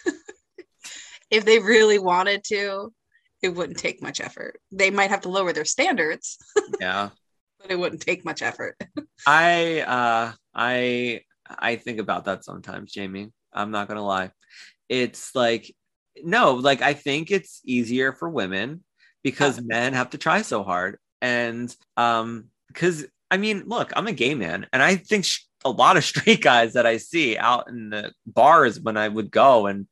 [1.30, 2.91] if they really wanted to,
[3.43, 4.59] it wouldn't take much effort.
[4.72, 6.38] They might have to lower their standards,
[6.82, 7.09] Yeah.
[7.70, 8.78] It wouldn't take much effort.
[9.28, 13.32] I uh I I think about that sometimes, Jamie.
[13.53, 14.32] I'm not gonna lie.
[14.89, 15.74] It's like
[16.24, 18.84] no, like I think it's easier for women
[19.24, 20.97] because men have to try so hard.
[21.22, 25.70] And um because I mean, look, I'm a gay man, and I think sh- a
[25.70, 29.68] lot of straight guys that I see out in the bars when I would go
[29.68, 29.88] and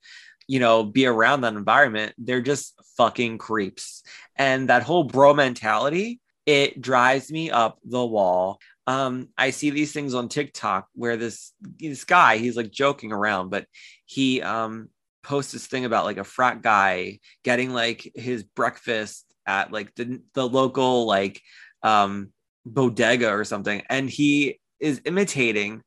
[0.48, 4.04] you know be around that environment, they're just fucking creeps.
[4.36, 8.60] And that whole bro mentality, it drives me up the wall.
[8.86, 13.50] Um i see these things on tiktok where this this guy he's like joking around
[13.50, 13.66] but
[14.06, 14.90] he um
[15.24, 20.22] posts this thing about like a frat guy getting like his breakfast at like the,
[20.34, 21.42] the local like
[21.82, 22.34] um
[22.66, 23.82] bodega or something.
[23.90, 25.82] And he is imitating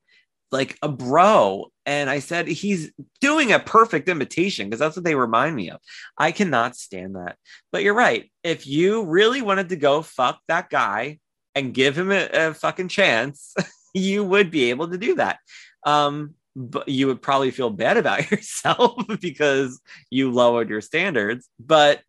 [0.53, 5.14] like a bro and i said he's doing a perfect imitation because that's what they
[5.14, 5.80] remind me of
[6.16, 7.36] i cannot stand that
[7.72, 11.18] but you're right if you really wanted to go fuck that guy
[11.57, 13.55] and give him a, a fucking chance,
[13.94, 15.38] you would be able to do that.
[15.84, 19.80] Um, but you would probably feel bad about yourself because
[20.11, 21.49] you lowered your standards.
[21.59, 22.03] But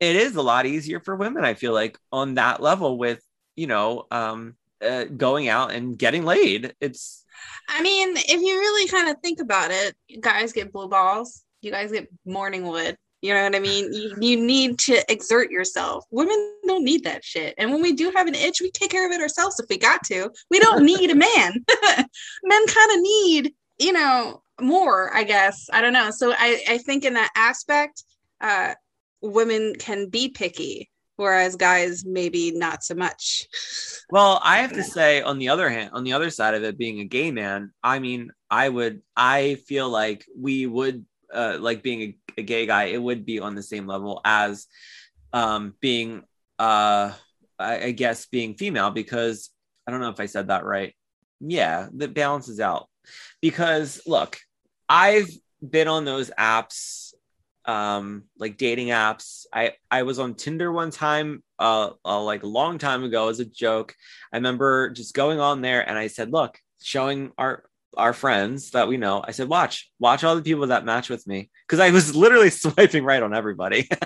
[0.00, 3.22] it is a lot easier for women, I feel like, on that level with,
[3.56, 6.74] you know, um, uh, going out and getting laid.
[6.80, 7.24] It's
[7.68, 11.70] I mean, if you really kind of think about it, guys get blue balls, you
[11.70, 12.96] guys get morning wood.
[13.20, 13.92] You know what I mean?
[13.92, 16.04] You, you need to exert yourself.
[16.12, 17.54] Women don't need that shit.
[17.58, 19.76] And when we do have an itch, we take care of it ourselves if we
[19.76, 20.30] got to.
[20.50, 21.64] We don't need a man.
[22.44, 25.68] Men kind of need, you know, more, I guess.
[25.72, 26.10] I don't know.
[26.10, 28.04] So I, I think in that aspect,
[28.40, 28.74] uh,
[29.20, 33.46] women can be picky, whereas guys maybe not so much.
[34.10, 36.78] Well, I have to say, on the other hand, on the other side of it,
[36.78, 41.04] being a gay man, I mean, I would, I feel like we would,
[41.34, 44.66] uh, like being a, a gay guy, it would be on the same level as,
[45.32, 46.22] um, being,
[46.58, 47.12] uh,
[47.58, 49.50] I, I guess being female because
[49.86, 50.94] I don't know if I said that right.
[51.40, 52.88] Yeah, that balances out
[53.40, 54.38] because look,
[54.88, 55.28] I've
[55.66, 57.07] been on those apps
[57.68, 59.44] um like dating apps.
[59.52, 63.38] I i was on tinder one time uh, uh like a long time ago as
[63.38, 63.94] a joke.
[64.32, 67.64] I remember just going on there and i said look showing our
[67.96, 71.26] our friends that we know i said watch watch all the people that match with
[71.26, 71.50] me.
[71.66, 73.88] Because i was literally swiping right on everybody.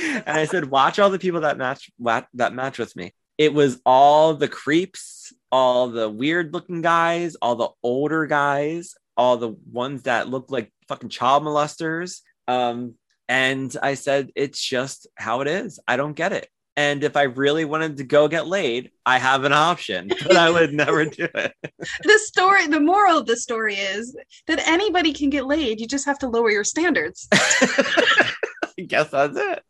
[0.00, 1.90] And i said watch all the people that match
[2.34, 3.14] that match with me.
[3.36, 9.36] It was all the creeps all the weird looking guys all the older guys all
[9.38, 12.94] the ones that look like fucking child molesters um
[13.28, 15.78] and i said it's just how it is.
[15.86, 16.48] I don't get it.
[16.76, 20.50] And if i really wanted to go get laid i have an option but i
[20.50, 21.52] would never do it.
[22.02, 25.80] The story the moral of the story is that anybody can get laid.
[25.80, 27.28] You just have to lower your standards.
[27.32, 29.62] I guess that's it.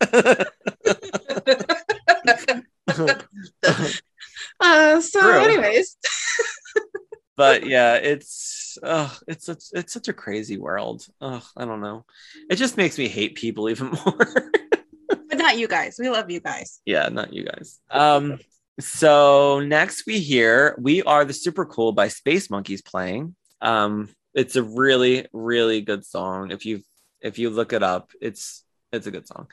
[4.60, 5.38] Uh so True.
[5.38, 5.96] anyways
[7.38, 8.76] but yeah it's
[9.26, 11.06] it's such it's such a crazy world.
[11.20, 12.04] Oh i don't know.
[12.50, 14.52] It just makes me hate people even more.
[15.08, 15.96] But not you guys.
[15.98, 16.80] We love you guys.
[16.84, 17.80] Yeah not you guys.
[17.90, 18.38] Um
[18.80, 23.34] so next we hear we are the super cool by space monkeys playing.
[23.62, 26.50] Um it's a really really good song.
[26.50, 26.84] If you've
[27.20, 29.48] If you look it up, it's it's a good song.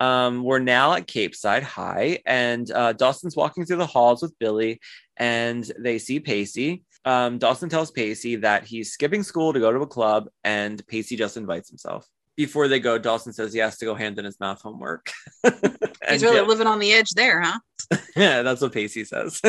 [0.00, 4.80] Um, we're now at Capeside High, and uh, Dawson's walking through the halls with Billy,
[5.16, 6.84] and they see Pacey.
[7.04, 11.16] Um, Dawson tells Pacey that he's skipping school to go to a club, and Pacey
[11.16, 12.06] just invites himself.
[12.36, 15.10] Before they go, Dawson says he has to go hand in his math homework.
[16.08, 17.58] He's really Jo- living on the edge there, huh?
[18.16, 19.40] yeah, that's what Pacey says.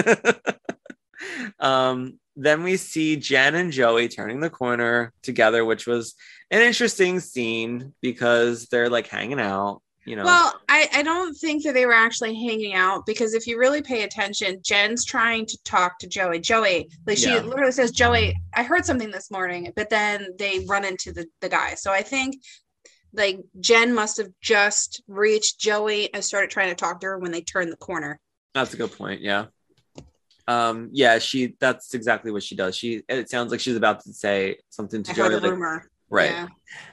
[1.60, 6.16] um, then we see Jen and Joey turning the corner together, which was
[6.50, 10.24] an interesting scene because they're like hanging out, you know.
[10.24, 13.82] Well, I, I don't think that they were actually hanging out because if you really
[13.84, 16.40] pay attention, Jen's trying to talk to Joey.
[16.40, 17.42] Joey, like she Yeah.
[17.42, 21.50] literally says, Joey, I heard something this morning, but then they run into the, the
[21.50, 21.76] guy.
[21.76, 22.42] So I think
[23.14, 27.32] like Jen must have just reached Joey and started trying to talk to her when
[27.32, 28.20] they turned the corner.
[28.56, 29.22] That's a good point.
[29.22, 29.46] Yeah.
[30.48, 32.76] Um, yeah, she that's exactly what she does.
[32.76, 35.36] She it sounds like she's about to say something to I Joey.
[35.36, 35.89] like- rumor.
[36.10, 36.32] Right.
[36.32, 36.48] Yeah.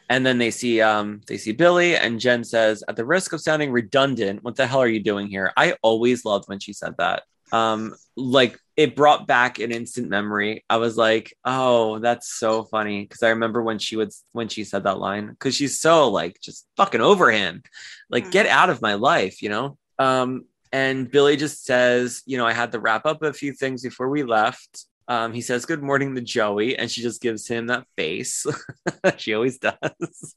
[0.08, 3.40] And then they see um they see Billy and Jen says, at the risk of
[3.40, 5.52] sounding redundant, what the hell are you doing here?
[5.56, 7.24] I always loved when she said that.
[7.52, 10.64] Um, like it brought back an instant memory.
[10.68, 13.02] I was like, oh, that's so funny.
[13.02, 16.40] Because I remember when she would when she said that line, because she's so like
[16.40, 17.62] just fucking over him.
[18.10, 18.32] Like, Mhm.
[18.32, 19.78] get out of my life, you know?
[19.98, 23.82] Um, and Billy just says, you know, I had to wrap up a few things
[23.82, 24.84] before we left.
[25.08, 28.44] Um, he says good morning to Joey, and she just gives him that face.
[29.16, 30.34] she always does.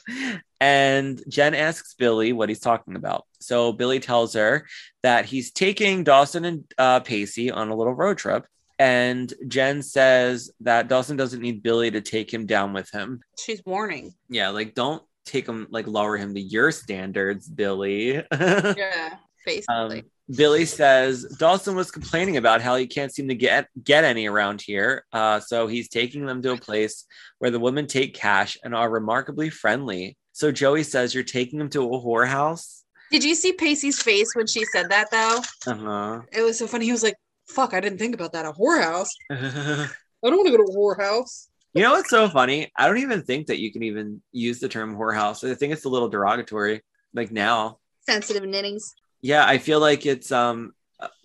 [0.60, 3.26] and Jen asks Billy what he's talking about.
[3.40, 4.66] So Billy tells her
[5.02, 8.46] that he's taking Dawson and uh, Pacey on a little road trip.
[8.78, 13.20] And Jen says that Dawson doesn't need Billy to take him down with him.
[13.38, 14.14] She's warning.
[14.28, 18.22] Yeah, like don't take him, like lower him to your standards, Billy.
[18.32, 19.16] Yeah.
[19.44, 20.00] Basically.
[20.00, 20.02] Um,
[20.34, 24.60] Billy says Dawson was complaining about how he can't seem to get get any around
[24.60, 25.04] here.
[25.12, 27.04] Uh, so he's taking them to a place
[27.38, 30.16] where the women take cash and are remarkably friendly.
[30.32, 32.82] So Joey says you're taking them to a whorehouse.
[33.12, 35.42] Did you see Pacey's face when she said that though?
[35.70, 36.86] Uh It was so funny.
[36.86, 37.14] He was like,
[37.48, 38.46] fuck, I didn't think about that.
[38.46, 39.08] A whorehouse.
[39.30, 39.88] I
[40.30, 41.46] don't want to go to a whorehouse.
[41.72, 42.72] you know what's so funny?
[42.76, 45.48] I don't even think that you can even use the term whorehouse.
[45.48, 46.82] I think it's a little derogatory.
[47.14, 48.82] Like now, Sensitive knittings.
[49.22, 50.72] Yeah i feel like it's um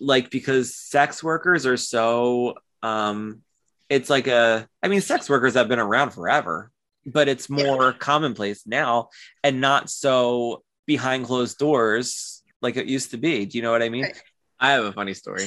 [0.00, 3.40] like because sex workers are so um
[3.88, 6.70] it's like a i mean sex workers have been around forever
[7.06, 9.08] but it's more commonplace now
[9.42, 13.82] and not so behind closed doors like it used to be do you know what
[13.82, 14.22] i mean Right.
[14.60, 15.46] i have a funny story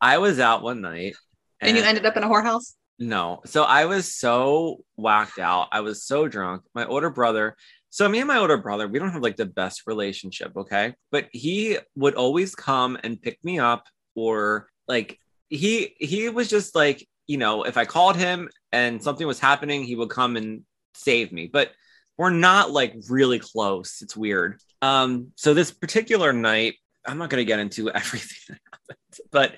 [0.00, 1.14] i was out one night
[1.60, 2.74] And you ended up in a whorehouse?
[2.98, 3.40] no.
[3.46, 5.68] So I was so whacked out.
[5.72, 6.62] I was so drunk.
[6.74, 7.56] My older brother.
[7.94, 10.96] So me and my older brother, we don't have like the best relationship, okay?
[11.12, 13.86] But he would always come and pick me up
[14.16, 19.24] or like he he was just like, you know, if I called him and something
[19.24, 20.64] was happening, he would come and
[20.94, 21.46] save me.
[21.46, 21.70] But
[22.18, 24.02] we're not like really close.
[24.02, 24.58] It's weird.
[24.82, 26.74] Um so this particular night,
[27.06, 29.54] I'm not going to get into everything that happened, but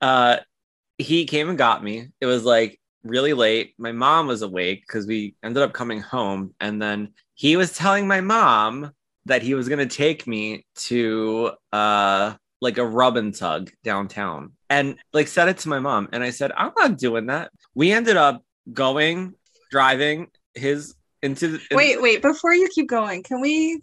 [0.00, 0.36] uh
[0.96, 2.10] he came and got me.
[2.20, 3.74] It was like really late.
[3.78, 6.54] My mom was awake because we ended up coming home.
[6.60, 8.92] And then he was telling my mom
[9.26, 14.52] that he was going to take me to uh, like a rub and tug downtown
[14.68, 16.08] and like said it to my mom.
[16.12, 17.50] And I said, I'm not doing that.
[17.74, 19.34] We ended up going,
[19.70, 21.60] driving his into the.
[21.72, 23.82] Wait, wait, before you keep going, can we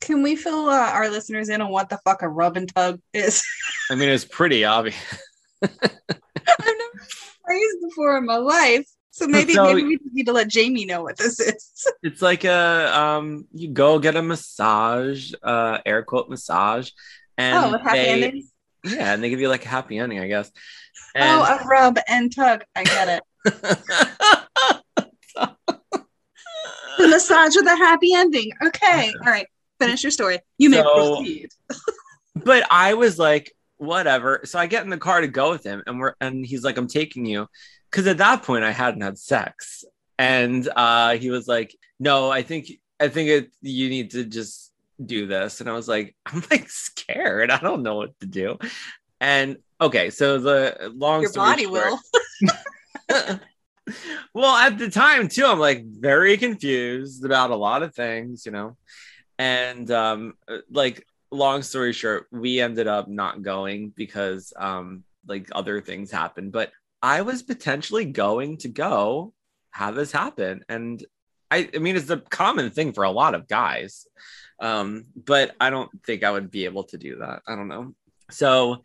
[0.00, 3.00] can we fill uh, our listeners in on what the fuck a rub and tug
[3.12, 3.42] is?
[3.90, 4.96] I mean, it's pretty obvious.
[5.62, 5.70] I've
[7.46, 8.86] never phrased before in my life.
[9.10, 11.86] So maybe So- maybe we need to let Jamie know what this is.
[12.02, 16.90] It's like a um, you go get a massage, uh, air quote massage,
[17.38, 18.52] and oh, with happy they, endings.
[18.84, 20.50] Yeah, and they give you like a happy ending, I guess.
[21.14, 22.64] And Oh, a rub and tug.
[22.74, 23.22] I get it.
[26.98, 28.52] The massage with a happy ending.
[28.64, 29.12] Okay.
[29.20, 29.46] All right.
[29.78, 30.38] Finish your story.
[30.56, 31.50] You may So- proceed.
[32.36, 34.40] but I was like, whatever.
[34.44, 36.76] So I get in the car to go with him, and we're and he's like,
[36.76, 37.46] I'm taking you,
[37.90, 39.84] because at that point I hadn't had sex,
[40.18, 42.70] and uh, he was like, No, I think
[43.00, 44.72] I think it you need to just
[45.04, 47.50] do this, and I was like, I'm like scared.
[47.50, 48.58] I don't know what to do,
[49.20, 52.00] and okay, so the long Your story body short-
[53.10, 53.38] will.
[54.34, 58.52] well, at the time too, I'm like very confused about a lot of things, you
[58.52, 58.76] know.
[59.38, 60.34] And um
[60.70, 61.06] like
[61.36, 66.72] long story short, we ended up not going because um like other things happened, but
[67.02, 69.32] I was potentially going to go
[69.70, 71.04] have this happen and
[71.50, 74.06] I I mean it's a common thing for a lot of guys.
[74.60, 77.42] Um but I don't think I would be able to do that.
[77.46, 77.94] I don't know.
[78.30, 78.82] So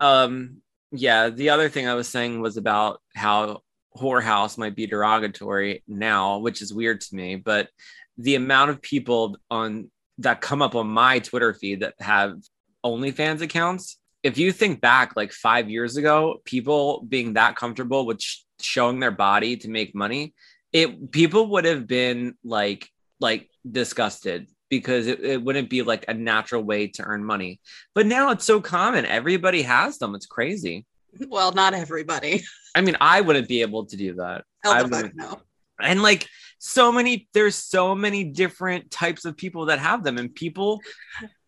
[0.00, 3.62] um yeah, the other thing I was saying was about how
[3.96, 7.36] whorehouse might be derogatory now, which is weird to me.
[7.36, 7.68] But
[8.18, 12.36] the amount of people on that come up on my Twitter feed that have
[12.84, 13.98] OnlyFans accounts.
[14.22, 19.00] If you think back like five years ago, people being that comfortable with sh- showing
[19.00, 20.34] their body to make money,
[20.72, 22.88] it people would have been like
[23.20, 27.60] like disgusted because it, it wouldn't be like a natural way to earn money.
[27.94, 29.04] But now it's so common.
[29.06, 30.14] Everybody has them.
[30.14, 30.86] It's crazy.
[31.28, 32.42] Well, not everybody.
[32.74, 34.44] I mean, I wouldn't be able to do that.
[34.64, 35.40] Hell I wouldn't- no.
[35.80, 40.34] And like so many there's so many different types of people that have them and
[40.34, 40.80] people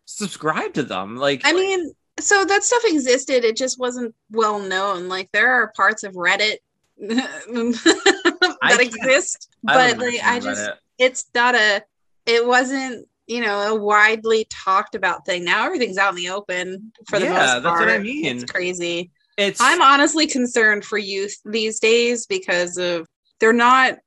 [0.05, 3.43] subscribe to them like I mean, so that stuff existed.
[3.43, 5.07] It just wasn't well known.
[5.07, 6.57] Like there are parts of Reddit
[6.99, 10.75] that exist, but don't like I just Reddit.
[10.97, 11.83] it's not a
[12.25, 16.91] it wasn't you know a widely talked about thing now everything's out in the open
[17.07, 18.25] for the Yeah, most that's part what I mean.
[18.25, 23.05] it's crazy it's i'm honestly concerned for youth these days because of
[23.39, 23.97] they're not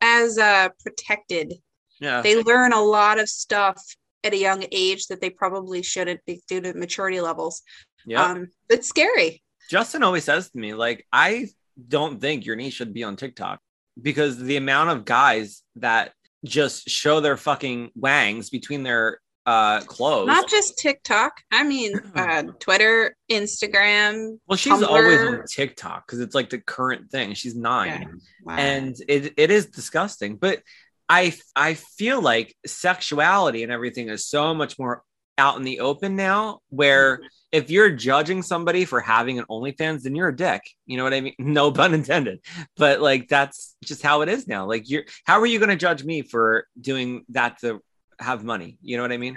[0.00, 1.54] as uh protected.
[2.00, 2.22] Yeah.
[2.22, 3.82] They learn a lot of stuff
[4.22, 7.62] at a young age that they probably shouldn't be due to maturity levels.
[8.06, 9.42] Yeah um it's scary.
[9.70, 11.48] Justin always says to me like i
[11.88, 13.60] don't think your niece should be on tiktok
[14.00, 16.12] because the amount of guys that
[16.44, 22.42] just show their fucking wangs between their uh clothes not just tiktok i mean uh
[22.58, 28.00] twitter instagram well she's always on tiktok because it's like the current thing she's nine
[28.00, 28.06] Yeah.
[28.44, 28.56] Wow.
[28.56, 30.62] and it, it is disgusting but
[31.08, 35.02] i i feel like sexuality and everything is so much more
[35.38, 37.20] out in the open now where
[37.52, 40.62] if you're judging somebody for having an OnlyFans, then you're a dick.
[40.86, 41.34] You know what I mean?
[41.38, 42.40] No pun intended.
[42.76, 44.66] But like that's just how it is now.
[44.66, 47.82] Like you're how are you gonna judge me for doing that to
[48.18, 48.78] have money?
[48.82, 49.36] You know what I mean?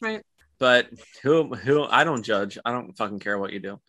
[0.00, 0.22] Right.
[0.58, 0.88] But
[1.22, 2.58] who who I don't judge.
[2.64, 3.80] I don't fucking care what you do.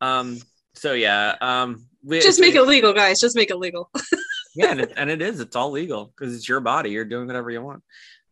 [0.00, 0.38] Um
[0.74, 3.90] so yeah, um we, just make it legal guys just make it legal
[4.54, 5.40] yeah, and it, and it is.
[5.40, 6.90] It's all legal because it's your body.
[6.90, 7.82] You're doing whatever you want.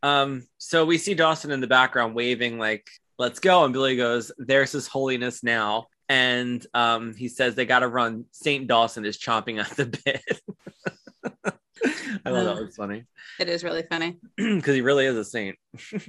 [0.02, 2.88] Um, so we see Dawson in the background waving like,
[3.18, 7.80] "Let's go!" And Billy goes, "There's His Holiness now." And um, he says they got
[7.80, 8.24] to run.
[8.32, 11.54] Saint Dawson is chomping at the bit.
[12.24, 13.04] I thought that was funny
[13.38, 15.56] it is really funny because he really is a saint.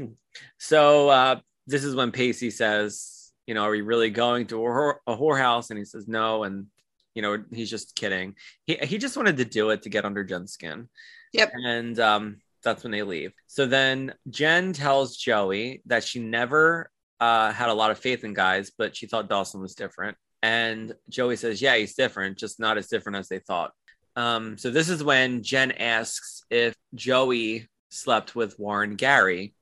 [0.57, 4.70] so uh, this is when Pacey says, "You know, are we really going to a,
[4.70, 6.67] whore- a whorehouse?" And he says, "No," and
[7.13, 8.36] you know he's just kidding.
[8.65, 10.89] He he just wanted to do it to get under Jen's skin.
[11.34, 11.51] Yep.
[11.53, 13.34] And um, that's when they leave.
[13.47, 16.89] So then Jen tells Joey that she never
[17.20, 20.17] uh, had a lot of faith in guys, but she thought Dawson was different.
[20.41, 23.74] And Joey says, "Yeah, he's different, just not as different as they thought."
[24.20, 29.53] Um, so this is when Jen asks if Joey slept with Warren Gary.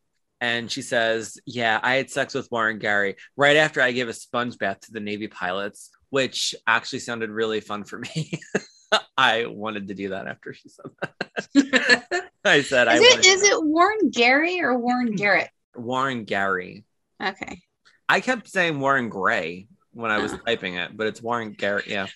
[0.41, 4.14] And she says, Yeah, I had sex with Warren Gary right after I gave a
[4.14, 8.39] sponge bath to the Navy pilots, which actually sounded really fun for me.
[9.18, 12.30] I wanted to do that after she said that.
[12.45, 15.49] I said, Is wanted it is it Warren Gary or Warren Garrett?
[15.76, 16.84] Warren Gary.
[17.24, 17.62] Okay.
[18.10, 21.86] I kept saying Warren Gray when I was typing it, but it's Warren Garrett.
[21.86, 22.08] Yeah.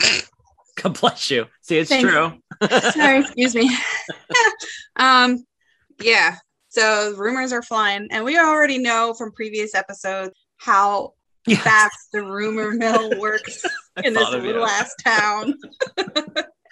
[0.82, 1.46] God bless you.
[1.62, 2.32] See, it's Thank true.
[2.92, 3.70] Sorry, excuse me.
[4.96, 5.44] um,
[6.02, 6.36] yeah.
[6.68, 11.14] So rumors are flying, and we already know from previous episodes how
[11.46, 11.62] Yes.
[11.62, 13.64] fast the rumor mill works
[14.04, 15.54] in this little ass town.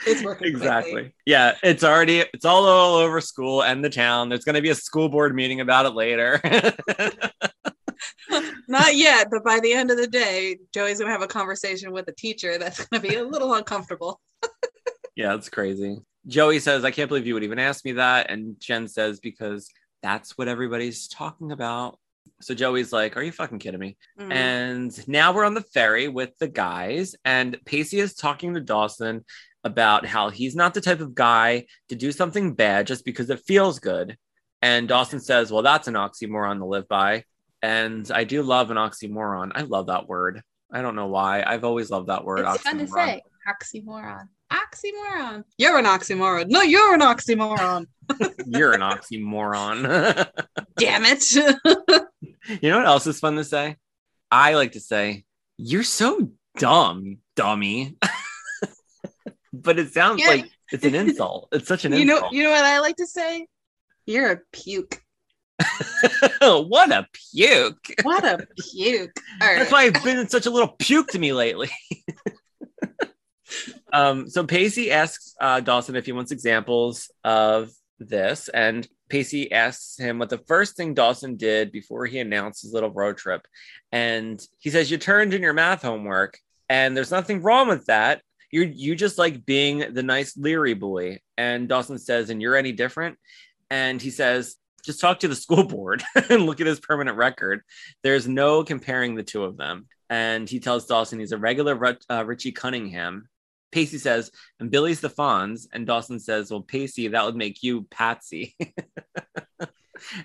[0.07, 1.15] it's working exactly quickly.
[1.25, 4.69] yeah it's already it's all, all over school and the town there's going to be
[4.69, 6.39] a school board meeting about it later
[8.69, 12.09] Not yet, but by the end of the day, Joey's gonna have a conversation with
[12.09, 14.21] a teacher that's gonna be a little uncomfortable.
[15.17, 18.55] yeah it's crazy joey says i can't believe you would even ask me that and
[18.61, 19.69] jen says because
[20.01, 21.99] that's what everybody's talking about
[22.41, 24.33] so joey's like are you fucking kidding me Mm.
[24.33, 29.25] And now we're on the ferry with the guys, and Pacey is talking to Dawson
[29.65, 33.41] about how he's not the type of guy to do something bad just because it
[33.41, 34.17] feels good.
[34.63, 37.25] And Dawson says, Well, that's an oxymoron to live by.
[37.63, 39.53] And I do love an oxymoron.
[39.55, 40.43] I love that word.
[40.73, 41.43] I don't know why.
[41.45, 42.45] I've always loved that word.
[42.47, 43.23] it's fun to say.
[43.49, 44.29] Oxymoron.
[44.53, 45.45] Oxymoron.
[45.57, 46.47] You're an oxymoron.
[46.49, 47.87] No, you're an oxymoron.
[48.47, 50.27] You're an oxymoron.
[50.79, 51.23] Damn it.
[52.63, 53.77] you know what else is fun to say?
[54.31, 55.25] I like to say,
[55.59, 57.97] You're so dumb, dummy.
[59.53, 60.29] but it sounds Yeah.
[60.29, 61.49] like it's an insult.
[61.53, 63.47] It's such an you know, you know what I like to say?
[64.07, 65.03] You're a puke.
[66.41, 67.95] what a puke.
[68.03, 69.17] What a puke.
[69.41, 71.71] That's why I've been such a little puke to me lately.
[73.93, 79.99] um, so Pacey asks uh, Dawson if he wants examples of this, and Pacey asks
[79.99, 83.47] him what the first thing Dawson did before he announced his little road trip.
[83.91, 88.23] And he says, You turned in your math homework, and there's nothing wrong with that.
[88.51, 91.21] You you just like being the nice leery boy.
[91.37, 93.19] And Dawson says, And you're any different?
[93.71, 97.63] and he says, just talk to the school board and look at his permanent record.
[98.03, 99.87] There's no comparing the two of them.
[100.11, 103.29] And he tells Dawson he's a regular uh, Richie Cunningham.
[103.71, 105.67] Pacey says, and Billy's the Fonz.
[105.73, 108.55] And Dawson says, well, Pacey, that would make you Potsie.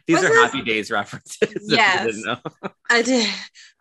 [0.07, 1.65] These Was are Happy Days references.
[1.67, 2.05] Yes.
[2.05, 2.69] didn't know.
[2.89, 3.29] I did.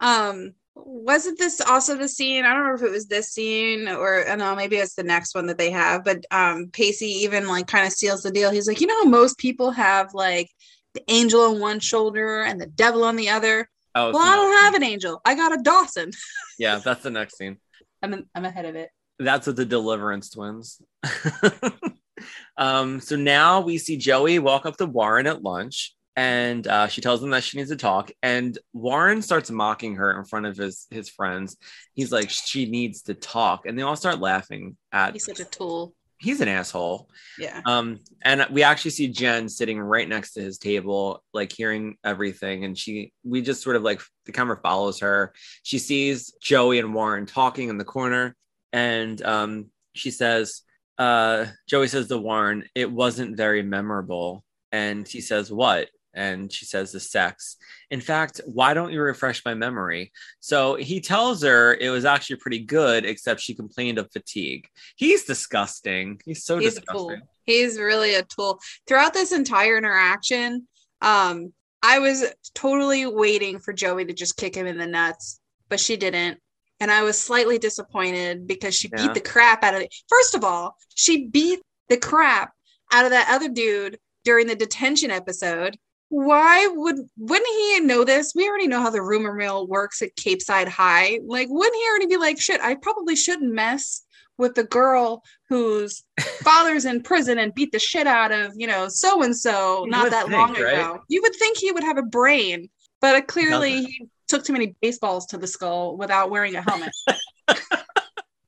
[0.00, 2.44] Um, wasn't this also the scene?
[2.44, 5.02] I don't remember if it was this scene or I don't know maybe it's the
[5.02, 6.04] next one that they have.
[6.04, 8.50] But um, Pacey even like kind of seals the deal.
[8.50, 10.50] He's like, you know, how most people have like
[10.94, 13.68] the angel on one shoulder and the devil on the other.
[13.94, 15.20] Oh, Well, I don't have an angel.
[15.24, 16.10] I got a Dawson.
[16.58, 17.56] Yeah, that's the next scene.
[18.02, 18.90] I'm in, I'm ahead of it.
[19.18, 20.80] That's with the Deliverance twins.
[22.56, 27.00] um, so now we see Joey walk up to Warren at lunch, and uh, she
[27.00, 28.10] tells him that she needs to talk.
[28.22, 31.56] And Warren starts mocking her in front of his his friends.
[31.94, 35.14] He's like, "She needs to talk," and they all start laughing at.
[35.14, 35.94] He's such a tool.
[36.18, 37.08] He's an asshole.
[37.36, 37.60] Yeah.
[37.66, 42.64] Um, and we actually see Jen sitting right next to his table, like hearing everything.
[42.64, 45.32] And she, we just sort of like the camera follows her.
[45.64, 48.36] She sees Joey and Warren talking in the corner,
[48.72, 50.62] and um, she says,
[50.98, 56.66] uh, Joey says to Warren, "It wasn't very memorable." And he says, "What?" And she
[56.66, 57.56] says, "The sex."
[57.90, 60.12] In fact, why don't you refresh my memory?
[60.40, 64.68] So he tells her it was actually pretty good, except she complained of fatigue.
[64.96, 66.20] He's disgusting.
[66.24, 67.22] He's so He's disgusting.
[67.44, 68.60] He's really a tool.
[68.86, 70.68] Throughout this entire interaction,
[71.00, 71.52] um,
[71.82, 72.24] I was
[72.54, 76.38] totally waiting for Joey to just kick him in the nuts, but she didn't.
[76.78, 79.06] And I was slightly disappointed because she Yeah.
[79.06, 79.94] beat the crap out of it.
[80.08, 82.52] First of all, she beat the crap
[82.92, 85.76] out of that other dude during the detention episode.
[86.12, 88.34] Why would wouldn't he know this?
[88.34, 91.20] We already know how the rumor mill works at Capeside High.
[91.24, 94.02] Like, wouldn't he already be like, shit, I probably shouldn't mess
[94.36, 96.04] with the girl whose
[96.42, 100.10] father's in prison and beat the shit out of, you know, so and so not
[100.10, 100.74] that think, long right?
[100.74, 101.00] ago.
[101.08, 102.68] You would think he would have a brain,
[103.00, 103.90] but uh, clearly Doesn't.
[103.90, 106.92] he took too many baseballs to the skull without wearing a helmet.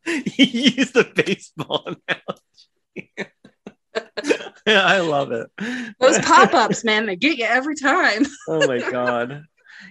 [0.27, 3.31] he used the baseball analogy.
[4.67, 5.49] yeah, I love it.
[6.01, 8.25] Those pop ups, man, they get you every time.
[8.49, 9.45] oh my god.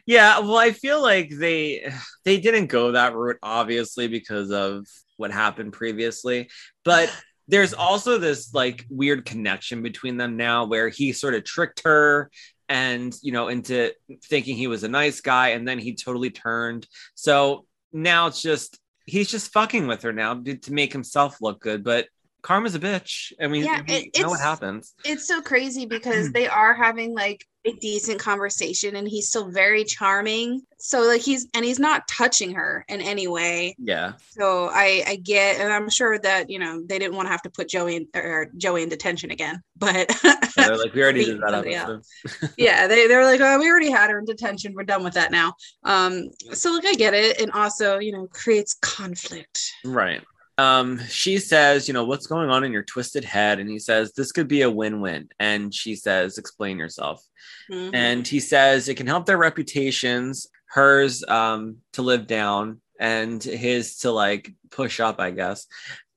[0.06, 1.92] Yeah, well, I feel like they
[2.26, 4.86] they didn't go that route, obviously, because of
[5.18, 6.50] what happened previously.
[6.84, 7.14] But
[7.48, 12.32] there's also this like weird connection between them now where he sort of tricked her
[12.70, 13.92] and you know into
[14.24, 18.80] thinking he was a nice guy and then he totally turned so now it's just
[19.06, 22.08] he's just fucking with her now to, to make himself look good but
[22.44, 26.32] karma's a bitch and mean Yeah, we it- know what happens It's so crazy because
[26.32, 30.62] they are having like a decent conversation and he's still very charming.
[30.80, 33.74] So like he's and he's not touching her in any way.
[33.80, 37.32] yeah So I I get and I'm sure that you know they didn't want to
[37.32, 39.62] have to put Joey in, or Joey in detention again.
[39.78, 42.04] But Yeah, they're like we already did that
[42.58, 44.74] yeah, they they're like, oh, we already had her in detention.
[44.76, 45.54] We're done with that now.
[45.86, 49.62] Um, so like I get it, and also you know creates conflict.
[49.86, 50.22] Right.
[50.58, 53.60] Um, she says, you know, what's going on in your twisted head?
[53.60, 55.30] And he says, this could be a win-win.
[55.40, 57.24] And she says, explain yourself.
[57.72, 57.92] Mhm.
[57.94, 63.98] And he says it can help their reputations, hers um to live down and his
[64.00, 65.68] to like push up, I guess.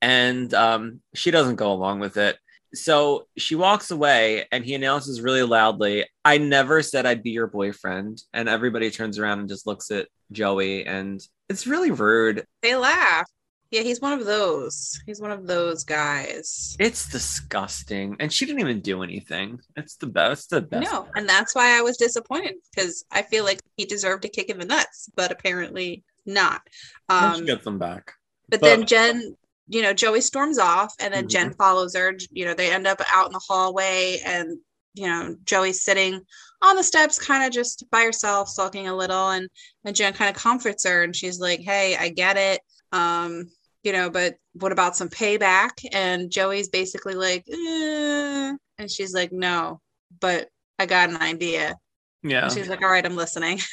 [0.01, 2.37] And um she doesn't go along with it.
[2.73, 7.47] So she walks away and he announces really loudly, I never said I'd be your
[7.47, 8.21] boyfriend.
[8.33, 11.19] And everybody turns around and just looks at Joey and
[11.49, 12.45] it's really rude.
[12.61, 13.25] they laugh.
[13.71, 15.01] Yeah, he's one of those.
[15.05, 16.75] He's one of those guys.
[16.79, 18.15] It's disgusting.
[18.19, 19.59] And she didn't even do anything.
[19.75, 20.49] It's the best.
[20.51, 20.89] The best.
[20.89, 24.49] No, and that's why I was disappointed because I feel like he deserved a kick
[24.49, 26.61] in the nuts, but apparently not.
[27.09, 28.13] Um, she Um, them back.
[28.49, 29.35] but, but- then Jen,
[29.67, 32.15] you know, Joey storms off, and then Jen follows her.
[32.31, 34.57] You know, they end up out in the hallway, and
[34.93, 36.21] you know, Joey's sitting
[36.61, 39.49] on the steps, kind of just by herself, sulking a little, and
[39.83, 42.61] and Jen kind of comforts her, and she's like, "Hey, I get it."
[42.93, 43.49] Um,
[43.87, 45.71] you know, but what about some payback?
[45.93, 48.53] And Joey's basically like, eh.
[48.77, 49.79] and she's like, no,
[50.19, 51.77] but I got an idea.
[52.21, 52.43] Yeah.
[52.43, 53.59] And she's like, all right, I'm listening.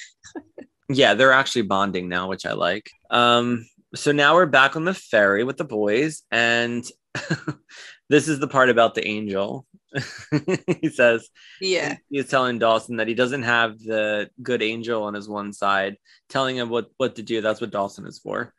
[0.90, 2.90] Yeah, they're actually bonding now, which I like.
[3.08, 6.84] Um, so now we're back on the ferry with the boys, and
[8.10, 9.64] this is the part about the angel.
[10.82, 11.96] he says Yeah.
[12.10, 15.96] he's telling Dawson that he doesn't have the good angel on his one side,
[16.28, 17.40] telling him what what to do.
[17.40, 18.52] That's what Dawson is for.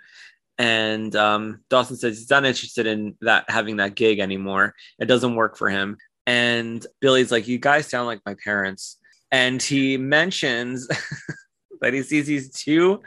[0.57, 4.73] And um, Dawson says he's not interested in that having that gig anymore.
[4.99, 5.97] It doesn't work for him.
[6.25, 8.97] And Billy's like, "You guys sound like my parents."
[9.31, 10.87] And he mentions
[11.81, 13.01] that he sees these two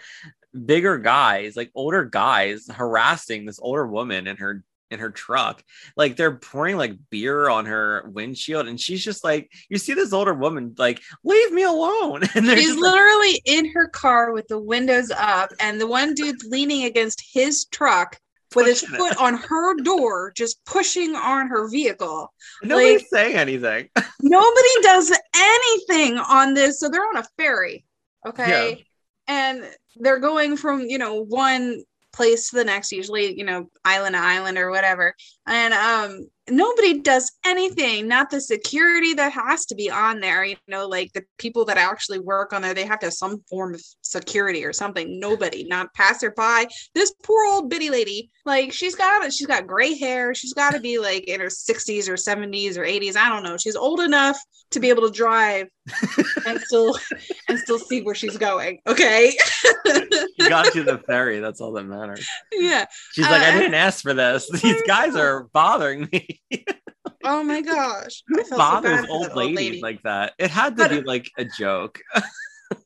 [0.67, 5.63] bigger guys, like older guys, harassing this older woman and her in her truck.
[5.97, 10.13] Like they're pouring like beer on her windshield, and she's just like, you see this
[10.13, 12.23] older woman, like, leave me alone.
[12.35, 16.15] And She's just like, literally in her car with the windows up, and the one
[16.15, 18.19] dude's leaning against his truck
[18.55, 18.99] with his Pushing it.
[18.99, 22.33] foot on her door, just pushing on her vehicle.
[22.63, 23.89] nobody's like- saying anything.
[24.23, 26.81] Nobody does anything on this.
[26.81, 27.85] So they're on a ferry.
[28.27, 28.85] Okay.
[29.27, 29.65] And
[29.97, 31.83] they're going from, you know, one
[32.19, 35.15] place to the next, usually, you know, island to island or whatever.
[35.49, 40.57] And um nobody does anything, not the security that has to be on there, you
[40.67, 43.75] know, like the people that actually work on there, they have to have some form
[43.75, 45.21] of security or something.
[45.21, 46.67] Nobody, not passerby.
[46.95, 50.35] This poor old bitty lady, like she's got she's got gray hair.
[50.35, 53.17] She's got to be like in her 60s or 70s or 80s.
[53.17, 53.57] I don't know.
[53.57, 54.39] She's old enough
[54.71, 55.67] to be able to drive
[56.47, 56.95] and still
[57.49, 58.81] and still see where she's going.
[58.87, 59.33] Okay.
[60.41, 61.41] She got to the ferry.
[61.41, 62.27] That's all that matters.
[62.53, 62.87] yeah.
[63.13, 64.49] She's like, I Uh, didn't ask for this.
[64.63, 66.41] These guys are bothering me.
[67.25, 68.23] Oh my gosh.
[68.29, 70.35] Who so bothers bad old ladies like that?
[70.39, 72.01] It had to But- be like a joke.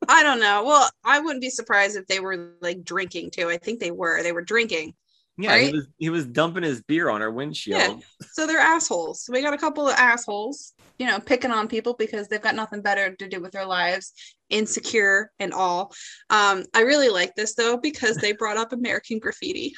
[0.08, 0.64] I don't know.
[0.64, 3.48] Well, I wouldn't be surprised if they were like drinking too.
[3.48, 4.22] I think they were.
[4.22, 4.94] They were drinking.
[5.38, 7.78] Yeah, he was he was dumping his beer on her windshield.
[7.80, 7.96] Yeah.
[8.32, 9.28] So they're assholes.
[9.32, 12.82] We got a couple of assholes, you know, picking on people because they've got nothing
[12.82, 14.12] better to do with their lives,
[14.50, 15.92] insecure and all.
[16.30, 19.72] Um, I really like this though because they brought up American graffiti.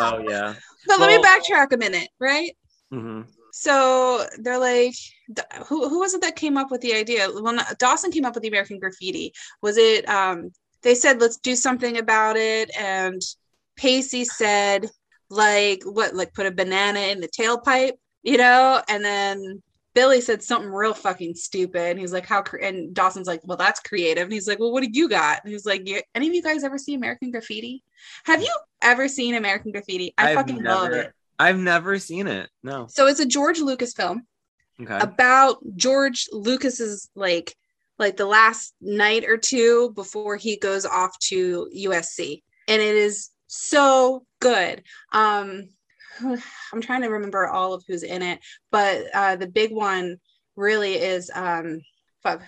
[0.00, 0.54] Oh yeah.
[0.86, 2.56] But let me backtrack a minute, right?
[2.90, 3.22] hmm
[3.52, 4.94] So they're like,
[5.66, 7.28] who who was it that came up with the idea?
[7.32, 9.32] Well, not- Dawson came up with the American graffiti.
[9.62, 10.08] Was it?
[10.08, 10.50] Um,
[10.82, 13.20] they said let's do something about it, and
[13.76, 14.90] Pacey said
[15.30, 17.92] like what, like put a banana in the tailpipe,
[18.22, 19.62] you know, and then.
[19.94, 21.90] Billy said something real fucking stupid.
[21.90, 22.58] And he's like, "How?" Cre-?
[22.58, 25.52] And Dawson's like, "Well, that's creative." And he's like, "Well, what do you got?" And
[25.52, 27.82] he's like, "Any of you guys ever see American Graffiti?
[28.24, 30.14] Have you ever seen American Graffiti?
[30.16, 32.48] I I've fucking love it." I've never seen it.
[32.62, 32.86] No.
[32.88, 34.26] So it's a George Lucas film
[34.80, 34.98] Okay.
[34.98, 37.54] about George Lucas's like
[37.98, 43.30] like the last night or two before he goes off to USC and it is
[43.46, 44.82] so good
[45.12, 45.68] um
[46.72, 48.40] I'm trying to remember all of who's in it
[48.70, 50.16] but uh the big one
[50.56, 51.80] really is um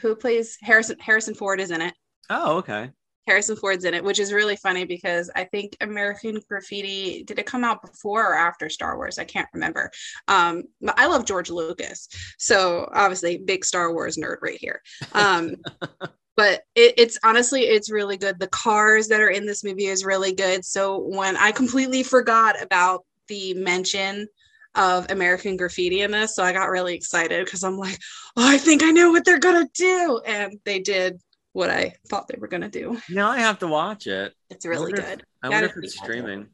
[0.01, 1.95] who plays Harrison Harrison Ford is in it
[2.31, 2.91] oh, okay.
[3.27, 7.47] Harrison Ford's in it, which is really funny because I think American Graffiti did it
[7.47, 9.19] come out before or after Star Wars?
[9.19, 9.91] I can't remember.
[10.29, 12.09] Um, but I love George Lucas,
[12.39, 14.83] so obviously big Star Wars nerd right here.
[15.13, 15.57] Um,
[16.37, 18.39] but it, it's honestly it's really good.
[18.39, 20.65] The cars that are in this movie is really good.
[20.65, 24.29] So when I completely forgot about the mention
[24.75, 27.99] of American Graffiti in this, so I got really excited because I'm like,
[28.37, 31.21] oh, I think I know what they're gonna do, and they did
[31.53, 33.01] what I thought they were gonna do.
[33.09, 34.33] Now I have to watch it.
[34.51, 35.25] It's really if- good.
[35.43, 36.49] I wonder if it's streaming.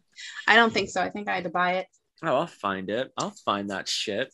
[0.47, 1.01] I don't think so.
[1.01, 1.86] I think I had to buy it.
[2.22, 3.10] Oh, I'll find it.
[3.16, 4.32] I'll find that shit.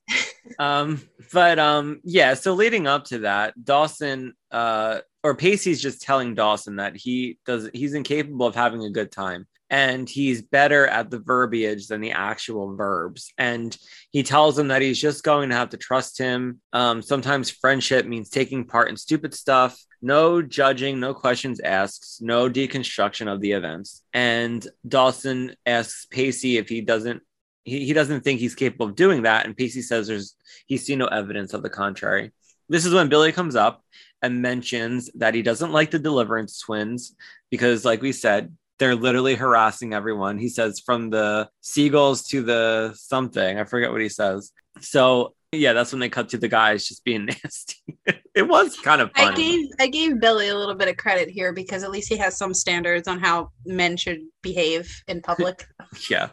[0.59, 1.01] um,
[1.33, 2.35] but um, yeah.
[2.35, 7.71] So leading up to that, Dawson, uh, or Pacey's just telling Dawson that he does.
[7.73, 12.13] He's incapable of having a good time, and he's better at the verbiage than the
[12.13, 13.33] actual verbs.
[13.37, 13.77] And
[14.11, 16.61] he tells him that he's just going to have to trust him.
[16.73, 19.79] Um, sometimes friendship means taking part in stupid stuff.
[20.01, 24.03] No judging, no questions asked, no deconstruction of the events.
[24.13, 27.23] And Dawson asks Pacey if he doesn't
[27.65, 29.45] he, he doesn't think he's capable of doing that.
[29.45, 30.37] And Pacey says there's
[30.67, 32.33] he's seen no evidence of the contrary.
[32.69, 33.83] This is when Billy comes up
[34.23, 37.15] and mentions that he doesn't like the Deliverance twins
[37.51, 40.39] because, like we said, they're literally harassing everyone.
[40.39, 43.59] He says from the seagulls to the something.
[43.59, 44.53] I forget what he says.
[44.81, 47.99] So yeah, that's when they cut to the guys just being nasty.
[48.35, 49.33] it was kind of funny.
[49.33, 52.17] I gave I gave Billy a little bit of credit here because at least he
[52.19, 55.67] has some standards on how men should behave in public.
[56.11, 56.29] yeah,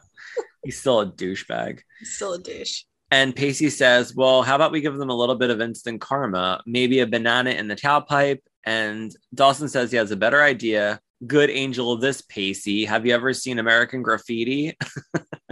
[0.64, 1.80] he's still a douchebag.
[2.00, 2.84] He's still a douche.
[3.12, 6.62] And Pacey says, Well, how about we give them a little bit of instant karma?
[6.66, 8.40] Maybe a banana in the tailpipe.
[8.66, 11.00] And Dawson says he has a better idea.
[11.28, 12.86] Good angel of this, Pacey.
[12.86, 14.76] Have you ever seen American Graffiti?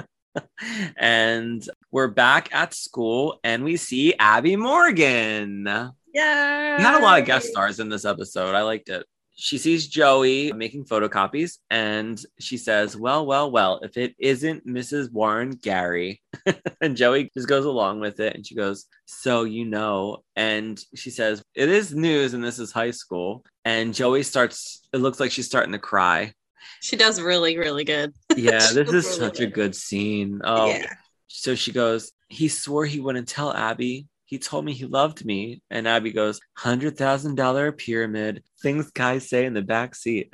[0.98, 5.65] and we're back at school and we see Abby Morgan.
[6.14, 6.77] Yeah.
[6.77, 8.56] We had a lot of guest stars in this episode.
[8.56, 9.06] I liked it.
[9.35, 15.11] She sees Joey making photocopies and she says, Well, well, well, if it isn't Mrs.
[15.11, 16.21] Warren Gary.
[16.81, 20.23] and Joey just goes along with it and she goes, So you know.
[20.35, 23.43] And she says, It is news and this is high school.
[23.65, 26.33] And Joey starts, it looks like she's starting to cry.
[26.81, 28.13] She does really, really good.
[28.35, 29.53] Yeah, this is really such a good.
[29.53, 30.41] good scene.
[30.43, 30.85] Oh, Yeah.
[31.27, 34.07] so she goes, He swore he wouldn't tell Abby.
[34.31, 35.61] He told me he loved me.
[35.69, 38.43] And Abby goes, $100,000 pyramid.
[38.61, 40.33] Things guys say in the back seat.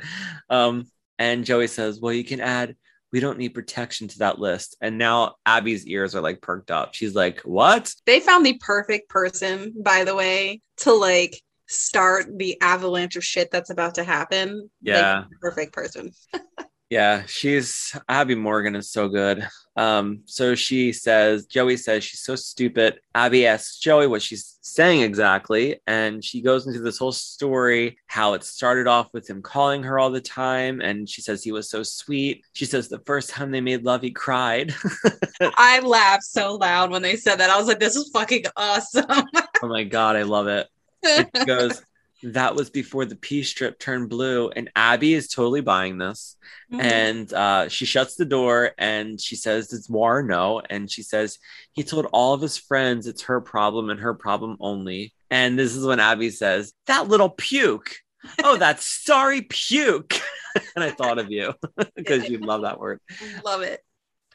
[0.51, 0.85] Um,
[1.17, 2.75] and Joey says, Well, you can add,
[3.11, 4.77] we don't need protection to that list.
[4.81, 6.93] And now Abby's ears are like perked up.
[6.93, 7.91] She's like, what?
[8.05, 13.49] They found the perfect person, by the way, to like start the avalanche of shit
[13.49, 14.69] that's about to happen.
[14.79, 15.23] Yeah.
[15.27, 16.11] the perfect person.
[16.89, 19.45] Yeah, she's Abby Morgan is so good.
[19.75, 22.99] Um, so she says, Joey says she's so stupid.
[23.13, 28.33] Abby asks Joey what she's saying exactly, and she goes into this whole story how
[28.33, 31.69] it started off with him calling her all the time, and she says he was
[31.69, 32.43] so sweet.
[32.53, 34.73] She says the first time they made love, he cried.
[35.41, 37.49] I laughed so loud when they said that.
[37.49, 39.05] I was like, this is fucking awesome.
[39.09, 40.67] oh my god, I love it.
[41.05, 41.83] She goes,
[42.23, 46.35] that was before the pee strip turned blue, and Abby is totally buying this.
[46.71, 46.81] Mm-hmm.
[46.81, 50.61] and uh, she shuts the door and she says, Does Warren know?
[50.69, 51.39] And she says,
[51.71, 55.13] He told all of his friends it's her problem and her problem only.
[55.29, 57.95] And this is when Abby says, That little puke.
[58.43, 60.19] Oh, that sorry puke.
[60.75, 61.53] and I thought of you
[61.95, 62.99] because you love that word.
[63.45, 63.81] Love it.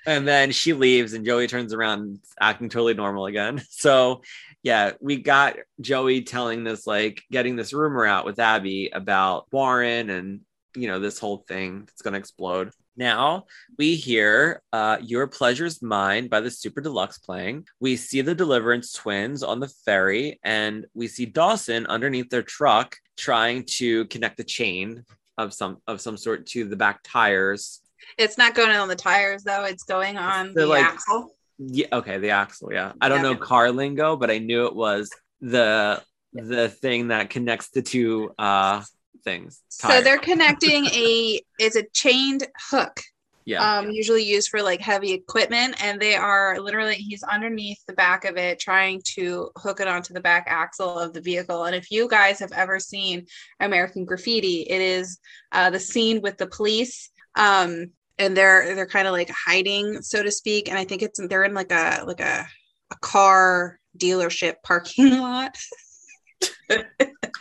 [0.07, 3.63] And then she leaves and Joey turns around acting totally normal again.
[3.71, 4.23] So,
[4.63, 10.09] yeah, we got Joey telling this, like, getting this rumor out with Abby about Warren
[10.09, 10.41] and,
[10.77, 12.71] you know, this whole thing that's going to explode.
[12.97, 13.47] Now
[13.79, 17.67] we hear uh, Your Pleasure's Mine by the Super Deluxe playing.
[17.81, 22.97] We see the Deliverance twins on the ferry, and we see Dawson underneath their truck
[23.17, 25.05] trying to connect the chain
[25.39, 27.81] of some of some sort to the back tires
[28.19, 29.65] It's not going on the tires though.
[29.65, 31.35] It's going on They're the like- axle.
[31.59, 32.93] Yeah, okay, the axle, yeah.
[33.01, 33.33] I don't Yeah.
[33.33, 35.11] know car lingo, but I knew it was
[35.41, 36.03] the
[36.33, 38.83] the thing that connects the two uh
[39.23, 39.61] things.
[39.69, 43.01] So they're connecting a it's a chained hook,
[43.45, 43.79] yeah.
[43.79, 48.25] um, usually used for like heavy equipment, and they are literally he's underneath the back
[48.25, 51.65] of it trying to hook it onto the back axle of the vehicle.
[51.65, 53.27] And if you guys have ever seen
[53.61, 55.19] American Graffiti, it is
[55.53, 57.11] uh, the scene with the police.
[57.35, 60.69] Um, and they're they're kind of like hiding, so to speak.
[60.69, 62.47] And I think it's they're in like a like a
[62.91, 65.57] a car dealership parking lot.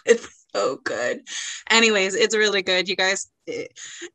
[0.06, 1.22] it's so good.
[1.70, 2.90] Anyways, it's really good.
[2.90, 3.66] You guys, eh,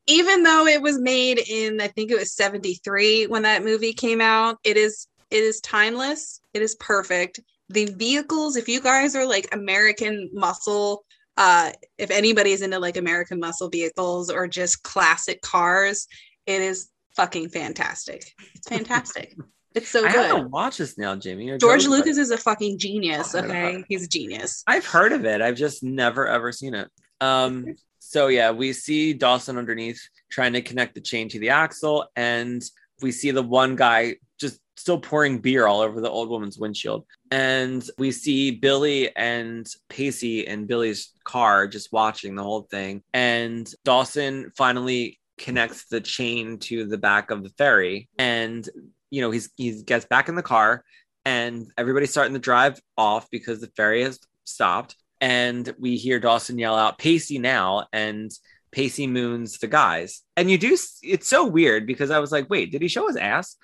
[0.07, 4.21] even though it was made in, I think it was 73 when that movie came
[4.21, 6.41] out, it is it is timeless.
[6.55, 7.41] It is perfect.
[7.69, 11.05] The vehicles, if you guys are like American muscle,
[11.37, 16.07] uh, if anybody's into like American muscle vehicles or just classic cars,
[16.47, 18.33] it is fucking fantastic.
[18.55, 19.35] It's fantastic.
[19.75, 20.51] it's so I have to good.
[20.51, 21.51] watch this now, Jimmy.
[21.51, 23.35] or George Joe- Lucas is a fucking genius.
[23.35, 24.63] I Okay, he's a genius.
[24.67, 25.41] I've heard of it.
[25.43, 26.89] I've just never ever seen it.
[27.21, 30.01] Um, so yeah, we see Dawson underneath
[30.31, 32.63] trying to connect the chain to the axle, and
[33.03, 37.05] we see the one guy just still pouring beer all over the old woman's windshield.
[37.31, 43.03] And we see Billy and Pacey in Billy's car just watching the whole thing.
[43.13, 48.09] And Dawson finally connects the chain to the back of the ferry.
[48.19, 48.69] And
[49.11, 50.85] you know, he's he gets back in the car
[51.25, 54.97] and everybody's starting to drive off because the ferry has stopped.
[55.21, 57.87] And we hear Dawson yell out, Pacey now.
[57.93, 58.31] And
[58.71, 60.23] Pacey moons the guys.
[60.37, 63.17] And you do, it's so weird because I was like, wait, did he show his
[63.17, 63.57] ass?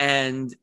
[0.00, 0.54] And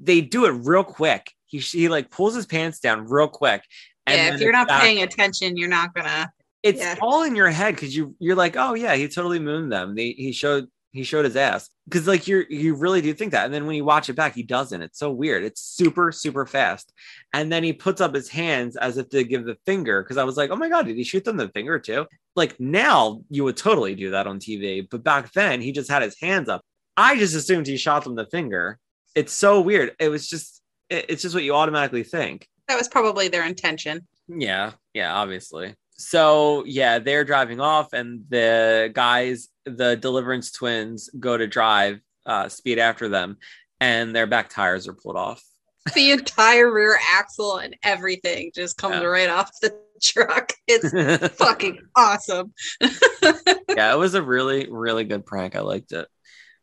[0.00, 1.32] they do it real quick.
[1.46, 3.62] He, he like pulls his pants down real quick.
[4.06, 6.32] And yeah, if you're not back- paying attention, you're not gonna.
[6.62, 6.96] it's Yeah.
[7.00, 9.94] all in your head because you you're like, oh yeah, he totally mooned them.
[9.94, 13.44] They, he showed he showed his ass because like you're you really do think that,
[13.44, 14.80] and then when you watch it back, he doesn't.
[14.80, 15.44] It's so weird.
[15.44, 16.92] It's super super fast,
[17.34, 20.24] and then he puts up his hands as if to give the finger because I
[20.24, 22.06] was like, oh my god, did he shoot them the finger too?
[22.34, 26.02] Like now you would totally do that on TV, but back then he just had
[26.02, 26.62] his hands up.
[26.96, 28.78] I just assumed he shot them the finger.
[29.14, 29.94] It's so weird.
[29.98, 32.48] It was just it- it's just what you automatically think.
[32.68, 34.06] That was probably their intention.
[34.28, 35.74] Yeah, yeah, obviously.
[35.98, 42.48] So yeah, they're driving off, and the guys, the Deliverance twins, go to drive, uh,
[42.48, 43.38] speed after them,
[43.80, 45.42] and their back tires are pulled off.
[45.94, 49.04] The entire rear axle and everything just comes Yeah.
[49.04, 50.52] right off the truck.
[50.66, 50.90] It's
[51.36, 52.52] fucking awesome.
[53.76, 55.54] Yeah, it was a really, really good prank.
[55.54, 56.08] I liked it.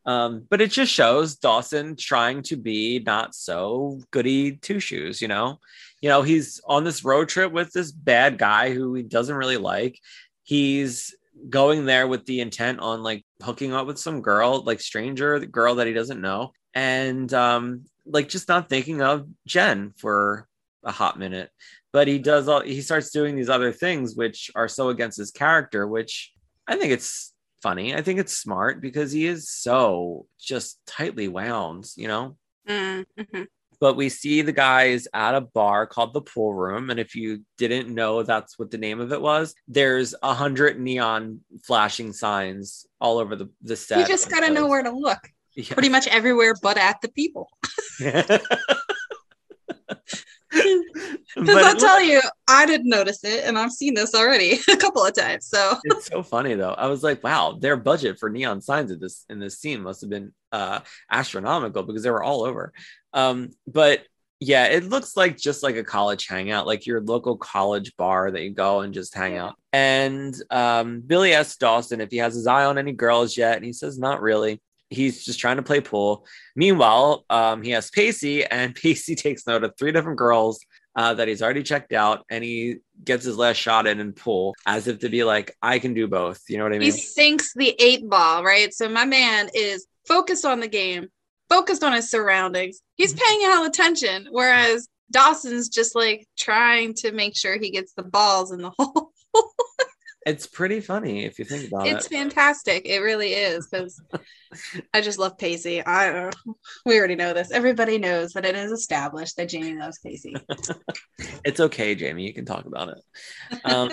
[0.06, 5.28] Um, but it just shows Dawson trying to be not so goody two shoes, you
[5.28, 5.60] know.
[6.02, 9.58] You know, he's on this road trip with this bad guy who he doesn't really
[9.58, 10.00] like.
[10.44, 11.16] He's
[11.50, 15.48] going there with the intent on like hooking up with some girl, like stranger, the
[15.48, 20.48] girl that he doesn't know, and um, like just not thinking of Jen for
[20.84, 21.50] a hot minute.
[21.94, 25.32] But he does all he starts doing these other things which are so against his
[25.32, 26.34] character, which
[26.68, 27.33] I think it's
[27.64, 27.96] funny.
[27.96, 32.38] I think it's smart because he is so just tightly wound, you know.
[32.70, 33.48] Mm, mhm.
[33.80, 37.44] But we see the guys at a bar called the Pool Room, and if you
[37.58, 42.86] didn't know that's what the name of it was, there's a hundred neon flashing signs
[43.02, 44.00] all over the the set.
[44.00, 45.20] You just gotta know where to look.
[45.56, 45.74] Yeah.
[45.74, 47.48] pretty much everywhere but at the people.
[51.36, 55.06] Because I'll tell you, I didn't notice it, and I've seen this already a couple
[55.06, 55.48] of times.
[55.48, 56.74] So it's so funny though.
[56.74, 60.02] I was like, wow, their budget for neon signs in this in this scene must
[60.02, 60.82] have been uh
[61.12, 62.74] astronomical because they were all over.
[63.14, 64.02] Um, but
[64.46, 68.42] yeah, it looks like just like a college hangout, like your local college bar that
[68.42, 69.56] you go and just hang out.
[69.72, 73.66] And um, Billy asks Dawson if he has his eye on any girls yet, and
[73.66, 74.62] he says not really.
[74.90, 76.28] He's just trying to play pool.
[76.56, 80.60] Meanwhile, um, he has Pacey, and Pacey takes note of three different girls
[80.96, 84.56] uh, that he's already checked out, and he gets his last shot in and pull
[84.66, 86.42] as if to be like, I can do both.
[86.50, 86.92] You know what I mean?
[86.92, 88.74] he sinks the eight ball, right?
[88.74, 91.08] So my man is focused on the game,
[91.50, 92.82] focused on his surroundings.
[92.96, 93.24] He's Mm-hmm.
[93.26, 98.52] paying all attention, whereas Dawson's just like trying to make sure he gets the balls
[98.52, 99.12] in the hole.
[100.26, 101.98] It's pretty funny if you think about it's it.
[101.98, 102.86] It's fantastic.
[102.86, 104.02] It really is because
[104.94, 105.86] I just love Pacey.
[105.86, 106.30] I
[106.86, 107.52] we already know this.
[107.52, 110.36] Everybody knows that it is established that Jamie loves Pacey.
[111.46, 112.26] It's okay, Jamie.
[112.26, 113.04] You can talk about it.
[113.66, 113.92] Um,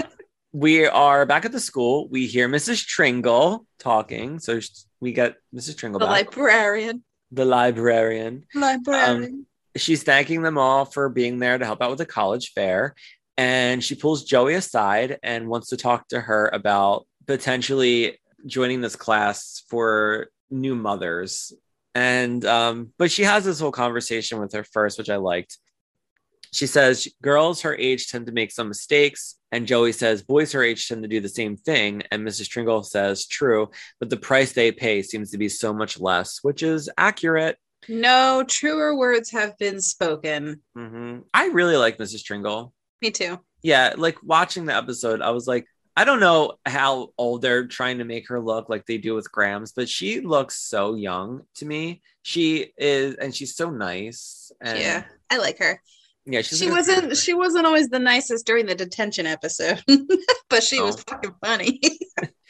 [0.53, 2.09] we are back at the school.
[2.09, 2.85] We hear Mrs.
[2.85, 4.39] Tringle talking.
[4.39, 4.61] So
[5.01, 5.77] we get Mrs.
[5.77, 8.45] Tringle the back, librarian, the librarian.
[8.55, 9.47] librarian.
[9.77, 12.95] She's thanking them all for being there to help out with the college fair.
[13.41, 18.97] And she pulls Joey aside and wants to talk to her about potentially joining this
[18.97, 21.51] class for new mothers.
[21.95, 25.57] And, um, but she has this whole conversation with her first, which I liked.
[26.53, 29.37] She says girls her age tend to make some mistakes.
[29.51, 32.03] And Joey says boys her age tend to do the same thing.
[32.11, 32.49] And Mrs.
[32.51, 36.63] Tringle says, true, but the price they pay seems to be so much less, which
[36.63, 37.57] is accurate.
[37.89, 40.61] no truer words have been spoken.
[40.77, 41.23] Mhm.
[41.33, 42.23] I really like Mrs.
[42.23, 42.75] Tringle.
[43.03, 43.39] Me too.
[43.63, 45.67] Yeah, like watching the episode, I was like,
[45.97, 49.31] I don't know how old they're trying to make her look like they do with
[49.31, 52.01] Grams, but she looks so young to me.
[52.23, 54.51] She is, and she's so nice.
[54.63, 55.83] And yeah, I like her.
[56.25, 59.83] yeah, she's she wasn't she wasn't always the nicest during the detention episode,
[60.49, 61.03] but she was Oh.
[61.11, 61.81] fucking funny.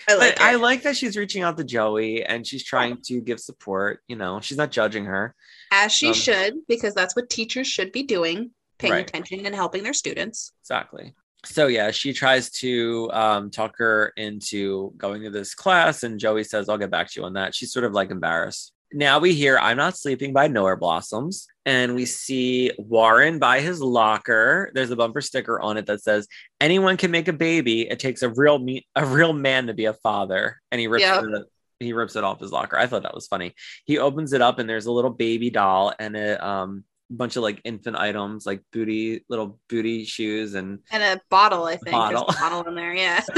[0.08, 3.20] I like But I like that she's reaching out to Joey and she's trying to
[3.20, 4.00] give support.
[4.08, 5.34] You know, she's not judging her.
[5.72, 8.50] as she um, should because that's what teachers should be doing,
[8.80, 9.08] paying Right.
[9.08, 10.52] attention and helping their students.
[10.62, 11.14] Exactly.
[11.44, 16.44] So yeah, she tries to um, talk her into going to this class, and Joey
[16.44, 18.72] says, "I'll get back to you on that." She's sort of like embarrassed.
[18.92, 23.80] Now we hear "I'm Not Sleeping" by Nowhere Blossoms, and we see Warren by his
[23.80, 24.70] locker.
[24.74, 26.26] There's a bumper sticker on it that says,
[26.60, 27.88] "Anyone can make a baby.
[27.88, 31.04] It takes a real me- a real man to be a father." And he rips
[31.04, 31.24] Yep.
[31.24, 31.46] it.
[31.78, 32.76] He rips it off his locker.
[32.76, 33.54] I thought that was funny.
[33.86, 37.42] He opens it up, and there's a little baby doll and a um, bunch of
[37.42, 41.92] like infant items, like booty, little booty shoes, and And a bottle, I think.
[41.92, 42.24] Bottle.
[42.28, 43.22] A bottle in there, yeah.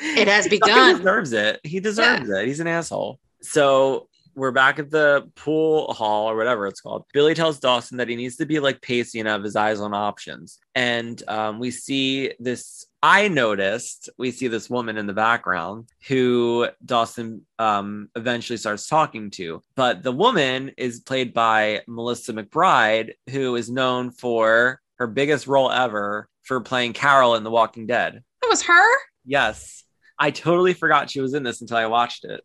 [0.00, 0.92] it has begun.
[0.92, 1.60] He deserves it.
[1.64, 2.46] He deserves it.
[2.46, 3.18] He's an asshole.
[3.40, 7.04] So we're back at the pool hall or whatever it's called.
[7.12, 9.94] Billy tells Dawson that he needs to be like Pacey and have his eyes on
[9.94, 10.58] options.
[10.74, 12.86] And um, we see this.
[13.02, 19.30] I noticed we see this woman in the background who Dawson um, eventually starts talking
[19.32, 19.62] to.
[19.74, 25.70] But the woman is played by Melissa McBride, who is known for her biggest role
[25.70, 28.22] ever for playing Carol in The Walking Dead.
[28.42, 28.96] That was her?
[29.24, 29.84] Yes.
[30.18, 32.42] I totally forgot she was in this until I watched it.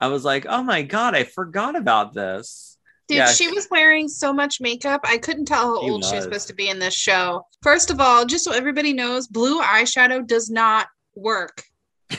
[0.00, 2.78] I was like, oh my God, I forgot about this.
[3.08, 3.26] Dude, Yeah.
[3.26, 5.00] she was wearing so much makeup.
[5.04, 6.14] I couldn't tell how She old she was.
[6.14, 7.44] was supposed to be in this show.
[7.62, 11.62] First of all, just so everybody knows, blue eyeshadow does not work.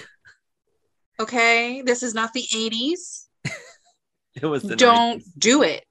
[1.19, 3.27] Okay, this is not the 80s.
[4.33, 5.23] It was the Don't 90s.
[5.37, 5.83] do it.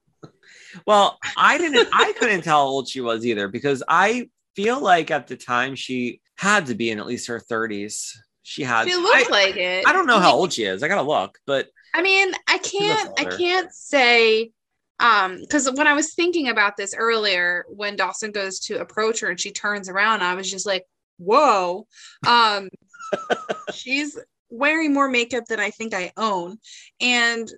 [0.85, 5.09] Well, I didn't, I couldn't tell how old she was either because I feel like
[5.11, 8.09] at the time she had to be in at least her 30s.
[8.43, 9.85] She had, She I, looked like it.
[9.87, 10.81] I don't know how old she is.
[10.83, 14.51] I gotta look, but I mean, I can't I can't say
[14.99, 19.29] um because when I was thinking about this earlier, when Dawson goes to approach her
[19.29, 20.85] and she turns around, I was just like,
[21.17, 21.87] whoa.
[22.27, 22.69] Um
[23.73, 24.17] she's
[24.49, 26.57] wearing more makeup than I think I own.
[26.99, 27.51] And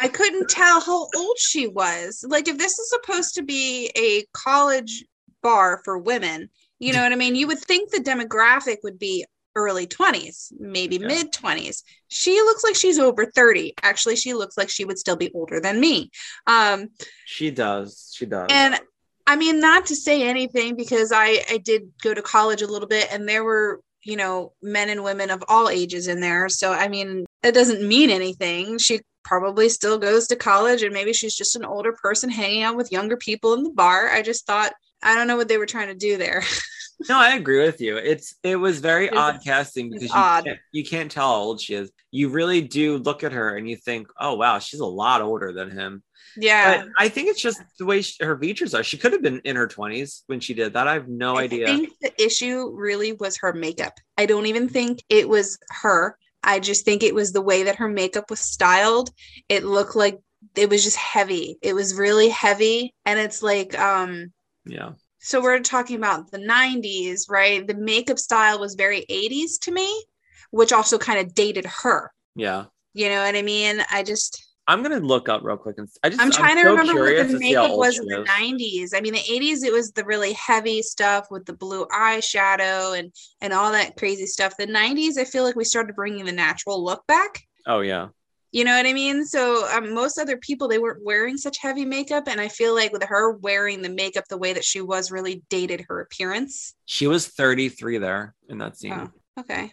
[0.00, 2.24] I couldn't tell how old she was.
[2.26, 5.04] Like if this is supposed to be a college
[5.42, 7.34] bar for women, you know what I mean?
[7.34, 9.24] You would think the demographic would be
[9.56, 11.06] early 20s, maybe Yeah.
[11.06, 11.82] mid 20s.
[12.08, 13.74] She looks like she's over 30.
[13.82, 16.10] Actually, she looks like she would still be older than me.
[16.46, 16.88] Um,
[17.24, 18.12] she does.
[18.16, 18.48] She does.
[18.50, 18.78] and
[19.26, 22.88] I mean, not to say anything because I, I did go to college a little
[22.88, 26.48] bit and there were, you know, men and women of all ages in there.
[26.50, 28.76] So, I mean, it doesn't mean anything.
[28.76, 32.76] She probably still goes to college and maybe she's just an older person hanging out
[32.76, 34.10] with younger people in the bar.
[34.10, 36.42] I just thought, I don't know what they were trying to do there.
[37.08, 37.96] No, I agree with you.
[37.96, 40.44] It's it was very odd casting because you odd.
[40.44, 41.90] can't, you can't tell how old she is.
[42.10, 45.52] You really do look at her and you think, oh wow, she's a lot older
[45.52, 46.02] than him.
[46.36, 46.78] Yeah.
[46.78, 48.82] But I think it's just the way she, her features are.
[48.82, 50.88] She could have been in her twenties when she did that.
[50.88, 51.64] I have no idea.
[51.64, 53.94] I think the issue really was her makeup.
[54.16, 56.16] I don't even think it was her.
[56.42, 59.10] I just think it was the way that her makeup was styled.
[59.48, 60.18] It looked like
[60.56, 61.56] it was just heavy.
[61.62, 62.94] It was really heavy.
[63.06, 64.32] And it's like, um,
[64.66, 64.92] yeah,
[65.24, 67.66] so we're talking about the 90s, right?
[67.66, 70.04] The makeup style was very 80s to me,
[70.50, 72.12] which also kind of dated her.
[72.36, 72.66] yeah.
[72.92, 73.82] You know what I mean?
[73.90, 76.76] I just I'm gonna look up real quick and I just I'm trying to so
[76.76, 78.28] remember what the to makeup was in the is.
[78.28, 78.96] 90s.
[78.96, 83.12] I mean, the 80s it was the really heavy stuff with the blue eyeshadow and
[83.40, 84.56] and all that crazy stuff.
[84.56, 87.42] The 90s, I feel like we started bringing the natural look back.
[87.66, 88.08] Oh yeah,
[88.54, 89.24] You know what I mean?
[89.24, 92.92] So um, most other people they weren't wearing such heavy makeup, and I feel like
[92.92, 96.76] with her wearing the makeup the way that she was really dated her appearance.
[96.84, 98.92] she was 33 there in that scene.
[98.92, 99.10] Oh,
[99.40, 99.72] okay.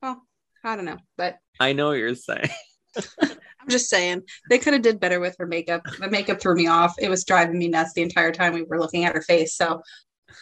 [0.00, 0.22] well,
[0.64, 2.48] I don't know, but I know what you're saying.
[3.22, 5.82] I'm just saying they could have did better with her makeup.
[6.00, 6.94] The makeup threw me off.
[6.98, 9.54] It was driving me nuts the entire time we were looking at her face.
[9.54, 9.82] So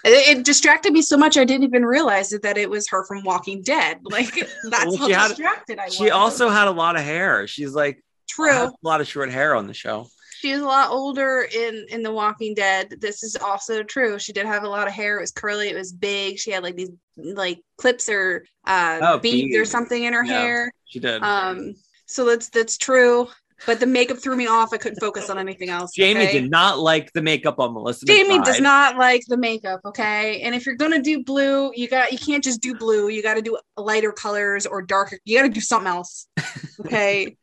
[0.05, 3.25] it, it distracted me so much I didn't even realize that it was her from
[3.25, 3.99] Walking Dead.
[4.05, 4.35] Like
[4.65, 5.95] that's Well, how had- distracted I was.
[5.95, 7.47] She also had a lot of hair.
[7.47, 8.51] She's like true.
[8.51, 10.07] a lot of short hair on the show.
[10.41, 12.95] She was a lot older in in The Walking Dead.
[12.99, 14.19] This is also true.
[14.19, 15.19] She did have a lot of hair.
[15.19, 15.69] It was curly.
[15.69, 16.39] It was big.
[16.39, 20.41] She had like these like clips or uh, Oh, beads or something in her Yeah.
[20.41, 20.73] hair.
[20.87, 21.23] She did.
[21.23, 21.75] Um,
[22.07, 23.29] so that's that's true.
[23.66, 24.73] But the makeup threw me off.
[24.73, 25.93] I couldn't focus on anything else.
[25.95, 26.32] Jamie okay?
[26.32, 28.07] did not like the makeup on Melissa.
[28.07, 30.41] Jamie does not like the makeup, okay?
[30.43, 33.09] And if you're gonna do blue, you got you can't just do blue.
[33.09, 35.19] You got to do lighter colors or darker.
[35.24, 36.27] You got to do something else,
[36.87, 37.37] okay?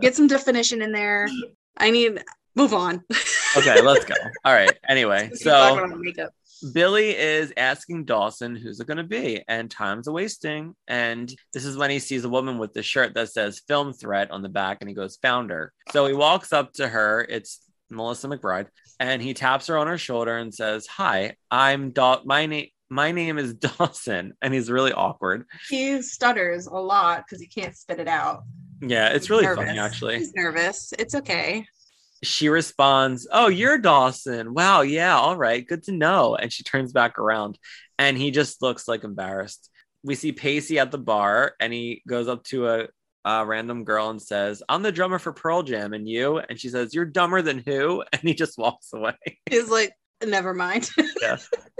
[0.00, 1.28] Get some definition in there.
[1.76, 2.22] I need
[2.54, 3.04] move on.
[3.56, 4.14] Okay, let's go.
[4.44, 4.72] All right.
[4.88, 6.30] Anyway, Let's keep talking so makeup.
[6.72, 10.74] Billy is asking Dawson who's it going to be, and time's a wasting.
[10.88, 14.30] And this is when he sees a woman with the shirt that says "Film Threat"
[14.30, 17.26] on the back, and he goes, "Found her." So he walks up to her.
[17.28, 17.60] It's
[17.90, 18.66] Melissa McBride,
[19.00, 22.22] and he taps her on her shoulder and says, "Hi, I'm Daw.
[22.24, 25.44] My name." My name is Dawson, and he's really awkward.
[25.68, 28.44] He stutters a lot because he can't spit it out.
[28.80, 29.66] Yeah, it's really Nervous.
[29.66, 30.18] funny actually.
[30.18, 30.92] He's nervous.
[30.96, 31.66] It's okay.
[32.22, 34.54] She responds, Oh, you're Dawson.
[34.54, 34.82] Wow.
[34.82, 35.16] Yeah.
[35.16, 35.66] All right.
[35.66, 36.36] Good to know.
[36.36, 37.58] And she turns back around
[37.98, 39.70] and he just looks like embarrassed.
[40.02, 42.86] We see Pacey at the bar and he goes up to a,
[43.24, 45.92] a random girl and says, I'm the drummer for Pearl Jam.
[45.92, 46.38] And you?
[46.38, 48.04] And she says, You're dumber than who?
[48.12, 49.14] And he just walks away.
[49.50, 49.92] He's like,
[50.24, 50.88] never mind.
[51.22, 51.36] yeah.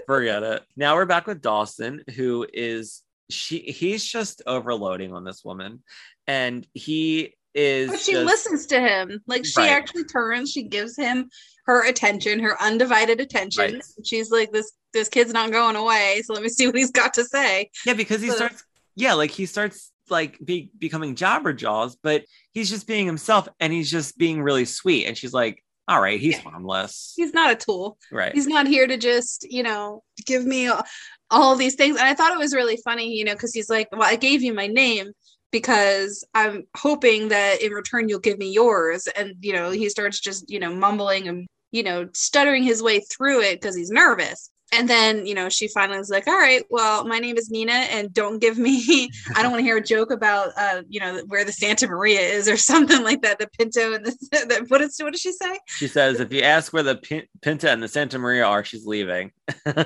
[0.07, 0.63] Forget it.
[0.77, 5.83] Now we're back with Dawson, who is she he's just overloading on this woman.
[6.27, 9.21] And he is But she just- listens to him.
[9.27, 9.71] Like she Right.
[9.71, 11.31] actually turns, she gives him
[11.67, 13.75] her attention, her undivided attention.
[13.75, 13.83] Right.
[14.05, 16.23] She's like, This this kid's not going away.
[16.25, 17.71] So let me see what he's got to say.
[17.85, 18.63] Yeah, because he So- starts.
[18.95, 23.91] Yeah, like he starts like be, becoming Jabberjaws, but he's just being himself, and he's
[23.91, 25.05] just being really sweet.
[25.07, 27.99] And she's like, "All right, he's harmless, He's not a tool.
[28.13, 30.83] right?" He's not here to just, you know, give me all,
[31.31, 31.97] all these things.
[31.97, 34.43] And I thought it was really funny, you know, because he's like, Well, I gave
[34.43, 35.11] you my name
[35.51, 39.07] because I'm hoping that in return you'll give me yours.
[39.17, 43.01] And, you know, he starts just, you know, mumbling and, you know, stuttering his way
[43.01, 44.51] through it because he's nervous.
[44.77, 47.73] And then, you know, she finally was like, all right, well, my name is Nina
[47.73, 51.23] and don't give me, I don't want to hear a joke about, uh, you know,
[51.29, 53.39] where the Santa Maria is or something like that.
[53.39, 55.59] The Pinto and the, the what, is, what does she say?
[55.67, 58.87] she says, "If you ask where the Pin- Pinta and the Santa Maria are, she's
[58.87, 59.33] leaving."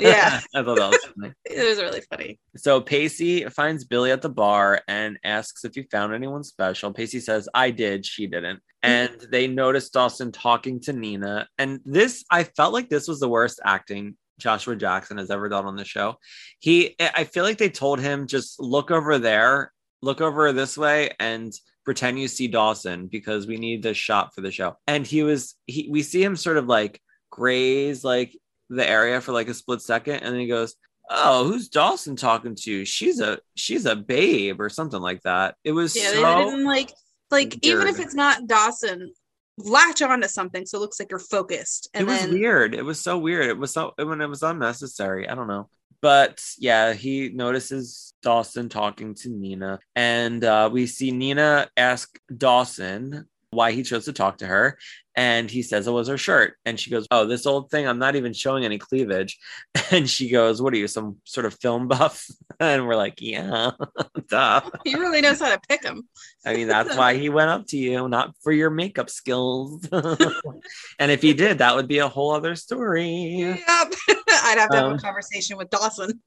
[0.01, 0.41] Yeah.
[0.55, 1.35] I thought that was funny.
[1.45, 2.39] It was really funny.
[2.57, 6.93] So Pacey finds Billy at the bar and asks if he found anyone special.
[6.93, 8.61] Pacey says, I did, she didn't.
[8.83, 11.49] And they notice Dawson talking to Nina.
[11.59, 15.67] And this, I felt like this was the worst acting Joshua Jackson has ever done
[15.67, 16.17] on the show.
[16.59, 19.73] He, I feel like they told him, just look over there,
[20.03, 21.53] look over this way, and
[21.85, 24.77] pretend you see Dawson because we need this shot for the show.
[24.87, 27.01] And he was, he, we see him sort of like
[27.31, 28.37] graze like
[28.69, 30.17] the area for like a split second.
[30.17, 30.75] And then he goes,
[31.13, 35.73] oh who's dawson talking to she's a she's a babe or something like that it
[35.73, 36.93] was Yeah, so like
[37.31, 39.13] like even if it's not Dawson,
[39.65, 41.89] latch onto something so it looks like you're focused.
[41.95, 45.29] it was then weird it was so weird it was so when it was unnecessary
[45.29, 45.69] i don't know
[46.01, 53.27] but yeah he notices dawson talking to nina and uh, we see nina ask dawson
[53.51, 54.79] why he chose to talk to her
[55.21, 57.99] and he says it was her shirt and she goes oh this old thing i'm
[57.99, 59.39] not even showing any cleavage
[59.91, 62.27] and she goes what are you some sort of film buff
[62.61, 63.73] and we're like yeah
[64.29, 66.09] duh he really knows how to pick them.
[66.47, 69.87] I mean, that's why he went up to you, not for your makeup skills.
[69.93, 73.11] and if he did, that would be a whole other story.
[73.11, 73.61] Yep.
[73.69, 76.19] I'd have to have Um, a conversation with Dawson.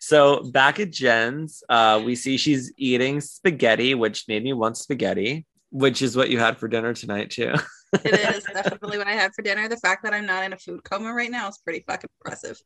[0.00, 5.46] so back at Jen's, uh, we see she's eating spaghetti, which made me want spaghetti,
[5.70, 7.54] which is what you had for dinner tonight too.
[8.04, 9.68] It is definitely what I had for dinner.
[9.68, 12.60] The fact that I'm not in a food coma right now is pretty fucking impressive.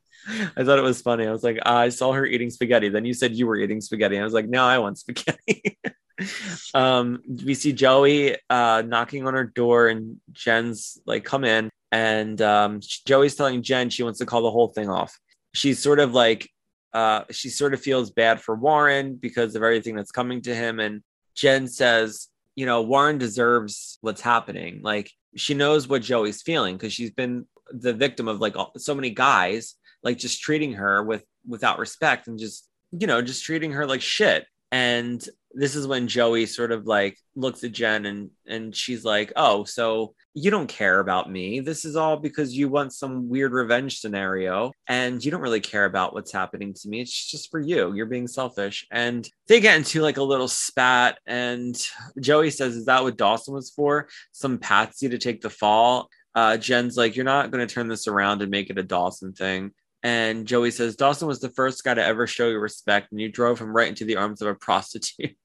[0.55, 1.27] I thought it was funny.
[1.27, 2.89] I was like, "Ah, I saw her eating spaghetti.
[2.89, 4.19] Then you said you were eating spaghetti.
[4.19, 5.77] I was like, no, I want spaghetti.
[6.73, 11.69] um, we see Joey uh, knocking on her door, and Jen's like, come in.
[11.91, 15.17] And um, Joey's telling Jen she wants to call the whole thing off.
[15.53, 16.49] She's sort of like,
[16.93, 20.79] uh, she sort of feels bad for Warren because of everything that's coming to him.
[20.79, 21.03] And
[21.35, 24.81] Jen says, you know, Warren deserves what's happening.
[24.83, 29.09] Like, she knows what Joey's feeling because she's been the victim of like so many
[29.09, 33.85] guys like just treating her with without respect and just you know just treating her
[33.85, 38.75] like shit and this is when joey sort of like looks at jen and and
[38.75, 41.59] she's like oh so you don't care about me.
[41.59, 45.85] This is all because you want some weird revenge scenario and you don't really care
[45.85, 47.01] about what's happening to me.
[47.01, 47.93] It's just for you.
[47.93, 48.87] You're being selfish.
[48.91, 51.79] And they get into like a little spat and
[52.19, 54.07] joey says is that what dawson was for?
[54.31, 56.09] Some patsy to take the fall?
[56.35, 59.33] Uh, Jen's like, You're not going to turn this around and make it a Dawson
[59.33, 59.71] thing.
[60.03, 63.31] And Joey says, Dawson was the first guy to ever show you respect, and you
[63.31, 65.37] drove him right into the arms of a prostitute.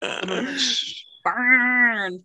[1.24, 2.24] Burn.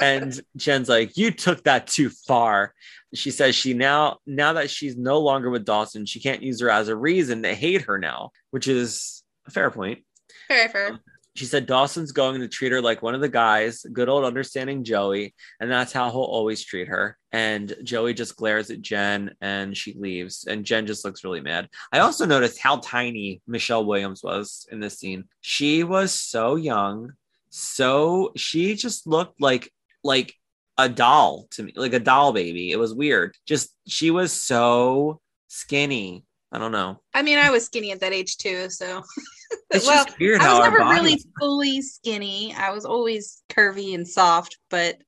[0.00, 2.72] and Jen's like, You took that too far.
[3.14, 6.70] She says she now, now that she's no longer with Dawson, she can't use her
[6.70, 10.04] as a reason to hate her now, which is a fair point.
[10.48, 10.92] Very fair.
[10.92, 11.00] Um,
[11.36, 14.84] She said Dawson's going to treat her like one of the guys, good old understanding
[14.84, 17.16] Joey, and that's how he'll always treat her.
[17.32, 21.68] And Joey just glares at Jen and she leaves, and Jen just looks really mad.
[21.92, 25.24] I also noticed how tiny Michelle Williams was in this scene.
[25.40, 27.12] She was so young,
[27.50, 29.70] so she just looked like
[30.02, 30.34] like
[30.78, 32.70] a doll to me, like a doll baby.
[32.70, 33.34] It was weird.
[33.46, 36.25] Just she was so skinny.
[36.52, 37.00] I don't know.
[37.14, 39.02] I mean, I was skinny at that age too, so
[39.70, 42.54] It's well, just weird I was never bodies- really fully skinny.
[42.54, 44.98] I was always curvy and soft, but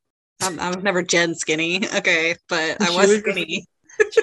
[0.40, 1.82] I'm, I was never Jen skinny.
[1.96, 3.66] Okay, but I was was- skinny.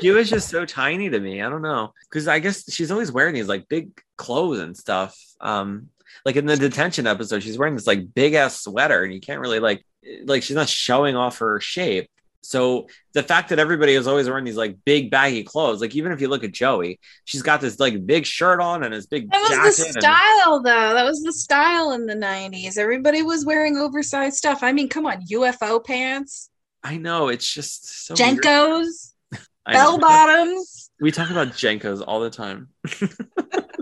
[0.02, 1.42] she was just so tiny to me.
[1.42, 5.18] I don't know because I guess she's always wearing these like big clothes and stuff.
[5.42, 5.90] Um,
[6.26, 9.42] like in the detention episode, she's wearing this like big ass sweater, and you can't
[9.42, 9.84] really like
[10.26, 12.10] like she's not showing off her shape.
[12.46, 16.12] So the fact that everybody is always wearing these like big baggy clothes, like even
[16.12, 19.30] if you look at Joey, she's got this like big shirt on and this big
[19.32, 19.78] That was jacket.
[19.78, 20.94] the and- style, though.
[20.94, 22.78] That was the style in the '90s.
[22.78, 24.60] Everybody was wearing oversized stuff.
[24.62, 26.50] I mean, come on, UFO pants,
[26.84, 28.14] I know it's just so.
[28.14, 29.14] JNCOs,
[29.66, 30.92] bell bottoms.
[31.02, 32.70] We talk about JNCOs all the time.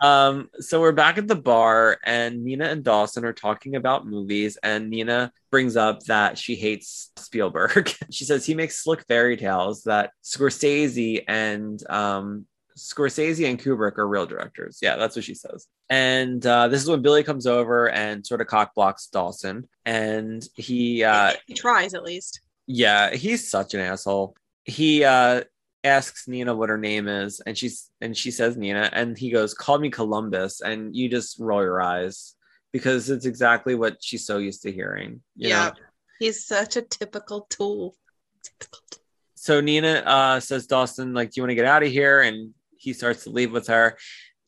[0.00, 4.58] um, so we're back at the bar, and Nina and Dawson are talking about movies,
[4.62, 7.94] and Nina brings up that she hates Spielberg.
[8.10, 14.08] she says he makes slick fairy tales that Scorsese and um, Scorsese and Kubrick are
[14.08, 14.78] real directors.
[14.82, 15.66] Yeah, that's what she says.
[15.90, 20.46] And uh, this is when Billy comes over and sort of cock blocks Dawson, and
[20.54, 22.40] he uh, he tries at least.
[22.66, 24.36] yeah, he's such an asshole.
[24.64, 25.42] He uh
[25.84, 29.54] asks Nina what her name is, and she's and she says Nina, and he goes,
[29.54, 32.34] "Call me Columbus," and you just roll your eyes
[32.72, 35.22] because it's exactly what she's so used to hearing.
[35.36, 35.68] You Yeah.
[35.68, 35.74] know?
[36.18, 37.96] He's such a typical tool.
[38.42, 39.02] Typical tool.
[39.34, 42.54] So Nina uh says, "Dawson, like, do you want to get out of here?" And
[42.76, 43.98] he starts to leave with her.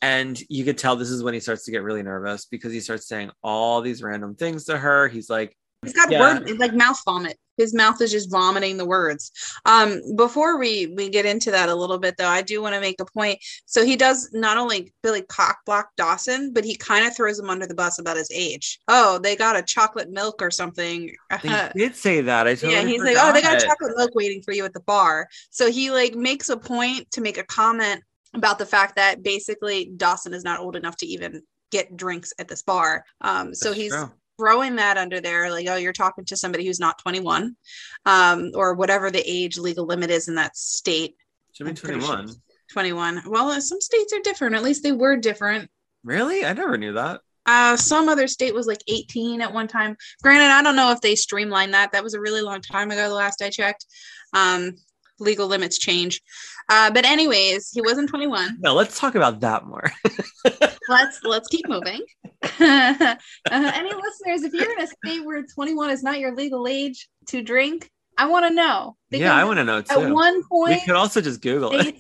[0.02, 2.81] And you could tell this is when he starts to get really nervous because he
[2.81, 5.09] starts saying all these random things to her.
[5.09, 6.20] He's like, He's got Yeah.
[6.20, 7.39] word like mouth vomit.
[7.57, 9.31] His mouth is just vomiting the words.
[9.65, 12.81] Um, before we we get into that a little bit though, I do want to
[12.81, 13.39] make a point.
[13.67, 17.51] So he does not only Billy cock block Dawson, but he kind of throws him
[17.51, 18.79] under the bus about his age.
[18.89, 21.11] Oh, they got a chocolate milk or something.
[21.43, 22.47] they did say that.
[22.47, 23.67] I totally yeah, he's like, oh, they got forgot.
[23.67, 25.29] chocolate milk waiting for you at the bar.
[25.51, 28.03] So he like makes a point to make a comment
[28.35, 32.49] about the fact that basically Dawson is not old enough to even get drinks at
[32.49, 33.05] this bar.
[33.21, 34.13] Um, so That's he's true.
[34.39, 37.56] Throwing that under there, like, oh, you're talking to somebody who's not 21,
[38.06, 41.16] um, or whatever the age legal limit is in that state.
[41.52, 42.36] should be I'm pretty sure 21.
[42.73, 43.23] 21.
[43.27, 44.56] Well, uh, some states are different.
[44.56, 45.70] At least they were different.
[46.02, 46.44] Really?
[46.44, 47.20] I never knew that.
[47.47, 49.97] Uh, some other state was like 18 at one time.
[50.23, 51.93] Granted, I don't know if they streamlined that.
[51.93, 53.86] That was a really long time ago, the last I checked.
[54.32, 54.73] Um,
[55.19, 56.20] legal limits change.
[56.69, 58.59] Uh, but anyways, he wasn't 21.
[58.61, 59.91] No, let's talk about that more.
[60.89, 62.01] let's let's keep moving.
[62.43, 63.16] uh,
[63.51, 67.43] any listeners, if you're in a state where 21 is not your legal age to
[67.43, 68.97] drink, I want to know.
[69.11, 70.01] yeah, I want to know too.
[70.01, 71.97] At one We point, could also just Google it.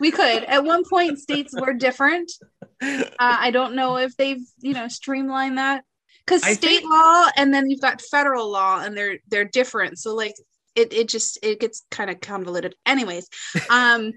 [0.00, 0.44] we could.
[0.44, 2.30] At one point, states were different.
[2.82, 5.84] Uh, I don't know if they've you know streamlined that
[6.26, 9.98] because state think- law and then you've got federal law and they're they're different.
[9.98, 10.34] So like
[10.74, 12.74] it it just it gets kind of convoluted.
[12.86, 13.28] Anyways,
[13.70, 14.12] um,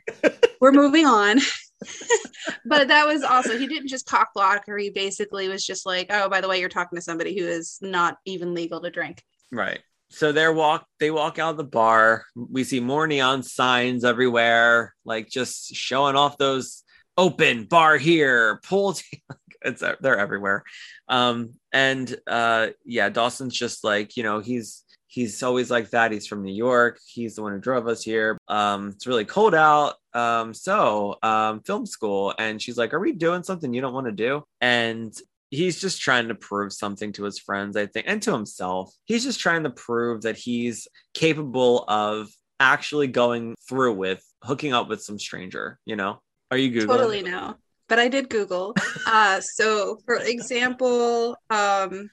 [0.62, 1.40] we're moving on.
[2.66, 4.78] but that was also he didn't just cock block her.
[4.78, 7.78] He basically was just like, oh, by the way, you're talking to somebody who is
[7.82, 9.22] not even legal to drink.
[9.52, 9.80] Right.
[10.10, 12.26] So they're walk they walk out of the bar.
[12.36, 16.84] We see more neon signs everywhere, like just showing off those
[17.18, 18.94] open bar here, pool.
[18.94, 19.22] t-
[19.62, 20.64] it's they're everywhere.
[21.10, 24.84] Um, and uh, yeah, Dawson's just like you know he's
[25.18, 26.11] he's always like that.
[26.11, 26.99] He's from New York.
[27.03, 28.38] He's the one who drove us here.
[28.48, 29.95] Um, it's really cold out.
[30.14, 34.06] Um, so um, film school, and she's like, "Are we doing something you don't want
[34.06, 35.11] to do?" And
[35.49, 38.94] he's just trying to prove something to his friends, I think, and to himself.
[39.06, 42.30] He's just trying to prove that he's capable of
[42.60, 45.80] actually going through with hooking up with some stranger.
[45.85, 46.22] You know?
[46.52, 46.88] Are you googling?
[46.88, 47.56] Totally no.
[47.89, 48.76] But I did Google.
[49.07, 52.10] Uh, so, for example, um,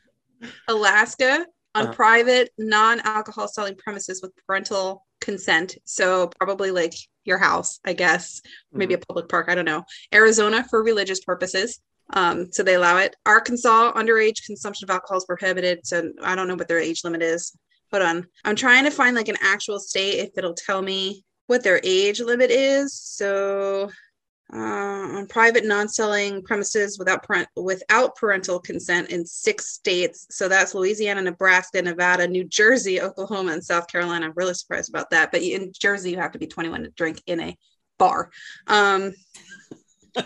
[0.68, 1.44] Alaska
[1.74, 1.92] on Uh-huh.
[1.94, 5.76] private non-alcohol selling premises with parental consent.
[5.84, 6.94] So probably like
[7.24, 8.40] your house, I guess,
[8.72, 9.46] maybe a public park.
[9.48, 9.84] I don't know.
[10.12, 11.80] Arizona for religious purposes.
[12.12, 13.16] Um, so they allow it.
[13.24, 15.86] Arkansas underage consumption of alcohol is prohibited.
[15.86, 17.56] So I don't know what their age limit is.
[17.90, 18.26] Hold on.
[18.44, 22.20] I'm trying to find like an actual state if it'll tell me what their age
[22.20, 22.92] limit is.
[22.94, 23.90] So
[24.52, 30.26] uh, on private non-selling premises without parent without parental consent in six states.
[30.30, 34.26] So that's Louisiana, Nebraska, Nevada, New Jersey, Oklahoma, and South Carolina.
[34.26, 35.32] I'm really surprised about that.
[35.32, 37.56] But in Jersey, you have to be 21 to drink in a
[37.98, 38.30] bar.
[38.66, 39.14] Um,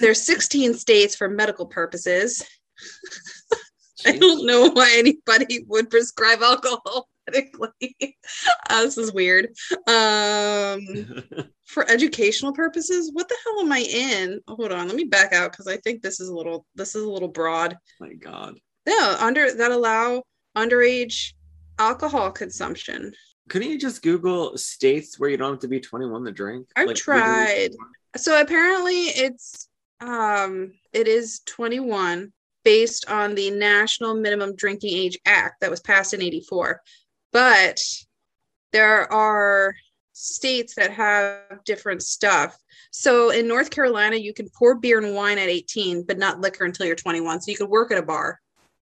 [0.00, 2.42] there's 16 states for medical purposes.
[4.06, 7.96] I don't know why anybody would prescribe alcohol medically.
[8.68, 9.46] Uh, this is weird.
[9.86, 11.22] Um,
[11.64, 14.40] for educational purposes, what the hell am I in?
[14.48, 17.04] Hold on, let me back out because I think this is a little this is
[17.04, 17.76] a little broad.
[18.00, 18.58] My God.
[18.86, 20.24] Yeah, under that allow
[20.56, 21.34] underage
[21.78, 23.12] alcohol consumption.
[23.48, 26.66] Couldn't you just Google states where you don't have to be 21 to drink?
[26.74, 27.70] I've Like, tried.
[28.16, 29.68] So apparently it's
[30.00, 32.32] um it is 21
[32.64, 36.82] based on the National Minimum Drinking Age Act that was passed in 84.
[37.36, 37.84] But
[38.72, 39.74] there are
[40.14, 42.56] states that have different stuff.
[42.92, 46.64] So in North Carolina, you can pour beer and wine at 18, but not liquor
[46.64, 47.42] until you're 21.
[47.42, 48.40] So you could work at a bar.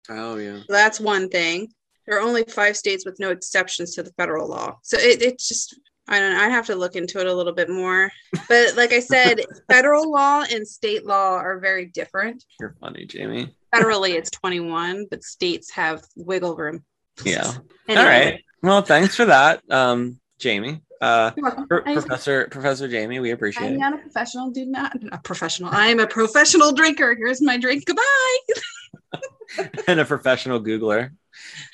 [0.08, 0.58] Oh yeah.
[0.58, 1.74] So that's one thing.
[2.06, 4.78] There are only five states with no exceptions to the federal law.
[4.84, 5.76] So it, it's just,
[6.08, 6.40] I don't know.
[6.40, 8.12] I have to look into it a little bit more.
[8.48, 12.46] But like I said, federal law and state law are very different.
[12.60, 13.56] You're funny, Jamie.
[13.74, 16.84] Federally, it's 21, but states have wiggle room.
[17.26, 17.54] Yeah.
[17.86, 18.44] Anyway, All right.
[18.62, 20.82] Well, thanks for that, um, Jamie.
[21.02, 23.78] Uh, I- Professor Professor Jamie, we appreciate I'm it.
[23.78, 24.52] not a professional.
[24.52, 25.70] Do not a professional.
[25.74, 27.14] I am a professional drinker.
[27.14, 27.84] Here's my drink.
[27.86, 29.70] Goodbye.
[29.88, 31.12] and a professional Googler.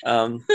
[0.04, 0.44] Um,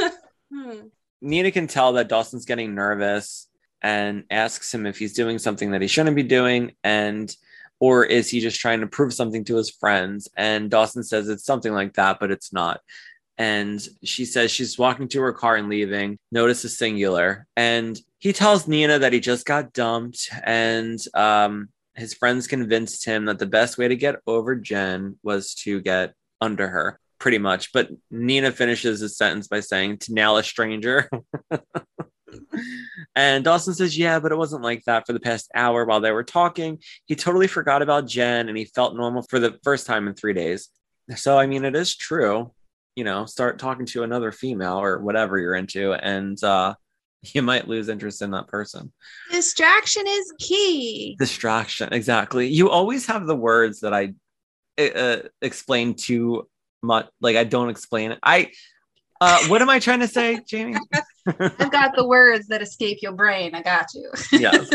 [0.53, 0.87] Hmm.
[1.21, 3.47] Nina can tell that Dawson's getting nervous
[3.81, 7.35] and asks him if he's doing something that he shouldn't be doing and
[7.79, 11.43] or is he just trying to prove something to his friends and Dawson says it's
[11.45, 12.79] something like that but it's not
[13.37, 18.31] and she says she's walking to her car and leaving notice is singular and he
[18.31, 23.45] tells Nina that he just got dumped and um his friends convinced him that the
[23.45, 27.71] best way to get over Jen was to get under her pretty much.
[27.73, 31.09] But Nina finishes his sentence by saying, to nail a stranger.
[33.15, 36.11] and Dawson says, yeah, but it wasn't like that for the past hour while they
[36.11, 36.79] were talking.
[37.05, 40.33] He totally forgot about Jen and he felt normal for the first time in three
[40.33, 40.69] days.
[41.15, 42.51] So, I mean, it is true.
[42.95, 46.75] You know, start talking to another female or whatever you're into, and uh,
[47.33, 48.91] you might lose interest in that person.
[49.31, 51.15] Distraction is key.
[51.19, 52.47] Distraction, exactly.
[52.47, 54.13] You always have the words that I
[54.77, 56.47] uh, explain too
[56.81, 57.07] much.
[57.21, 58.19] Like I don't explain it.
[58.23, 58.51] I.
[59.21, 60.75] Uh, what am I trying to say, Jamie?
[61.39, 63.55] I've got the words that escape your brain.
[63.55, 64.11] I got you.
[64.33, 64.69] yes.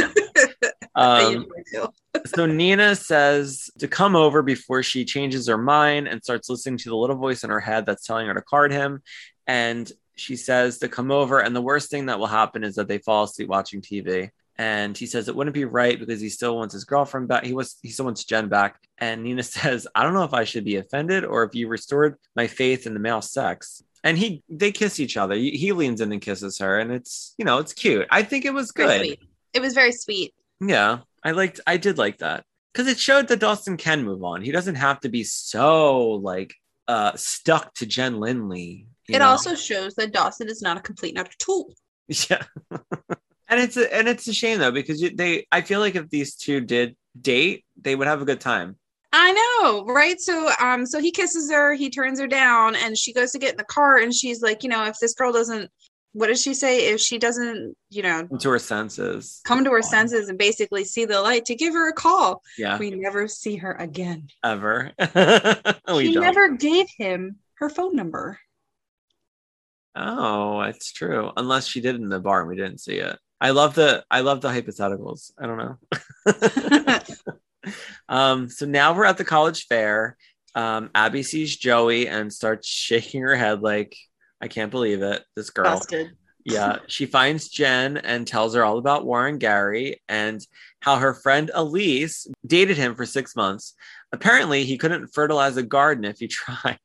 [0.96, 1.46] Um,
[2.26, 6.88] so Nina says to come over before she changes her mind and starts listening to
[6.88, 9.02] the little voice in her head that's telling her to card him.
[9.46, 11.40] And she says to come over.
[11.40, 14.30] And the worst thing that will happen is that they fall asleep watching TV.
[14.56, 17.44] And he says it wouldn't be right because he still wants his girlfriend back.
[17.44, 18.76] He was he still wants Jen back.
[18.98, 22.16] And Nina says, I don't know if I should be offended or if you restored
[22.36, 23.82] my faith in the male sex.
[24.04, 25.34] And he they kiss each other.
[25.34, 28.06] He he leans in and kisses her, and it's you know it's cute.
[28.10, 29.18] I think it was good.
[29.52, 30.32] It was very sweet.
[30.60, 31.60] Yeah, I liked.
[31.66, 34.42] I did like that because it showed that Dawson can move on.
[34.42, 36.54] He doesn't have to be so like
[36.88, 38.86] uh stuck to Jen Lindley.
[39.08, 39.28] It know?
[39.28, 41.74] also shows that Dawson is not a complete and utter tool.
[42.08, 42.42] yeah,
[43.48, 45.46] and it's a, and it's a shame though because they.
[45.50, 48.76] I feel like if these two did date, they would have a good time.
[49.12, 50.20] I know, right?
[50.20, 53.52] So um so he kisses her, he turns her down and she goes to get
[53.52, 55.70] in the car and she's like, you know, if this girl doesn't
[56.12, 56.88] what does she say?
[56.92, 59.40] If she doesn't, you know, Come to her senses.
[59.44, 62.42] come to her senses and basically see the light, to give her a call.
[62.58, 64.28] Yeah, We never see her again.
[64.44, 64.92] ever.
[65.00, 66.20] she don't.
[66.22, 68.38] never gave him her phone number.
[69.94, 71.30] Oh, that's true.
[71.36, 73.18] Unless she did in the bar and we didn't see it.
[73.40, 75.32] I love the I love the hypotheticals.
[75.38, 77.72] I don't know.
[78.08, 80.16] um, so now we're at the college fair.
[80.54, 83.96] Um, Abby sees Joey and starts shaking her head like,
[84.40, 85.22] I can't believe it.
[85.36, 85.64] This girl.
[85.64, 86.12] Busted.
[86.44, 86.78] Yeah.
[86.86, 90.44] She finds Jen and tells her all about Warren Gary and
[90.80, 93.74] how her friend Elise dated him for six months.
[94.12, 96.78] Apparently, he couldn't fertilize a garden if he tried.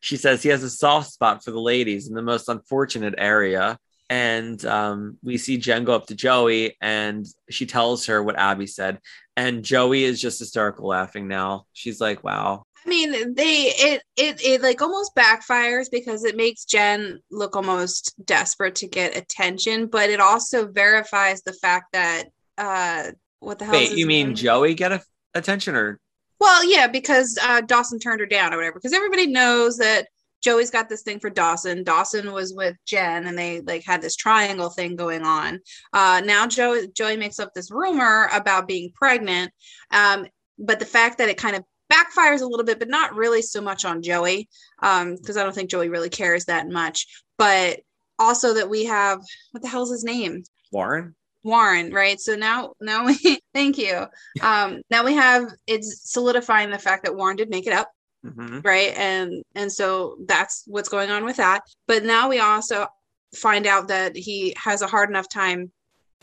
[0.00, 3.78] she says he has a soft spot for the ladies in the most unfortunate area.
[4.10, 8.66] And um, we see Jen go up to Joey and she tells her what Abby
[8.66, 8.98] said.
[9.36, 11.64] And Joey is just hysterical laughing now.
[11.72, 12.64] She's like, wow.
[12.84, 18.14] I mean, they it it it like almost backfires because it makes Jen look almost
[18.24, 22.24] desperate to get attention, but it also verifies the fact that
[22.58, 23.74] uh what the hell?
[23.74, 24.36] Wait, you mean name?
[24.36, 25.02] Joey get a-
[25.34, 25.98] attention or?
[26.40, 28.74] Well, yeah, because uh, Dawson turned her down or whatever.
[28.74, 30.08] Because everybody knows that
[30.42, 31.84] Joey's got this thing for Dawson.
[31.84, 35.60] Dawson was with Jen, and they like had this triangle thing going on.
[35.92, 39.52] Uh, now Joey Joey makes up this rumor about being pregnant,
[39.90, 40.26] um,
[40.58, 43.60] but the fact that it kind of backfires a little bit, but not really so
[43.60, 44.48] much on Joey,
[44.80, 47.06] because I don't think Joey really cares that much.
[47.38, 47.80] But
[48.18, 49.20] also that we have
[49.52, 50.44] what the hell's his name?
[50.72, 51.14] Warren?
[51.42, 52.18] Warren, right?
[52.18, 53.16] So now, now we
[53.54, 54.06] thank you.
[54.40, 57.90] Um, now we have it's solidifying the fact that Warren did make it up,
[58.22, 58.96] hmm right?
[58.96, 61.62] And and so that's what's going on with that.
[61.86, 62.86] But now we also
[63.34, 65.70] find out that he has a hard enough time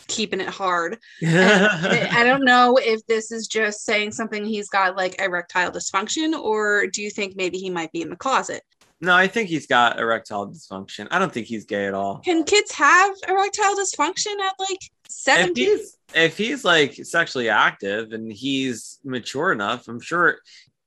[0.08, 0.98] keeping it hard.
[1.26, 6.88] I don't know if this is just saying something he's got like erectile dysfunction, or
[6.88, 8.64] do you think maybe he might be in the closet?
[9.04, 11.08] No, I think he's got erectile dysfunction.
[11.10, 12.20] I don't think he's gay at all.
[12.20, 15.56] Can kids have erectile dysfunction at like If 17?
[15.56, 20.38] he's if he's like sexually active and he's mature enough, I'm sure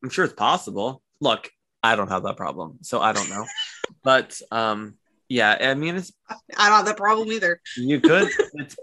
[0.02, 1.02] I'm sure it's possible.
[1.20, 1.50] Look,
[1.82, 3.44] I don't have that problem, so I don't know.
[4.04, 4.94] but um
[5.28, 7.60] yeah, I mean it's I don't have that problem either.
[7.76, 8.76] you could it's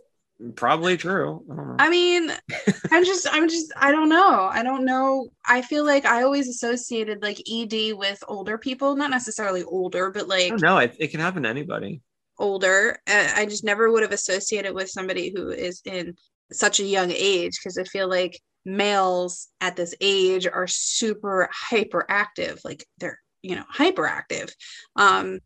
[0.55, 1.43] probably true.
[1.49, 1.75] I.
[1.79, 2.31] I mean,
[2.91, 4.49] I'm just, I'm just, I don't know.
[4.51, 5.29] I don't know.
[5.45, 10.27] I feel like I always associated like ED with older people, not necessarily older, but
[10.27, 10.81] like don't.
[10.83, 12.01] It, it can happen to anybody.
[12.39, 12.99] older.
[13.07, 16.15] Uh, I just never would have associated with somebody who is in
[16.51, 22.59] such a young age because I feel like males at this age are super hyperactive.
[22.63, 24.51] Like they're, you know, hyperactive.
[24.95, 25.39] Um,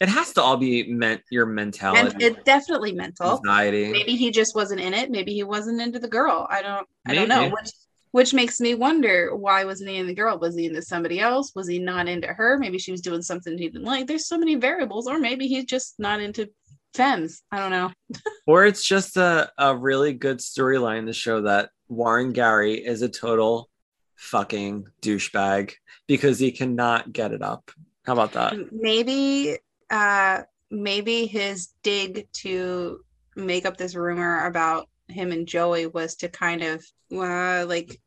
[0.00, 3.32] It has to all be meant your mentality, and it's definitely mental.
[3.32, 3.90] anxiety.
[3.90, 5.10] maybe he just wasn't in it.
[5.10, 6.46] Maybe he wasn't into the girl.
[6.48, 7.48] I don't i don't know.
[7.48, 7.70] Which
[8.10, 10.38] which makes me wonder why wasn't he in the girl?
[10.38, 11.52] Was he into somebody else?
[11.54, 12.58] Was he not into her?
[12.58, 14.06] Maybe she was doing something he didn't like.
[14.06, 16.48] There's so many variables or maybe he's just not into
[16.94, 17.42] femmes.
[17.52, 17.92] I don't know.
[18.46, 23.08] Or it's just a, a really good storyline to show that Warren Gary is a
[23.10, 23.68] total
[24.16, 25.74] fucking douchebag
[26.06, 27.70] because he cannot get it up.
[28.06, 28.72] How about that?
[28.72, 29.58] maybe
[29.90, 33.00] uh maybe his dig to
[33.36, 37.98] make up this rumor about him and joey was to kind of uh, like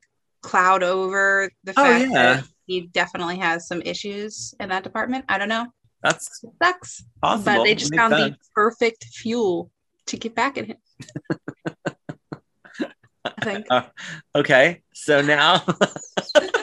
[0.41, 2.33] cloud over the Oh, fact yeah.
[2.35, 5.65] that he definitely has some issues in that department i don't know
[6.03, 7.43] That's sucks possible.
[7.57, 8.35] but they just found sense.
[8.37, 9.71] the perfect fuel
[10.07, 10.77] to get back at him.
[13.23, 13.65] I think.
[14.35, 15.63] Okay, so now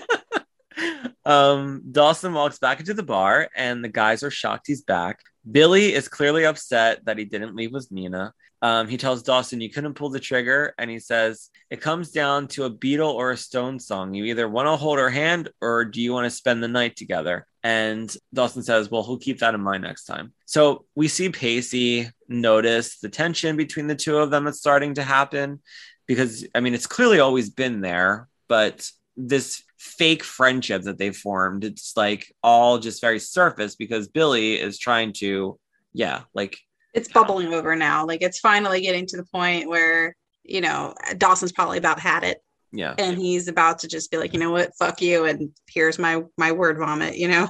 [1.29, 5.21] um Dawson walks back into the bar and the guys are shocked he's back.
[5.51, 8.33] Billy is clearly upset that he didn't leave with Nina.
[8.61, 12.49] Um, he tells Dawson you couldn't pull the trigger, and he says it comes down
[12.49, 14.15] to a Beatle or a Stone song.
[14.15, 16.97] You either want to hold her hand or do you want to spend the night
[16.97, 17.47] together?
[17.63, 20.33] And Dawson says, Well, he'll keep that in mind next time.
[20.47, 25.03] So we see Pacey notice the tension between the two of them that's starting to
[25.03, 25.61] happen
[26.07, 31.65] because I mean, it's clearly always been there, but this fake friendship that they formed,
[31.65, 35.59] it's like all just very surface because Billy is trying to,
[35.93, 36.59] yeah, like,
[36.95, 38.07] It's bubbling over now.
[38.07, 42.43] Like it's finally getting to the point where, you know, Dawson's probably about had it
[42.73, 45.25] yeah, and he's about to just be like, you know what, fuck you.
[45.25, 47.49] And here's my my word vomit, you know.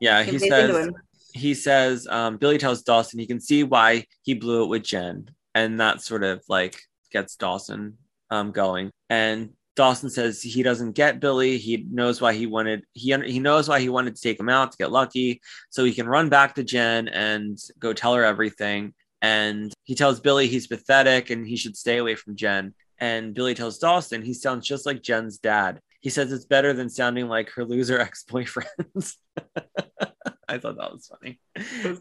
[0.00, 0.22] yeah.
[0.24, 0.90] He says,
[1.32, 5.30] he says, um, Billy tells Dawson he can see why he blew it with Jen,
[5.54, 6.80] and that sort of like
[7.10, 7.98] gets Dawson
[8.30, 8.90] um, going.
[9.10, 11.58] And Dawson says he doesn't get Billy.
[11.58, 14.72] He knows why he wanted he he knows why he wanted to take him out
[14.72, 15.40] to get lucky,
[15.70, 18.94] so he can run back to Jen and go tell her everything.
[19.20, 22.74] And he tells Billy he's pathetic and he should stay away from Jen.
[22.98, 25.80] And Billy tells Dawson he sounds just like Jen's dad.
[26.00, 29.16] He says it's better than sounding like her loser ex boyfriends.
[30.48, 31.40] I thought that was funny.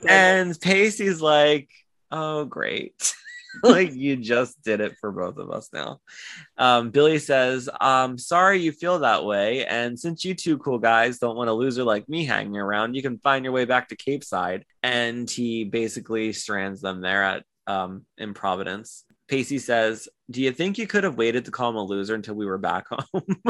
[0.07, 1.69] And Pacey's like,
[2.11, 3.15] oh, great.
[3.63, 5.99] like you just did it for both of us now.
[6.57, 9.65] Um, Billy says, um, sorry you feel that way.
[9.65, 13.01] And since you two cool guys don't want a loser like me hanging around, you
[13.01, 14.65] can find your way back to Capeside.
[14.81, 19.05] And he basically strands them there at um in Providence.
[19.27, 22.35] Pacey says, Do you think you could have waited to call him a loser until
[22.35, 23.41] we were back home?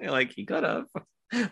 [0.00, 0.86] like he could have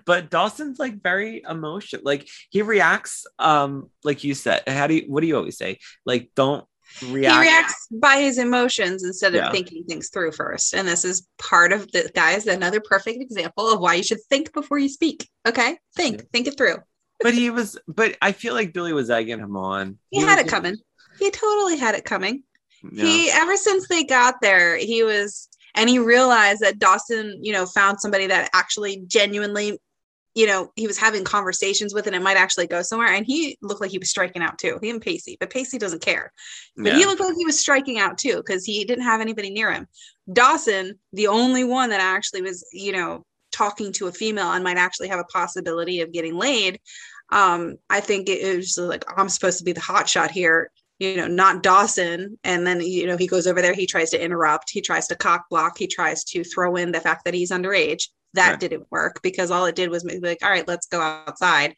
[0.04, 2.02] but Dawson's like very emotional.
[2.04, 4.62] Like he reacts, um, like you said.
[4.66, 5.04] How do you?
[5.08, 5.78] What do you always say?
[6.04, 6.64] Like don't
[7.10, 7.34] react.
[7.34, 9.50] he reacts by his emotions instead of Yeah.
[9.52, 10.74] thinking things through first.
[10.74, 14.52] And this is part of the guys, another perfect example of why you should think
[14.52, 15.28] before you speak.
[15.46, 15.78] Okay.
[15.96, 16.26] Think, Yeah.
[16.32, 16.76] think it through.
[17.22, 17.78] but he was.
[17.86, 19.98] But I feel like Billy was egging him on.
[20.10, 20.76] He had was it coming.
[21.20, 22.42] He totally had it coming.
[22.92, 23.04] Yeah.
[23.04, 27.64] He ever since they got there, he was and he realized that Dawson, you know,
[27.64, 29.78] found somebody that actually genuinely,
[30.34, 33.12] you know, he was having conversations with and it might actually go somewhere.
[33.12, 34.78] And he looked like he was striking out too.
[34.82, 36.32] He and Pacey, but Pacey doesn't care.
[36.76, 36.98] But Yeah.
[36.98, 39.86] he looked like he was striking out too because he didn't have anybody near him.
[40.32, 44.78] Dawson, the only one that actually was, you know, talking to a female and might
[44.78, 46.80] actually have a possibility of getting laid.
[47.30, 51.16] Um, I think it was like I'm supposed to be the hot shot here, you
[51.16, 52.38] know, not Dawson.
[52.44, 55.14] And then you know he goes over there, he tries to interrupt, he tries to
[55.14, 58.08] cock block, he tries to throw in the fact that he's underage.
[58.34, 58.60] That Right.
[58.60, 61.74] didn't work because all it did was make like, all right, let's go outside.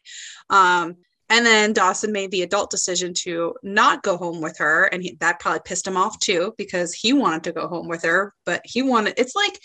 [0.50, 0.96] Um,
[1.30, 4.84] and then Dawson made the adult decision to not go home with her.
[4.84, 8.02] And he, that probably pissed him off too, because he wanted to go home with
[8.04, 9.58] her, but he wanted, it's like,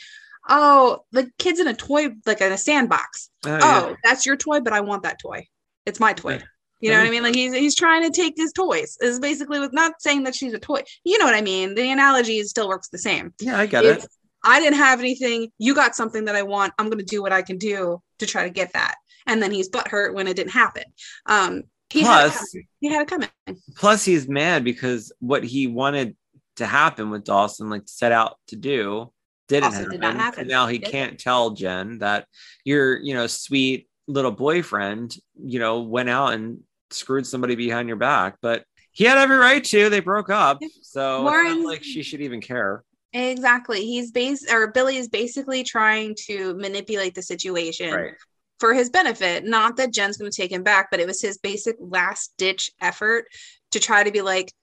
[0.47, 3.29] oh, the kid's in a toy, like in a sandbox.
[3.45, 3.95] Oh, Oh, yeah.
[4.03, 5.45] that's your toy, but I want that toy.
[5.85, 6.33] It's my toy.
[6.33, 6.43] Yeah.
[6.81, 7.23] You know what I mean?
[7.23, 8.97] Like he's he's trying to take his toys.
[9.01, 10.81] Is basically with not saying that she's a toy.
[11.03, 11.75] You know what I mean?
[11.75, 13.33] The analogy still works the same.
[13.41, 14.09] yeah, I get If it.
[14.43, 16.73] I didn't have anything, you got something that I want.
[16.77, 18.95] I'm going to do what I can do to try to get that.
[19.27, 20.83] And then he's butthurt when it didn't happen.
[21.25, 22.67] Um, he had Plus, coming.
[22.79, 23.29] he had it coming.
[23.75, 26.15] plus he's mad because what he wanted
[26.57, 29.11] to happen with Dawson, like set out to do,
[29.47, 29.89] didn't happen.
[29.89, 30.39] did happen.
[30.41, 30.91] And now he Yep.
[30.91, 32.27] can't tell Jen that
[32.63, 36.59] your, you know, sweet little boyfriend, you know, went out and
[36.91, 38.37] screwed somebody behind your back.
[38.41, 39.89] But he had every right to.
[39.89, 42.83] They broke up, so it's Warren- not like she should even care.
[43.13, 43.85] Exactly.
[43.85, 48.13] He's base or Billy is basically trying to manipulate the situation Right.
[48.59, 49.43] for his benefit.
[49.45, 52.71] Not that Jen's going to take him back, but it was his basic last ditch
[52.81, 53.25] effort
[53.71, 54.53] to try to be like,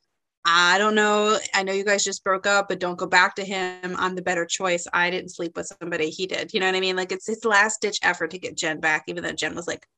[0.48, 1.36] I don't know.
[1.55, 3.97] I know you guys just broke up, but don't go back to him.
[3.98, 4.86] I'm the better choice.
[4.93, 6.09] I didn't sleep with somebody.
[6.09, 6.55] He did.
[6.55, 6.94] You know what I mean?
[6.94, 9.89] Like it's his last ditch effort to get Jen back, even though Jen was like,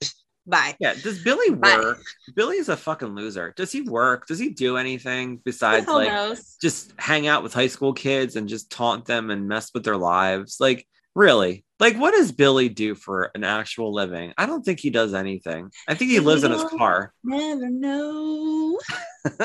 [0.48, 0.76] bye.
[0.80, 0.94] Yeah.
[0.94, 2.02] Does Billy work?
[2.34, 3.52] Billy's a fucking loser.
[3.56, 4.26] Does he work?
[4.26, 6.56] Does he do anything besides like knows?
[6.60, 9.96] just hang out with high school kids and just taunt them and mess with their
[9.96, 10.56] lives.
[10.60, 11.64] Like, really?
[11.80, 14.32] Like, what does Billy do for an actual living?
[14.36, 15.70] I don't think he does anything.
[15.86, 17.12] I think he lives in his car.
[17.22, 18.78] Never know.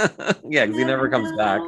[0.50, 1.62] yeah, because he never comes back.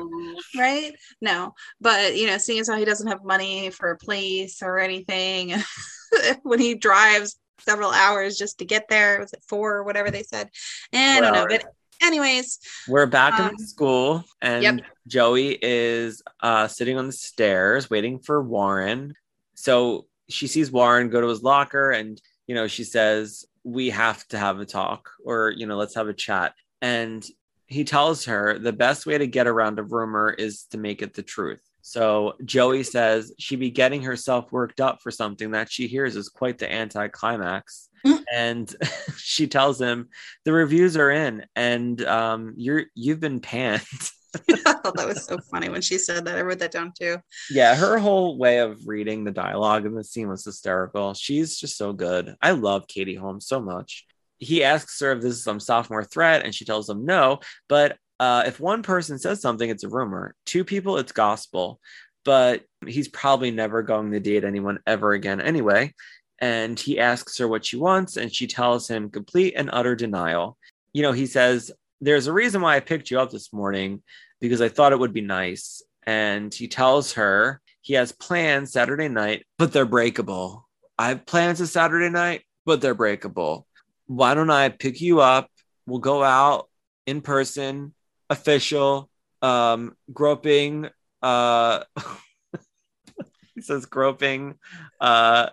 [0.57, 0.93] Right?
[1.21, 1.53] No.
[1.79, 5.53] But you know, seeing as how he doesn't have money for a place or anything,
[6.43, 10.23] when he drives several hours just to get there, was it four or whatever they
[10.23, 10.49] said?
[10.91, 11.57] And I don't know.
[11.57, 11.65] But
[12.01, 14.79] anyways, We're back Um, in school, and yep.
[15.07, 19.13] Joey is uh, sitting on the stairs waiting for Warren.
[19.55, 24.27] So she sees Warren go to his locker, and you know she says, "We have
[24.29, 27.25] to have a talk, or you know, let's have a chat." And
[27.67, 31.13] he tells her the best way to get around a rumor is to make it
[31.13, 31.63] the truth.
[31.87, 36.29] So Joey says she'd be getting herself worked up for something that she hears is
[36.29, 37.89] quite the anticlimax.
[38.03, 38.23] Mm.
[38.33, 38.75] and
[39.17, 40.09] she tells him
[40.45, 43.81] the reviews are in and um you're you've been panned.
[44.49, 46.37] I thought that was so funny when she said that.
[46.37, 47.17] I wrote that down too.
[47.51, 51.13] yeah, her whole way of reading the dialogue in the scene was hysterical.
[51.13, 52.35] She's just so good.
[52.41, 54.05] I love Katie Holmes so much.
[54.39, 57.39] He asks her if this is some sophomore threat, and she tells him no.
[57.69, 60.35] But uh, if one person says something, it's a rumor.
[60.45, 61.79] Two people, it's gospel.
[62.23, 65.93] But he's probably never going to date anyone ever again anyway.
[66.39, 70.57] And he asks her what she wants, and she tells him complete and utter denial.
[70.91, 71.71] You know, he says,
[72.01, 74.01] There's a reason why I picked you up this morning
[74.41, 75.81] because I thought it would be nice.
[76.05, 80.67] And he tells her he has plans Saturday night, but they're breakable.
[80.97, 83.67] I have plans a Saturday night, but they're breakable.
[84.07, 85.49] Why don't I pick you up?
[85.85, 86.67] We'll go out
[87.05, 87.93] in person,
[88.29, 89.09] official,
[89.41, 90.89] um, groping.
[91.21, 91.83] Uh,
[93.55, 94.55] he says groping.
[94.99, 95.49] Uh,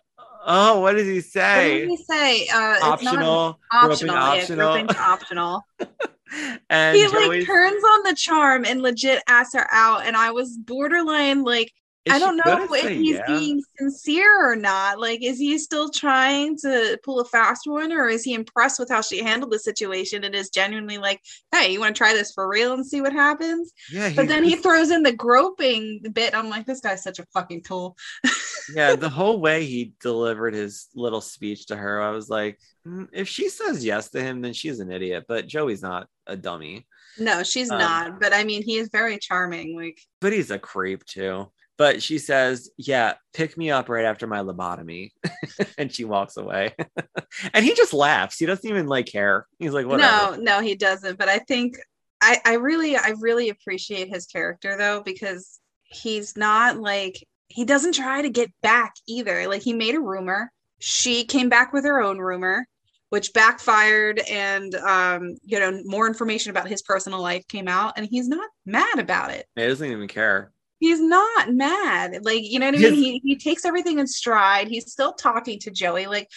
[0.47, 1.87] oh, what does he What did say?
[1.87, 2.49] he say?
[2.49, 3.89] Uh, it's not Optional, optional.
[3.89, 4.97] groping Yeah, optional.
[4.99, 5.63] optional.
[6.71, 10.31] and he Joey's- like turns on the charm and legit asks her out and i
[10.31, 11.71] was borderline like
[12.05, 13.27] Is I don't know if say he's yeah?
[13.27, 14.99] being sincere or not.
[14.99, 18.89] Like, is he still trying to pull a fast one, or is he impressed with
[18.89, 21.21] how she handled the situation and is genuinely like,
[21.53, 24.43] "Hey, you want to try this for real and see what happens?" Yeah, But then
[24.43, 26.35] he throws in the groping bit.
[26.35, 27.97] I'm like, this guy's such a fucking tool.
[28.75, 33.09] yeah, the whole way he delivered his little speech to her, I was like, "Mm,
[33.13, 35.25] if she says yes to him, then she's an idiot.
[35.29, 36.87] But Joey's not a dummy,
[37.19, 38.21] No, she's Um, not.
[38.21, 39.77] But I mean, he is very charming.
[39.77, 41.51] Like, but he's a creep too.
[41.79, 45.11] But she says, "Yeah, pick me up right after my lobotomy,"
[45.79, 46.75] and she walks away.
[47.55, 48.39] and he just laughs.
[48.39, 49.47] He doesn't even like care.
[49.59, 51.19] He's like, "Whatever." no, no, he doesn't.
[51.19, 51.77] But I think
[52.21, 57.95] I, I really, I really appreciate his character though because he's not like he doesn't
[57.95, 59.47] try to get back either.
[59.49, 60.51] Like he made a rumor.
[60.79, 62.67] She came back with her own rumor,
[63.11, 68.07] which backfired, and um, you know, more information about his personal life came out, and
[68.07, 69.47] he's not mad about it.
[69.55, 70.53] He doesn't even care.
[70.83, 72.25] He's not mad.
[72.25, 72.95] Like, you know what I mean?
[72.95, 74.67] He he takes everything in stride.
[74.67, 76.07] He's still talking to Joey.
[76.07, 76.29] Like,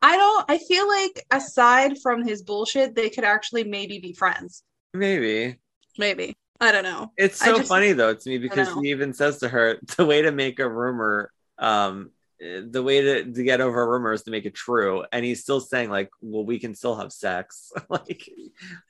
[0.00, 4.62] I don't I feel like aside from his bullshit, they could actually maybe be friends.
[4.94, 5.58] Maybe
[5.98, 6.34] Maybe.
[6.62, 7.12] I don't know.
[7.18, 10.22] it's so just- funny though to me because he even says to her, "The way
[10.22, 12.10] to make a rumor." um
[12.40, 15.42] the way to, to get over a rumor is to make it true and he's
[15.42, 18.26] still saying like well we can still have sex like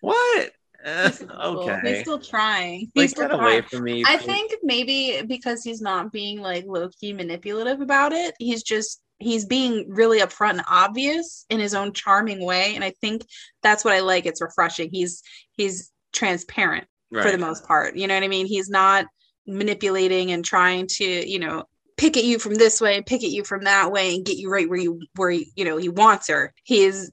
[0.00, 0.52] what
[0.84, 2.90] Uh, still- okay He's still trying.
[2.94, 4.26] He's like still get away from me I please.
[4.26, 9.44] think maybe because he's not being like low key manipulative about it, he's just he's
[9.44, 12.74] being really upfront and obvious in his own charming way.
[12.74, 13.26] And I think
[13.62, 14.24] that's what I like.
[14.26, 14.88] It's refreshing.
[14.90, 16.86] He's he's transparent
[17.24, 17.96] for the most part.
[17.96, 18.46] You know what I mean?
[18.46, 19.06] He's not
[19.46, 21.64] manipulating and trying to, you know,
[21.96, 24.50] pick at you from this way, pick at you from that way, and get you
[24.50, 26.54] right where you where you know he wants her.
[26.64, 27.10] He is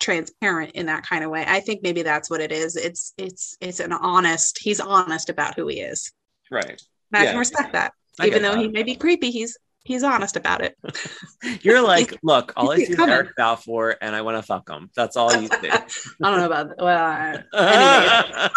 [0.00, 1.44] transparent in that kind of way.
[1.46, 2.76] I think maybe that's what it is.
[2.76, 4.58] It's it's it's an honest.
[4.60, 6.12] He's honest about who he is.
[6.50, 6.80] right
[7.12, 7.30] And I Yeah.
[7.30, 8.60] can respect that, I even though that.
[8.60, 9.30] he may be creepy.
[9.30, 10.76] He's he's honest about it.
[11.62, 14.90] you're like look all i see is eric balfour and i want to fuck him
[14.94, 15.82] that's all you see I
[16.22, 16.82] don't know about that.
[16.82, 18.50] Well,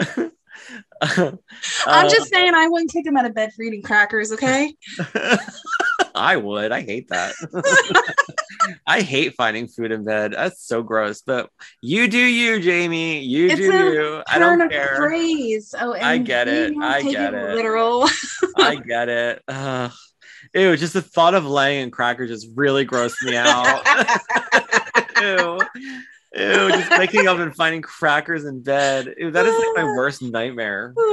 [0.00, 0.28] anyway.
[1.86, 4.32] I'm Uh, just saying I wouldn't kick him out of bed for eating crackers.
[4.32, 4.74] Okay.
[6.14, 6.72] I would.
[6.72, 7.34] I hate that.
[8.86, 10.32] I hate finding food in bed.
[10.32, 11.22] That's so gross.
[11.22, 13.20] But you do you, Jamie.
[13.20, 14.22] You It's do you.
[14.28, 14.96] I don't care.
[14.96, 15.74] phrase.
[15.78, 16.74] Oh, I get it.
[16.80, 17.54] I get it.
[17.54, 18.08] Literal.
[18.56, 19.42] I get it.
[19.48, 19.92] Ugh.
[20.54, 23.82] Ew, just the thought of laying in crackers just really grossed me out.
[25.20, 25.58] Ew.
[26.34, 29.14] Ew, just waking up and finding crackers in bed.
[29.18, 30.94] Ew, that is like my worst nightmare.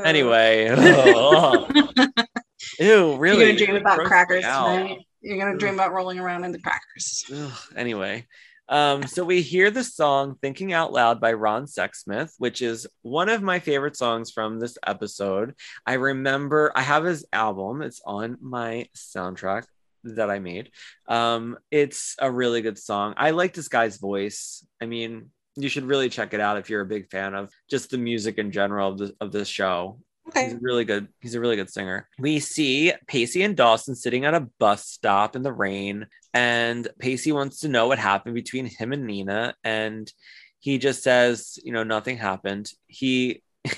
[0.00, 0.66] Anyway.
[2.80, 3.44] Ew, really?
[3.44, 5.00] You're gonna dream about crackers tonight.
[5.20, 7.24] You're gonna dream about rolling around in the crackers.
[7.32, 8.26] Ugh, anyway,
[8.70, 13.28] um, so we hear the song Thinking Out Loud by Ron Sexsmith, which is one
[13.28, 15.54] of my favorite songs from this episode.
[15.84, 19.64] I remember I have his album, it's on my soundtrack
[20.04, 20.70] that I made.
[21.08, 23.14] Um, it's a really good song.
[23.16, 24.64] I like this guy's voice.
[24.80, 27.90] I mean, you should really check it out if you're a big fan of just
[27.90, 29.98] the music in general of the of this show.
[30.34, 30.58] He's Okay.
[30.60, 31.08] really good.
[31.20, 32.08] He's a really good singer.
[32.18, 37.32] We see Pacey and Dawson sitting at a bus stop in the rain, and Pacey
[37.32, 40.10] wants to know what happened between him and Nina, and
[40.58, 42.70] he just says, you know, nothing happened.
[42.86, 43.42] He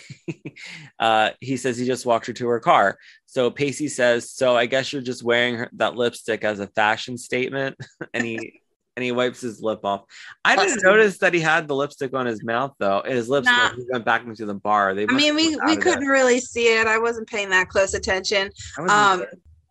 [1.00, 2.98] uh he says he just walked her to her car.
[3.26, 7.18] So Pacey says, "So I guess you're just wearing her, that lipstick as a fashion
[7.18, 7.76] statement."
[8.14, 8.61] and he
[8.96, 10.02] and he wipes his lip off.
[10.44, 10.84] I didn't Busted.
[10.84, 13.02] notice that he had the lipstick on his mouth though.
[13.04, 13.46] His lips.
[13.46, 13.70] Nah.
[13.70, 14.94] He went back into the bar.
[14.94, 16.86] They I mean, we we couldn't really see it.
[16.86, 18.50] I wasn't paying that close attention.
[18.78, 19.28] I Um, sure.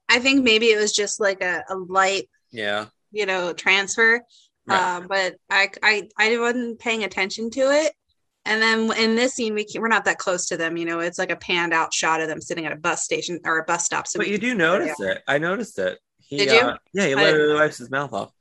[0.10, 2.88] I think maybe it was just like a, a light, yeah.
[3.12, 4.22] you know, transfer.
[4.68, 4.78] Right.
[4.78, 7.94] Uh, but I, I I wasn't paying attention to it.
[8.44, 10.76] And then in this scene, we can, we're not that close to them.
[10.76, 13.40] You know, it's like a panned out shot of them sitting at a bus station
[13.46, 14.08] or a bus stop.
[14.08, 15.22] So but you do notice it.
[15.28, 16.00] I noticed it.
[16.32, 16.60] He, Did you?
[16.62, 18.32] Uh, yeah, he literally wipes his mouth off.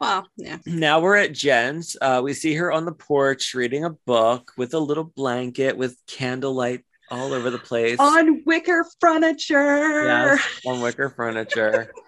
[0.00, 0.56] Well, yeah.
[0.64, 1.94] Now we're at Jen's.
[2.00, 5.98] Uh, we see her on the porch reading a book with a little blanket with
[6.06, 7.98] candlelight all over the place.
[8.00, 10.04] On wicker furniture.
[10.06, 11.92] yes, on wicker furniture.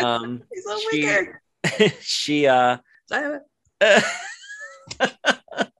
[0.00, 1.42] Um, He's on She- wicker.
[2.00, 2.78] she uh,
[3.12, 3.40] I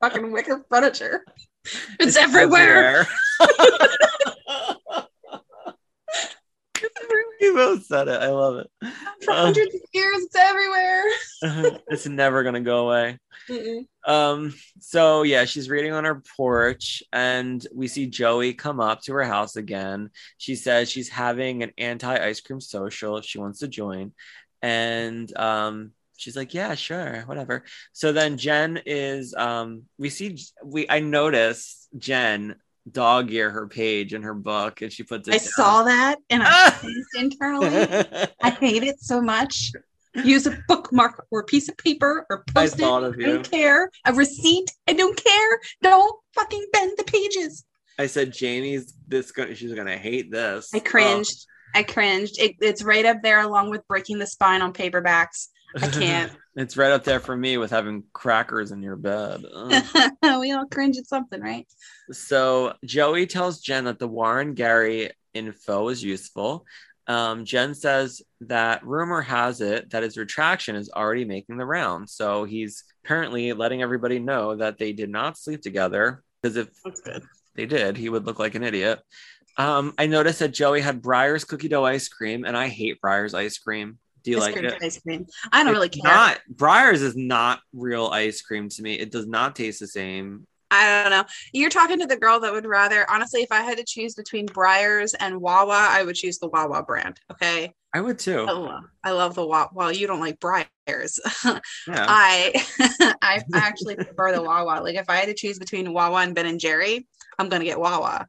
[0.01, 1.25] fucking wicker furniture.
[1.65, 3.09] It's, it's everywhere.
[3.41, 5.06] everywhere.
[7.41, 8.21] you both said it.
[8.21, 8.71] I love it.
[9.25, 11.03] For Uh, hundreds of years, it's everywhere.
[11.89, 13.19] it's never gonna go away.
[13.49, 13.87] Mm-mm.
[14.07, 19.13] Um, so yeah, she's reading on her porch, and we see Joey come up to
[19.15, 20.11] her house again.
[20.39, 24.13] She says she's having an anti-ice cream social if she wants to join.
[24.63, 27.65] And um she's like, Yeah, sure, whatever.
[27.93, 32.57] So then Jen is um we see we I notice Jen
[32.91, 35.35] dog ear her page in her book, and she puts it.
[35.35, 35.47] I down.
[35.47, 36.75] saw that and I
[37.17, 37.69] internally.
[38.43, 39.73] I hate it so much.
[40.25, 42.85] Use a bookmark or a piece of paper or I post it.
[42.85, 43.91] I don't care.
[44.07, 44.71] A receipt.
[44.89, 45.61] I don't care.
[45.83, 47.65] Don't fucking bend the pages.
[47.99, 49.31] I said Jamie's this.
[49.31, 50.73] Go- she's gonna hate this.
[50.75, 51.47] I cringed.
[51.75, 52.41] I cringed.
[52.41, 55.49] It, it's right up there along with breaking the spine on paperbacks.
[55.81, 56.33] I can't.
[56.57, 59.45] it's right up there for me with having crackers in your bed.
[60.41, 61.67] We all cringe at something, right?
[62.13, 66.65] so Joey tells Jen that the Warren Gary info is useful.
[67.09, 72.11] Um, Jen says that rumor has it that his retraction is already making the round.
[72.11, 77.01] So he's apparently letting everybody know that they did not sleep together because if That's
[77.01, 77.23] good.
[77.55, 79.01] they did, he would look like an idiot.
[79.57, 83.35] Um, I noticed that Joey had Breyers cookie dough ice cream, and I hate Breyers
[83.35, 83.99] ice cream.
[84.27, 84.83] Do you like it?
[84.83, 85.25] Ice cream.
[85.53, 86.13] I don't really care.
[86.13, 88.95] Not Breyers is not real ice cream to me.
[88.95, 90.49] It does not taste the same.
[90.69, 91.25] I don't know.
[91.53, 94.49] You're talking to the girl that would rather, honestly, if I had to choose between
[94.49, 97.21] Breyers and Wawa, I would choose the Wawa brand.
[97.31, 97.73] Okay.
[97.95, 98.47] I would too.
[98.49, 99.71] Oh, I love the Wawa.
[99.73, 100.67] Well, you don't like Breyers.
[101.87, 102.07] Yeah.
[102.09, 102.67] I
[103.23, 104.83] I actually prefer the Wawa.
[104.83, 107.07] Like if I had to choose between Wawa and Ben and Jerry,
[107.39, 108.27] I'm gonna get Wawa.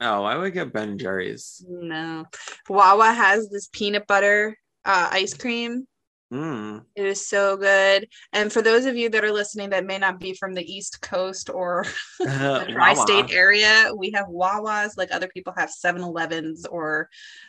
[0.00, 1.64] Oh, I would get Ben and Jerry's.
[1.68, 2.24] No,
[2.68, 5.86] Wawa has this peanut butter uh, ice cream.
[6.32, 6.82] Mm.
[6.96, 8.08] It is so good.
[8.32, 11.00] And for those of you that are listening that may not be from the East
[11.00, 11.84] Coast or
[12.18, 17.08] the tri-state area, we have Wawas like other people have 7-Elevens or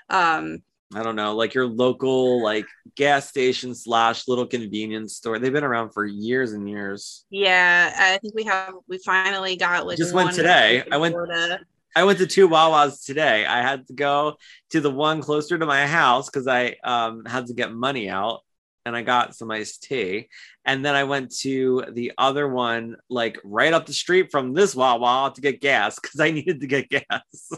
[0.10, 0.60] um
[0.94, 5.40] I don't know, like your local like gas station slash little convenience store.
[5.40, 7.26] They've been around for years and years.
[7.32, 10.84] yeah, I think we have we finally got like Just went today.
[10.91, 11.60] I went- Florida.
[11.95, 13.45] I went to two Wawas today.
[13.45, 14.35] I had to go
[14.72, 18.41] to the one closer to my house because I um, had to get money out
[18.85, 20.27] and I got some iced tea.
[20.65, 24.76] And then I went to the other one, like right up the street from this
[24.76, 27.51] Wawa to get gas because I needed to get gas.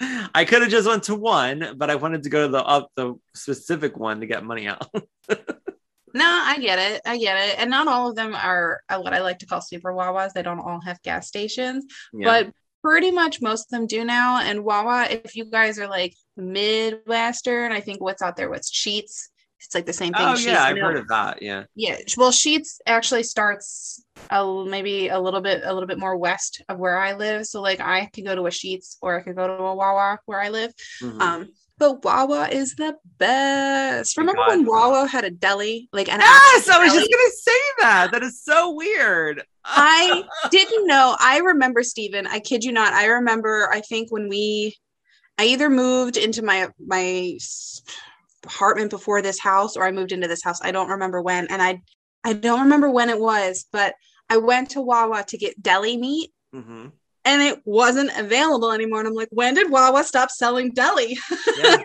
[0.34, 2.90] I could have just went to one, but I wanted to go to the up
[2.96, 4.86] the specific one to get money out.
[6.14, 7.02] No, I get it.
[7.04, 7.58] I get it.
[7.58, 10.32] And not all of them are uh, what I like to call super Wawas.
[10.32, 11.84] They don't all have gas stations,
[12.14, 12.24] Yeah.
[12.24, 14.40] but pretty much most of them do now.
[14.40, 19.28] And Wawa, if you guys are like Midwestern, I think what's out there, what's Sheetz.
[19.60, 20.22] It's like the same thing.
[20.24, 20.86] oh Sheetz yeah, I've milk.
[20.86, 21.42] heard of that.
[21.42, 21.64] Yeah.
[21.74, 26.62] Yeah, well, Sheetz actually starts a, maybe a little bit a little bit more west
[26.68, 27.44] of where I live.
[27.44, 30.18] So like I could go to a Sheetz or I could go to a Wawa
[30.26, 30.72] where I live.
[31.02, 31.20] Mhm.
[31.20, 31.48] Um,
[31.78, 34.16] but Wawa is the best.
[34.16, 34.48] Remember God.
[34.48, 37.00] when Wawa had a deli, like an yes, I was deli?
[37.00, 38.08] just gonna say that.
[38.12, 39.42] That is so weird.
[39.64, 41.16] I didn't know.
[41.20, 42.26] I remember Stephen.
[42.26, 42.92] I kid you not.
[42.92, 43.68] I remember.
[43.72, 44.76] I think when we,
[45.38, 47.36] I either moved into my my
[48.44, 50.60] apartment before this house, or I moved into this house.
[50.62, 51.80] I don't remember when, and I
[52.24, 53.94] I don't remember when it was, but
[54.28, 56.32] I went to Wawa to get deli meat.
[56.54, 56.92] Mhm.
[57.28, 59.00] And it wasn't available anymore.
[59.00, 61.18] And I'm like, when did Wawa stop selling deli?
[61.58, 61.84] Yeah.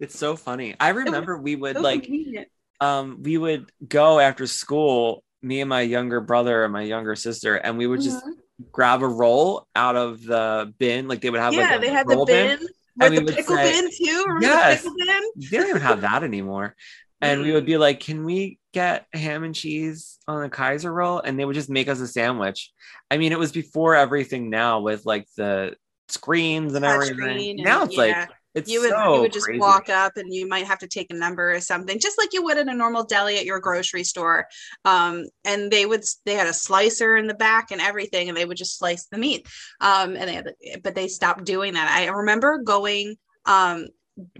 [0.00, 0.74] it's so funny.
[0.80, 2.48] I remember we would So like convenient.
[2.80, 7.56] um we would go after school, me and my younger brother and my younger sister,
[7.56, 8.32] and we would just Mhm.
[8.72, 11.06] grab a roll out of the bin.
[11.08, 12.58] Like they would have yeah, like a they had the bin,
[13.00, 14.24] and with the pickle say- bin too.
[14.26, 14.82] Remember Yes.
[14.82, 15.22] the pickle bin?
[15.50, 16.74] They don't even have that anymore.
[17.22, 21.20] And we would be like, "Can we get ham and cheese on a Kaiser roll?"
[21.20, 22.70] And they would just make us a sandwich.
[23.10, 25.76] I mean, it was before everything now with like the
[26.08, 27.16] screens and everything.
[27.16, 28.02] Touchscreen and- now it's yeah.
[28.02, 29.60] like it's you would so you would just crazy.
[29.60, 32.42] walk up and you might have to take a number or something just like you
[32.42, 34.46] would at a normal deli at your grocery store
[34.84, 38.44] um, and they would they had a slicer in the back and everything and they
[38.44, 39.46] would just slice the meat
[39.80, 43.16] um, and they had, but they stopped doing that i remember going
[43.46, 43.86] um,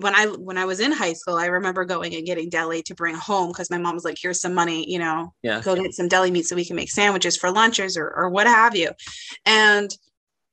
[0.00, 2.94] when i when i was in high school i remember going and getting deli to
[2.94, 5.60] bring home because my mom was like here's some money you know Yeah.
[5.62, 8.46] go get some deli meat so we can make sandwiches for lunches or, or what
[8.46, 8.90] have you
[9.46, 9.90] and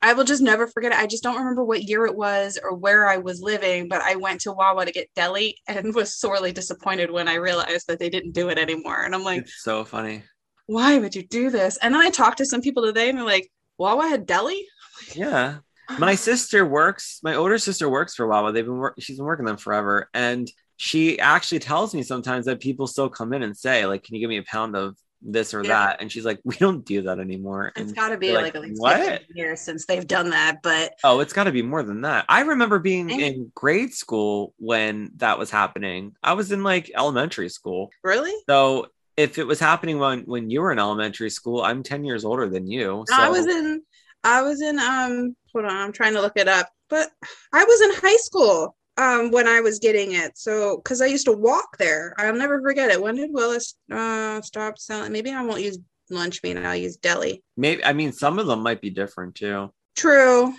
[0.01, 0.97] I will just never forget it.
[0.97, 4.15] I just don't remember what year it was or where I was living, but I
[4.15, 8.09] went to Wawa to get deli and was sorely disappointed when I realized that they
[8.09, 9.03] didn't do it anymore.
[9.03, 10.23] And I'm like, It's so funny.
[10.67, 11.75] why would you do this?
[11.81, 14.65] And then I talked to some people today and they're like, Wawa had deli?
[15.15, 15.57] Yeah.
[15.97, 18.51] My sister works, my older sister works for Wawa.
[18.51, 20.09] They've been she's been working them forever.
[20.13, 24.15] And she actually tells me sometimes that people still come in and say, like, can
[24.15, 25.69] you give me a pound of this or Yeah.
[25.69, 26.01] that?
[26.01, 27.73] And she's like, we don't do that anymore.
[27.75, 28.97] It's got to be like, like, at least what?
[29.05, 30.59] 15 years since they've done that.
[30.63, 32.25] But oh, it's gotta be more than that.
[32.29, 36.13] I remember being in grade school when that was happening.
[36.23, 37.89] I was in like elementary school.
[38.03, 38.33] really?
[38.47, 38.87] So
[39.17, 42.47] if it was happening when when you were in elementary school, I'm 10 years older
[42.47, 43.03] than you.
[43.07, 43.81] So I was in,
[44.23, 47.09] I was in, um, hold on, I'm trying to look it up, but
[47.53, 50.37] I was in high school um when I was getting it.
[50.37, 53.01] So, because I used to walk there, I'll never forget it.
[53.01, 55.11] When did Willis uh stop selling?
[55.11, 55.79] Maybe I won't use
[56.11, 57.43] lunch meat I'll use deli.
[57.55, 59.71] maybe I mean some of them might be different too.
[59.95, 60.53] True.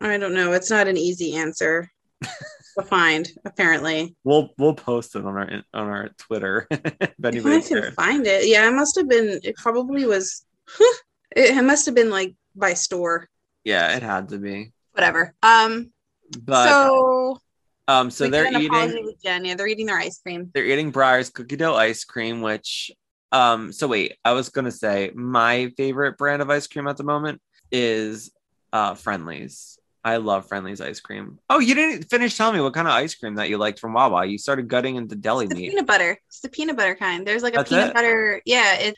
[0.00, 0.52] I don't know.
[0.52, 1.90] It's not an easy answer
[2.22, 4.14] to find, apparently.
[4.24, 6.80] We'll we'll post it on our on our Twitter if
[7.20, 8.46] If I can find it.
[8.48, 10.44] Yeah, it must have been, it probably was,
[11.36, 13.28] it must have been like by store.
[13.64, 14.72] Yeah, it had to be.
[14.92, 15.34] Whatever.
[15.42, 15.92] Um,
[16.42, 17.40] But so,
[17.88, 19.44] um, so they're get an apology eating Jen.
[19.44, 20.50] Yeah, they're eating their ice cream.
[20.54, 22.90] they're eating Breyers cookie dough ice cream, which
[23.32, 23.72] um.
[23.72, 27.40] So wait, I was gonna say my favorite brand of ice cream at the moment
[27.70, 28.30] is
[28.72, 29.78] uh Friendly's.
[30.04, 31.38] I love Friendly's ice cream.
[31.48, 33.92] Oh, you didn't finish telling me what kind of ice cream that you liked from
[33.92, 34.24] Wawa.
[34.26, 35.70] You started gutting into deli meat.
[35.70, 36.18] peanut butter.
[36.26, 37.24] It's the peanut butter kind.
[37.24, 37.94] There's like a That's peanut it?
[37.94, 38.42] butter.
[38.44, 38.96] Yeah, it,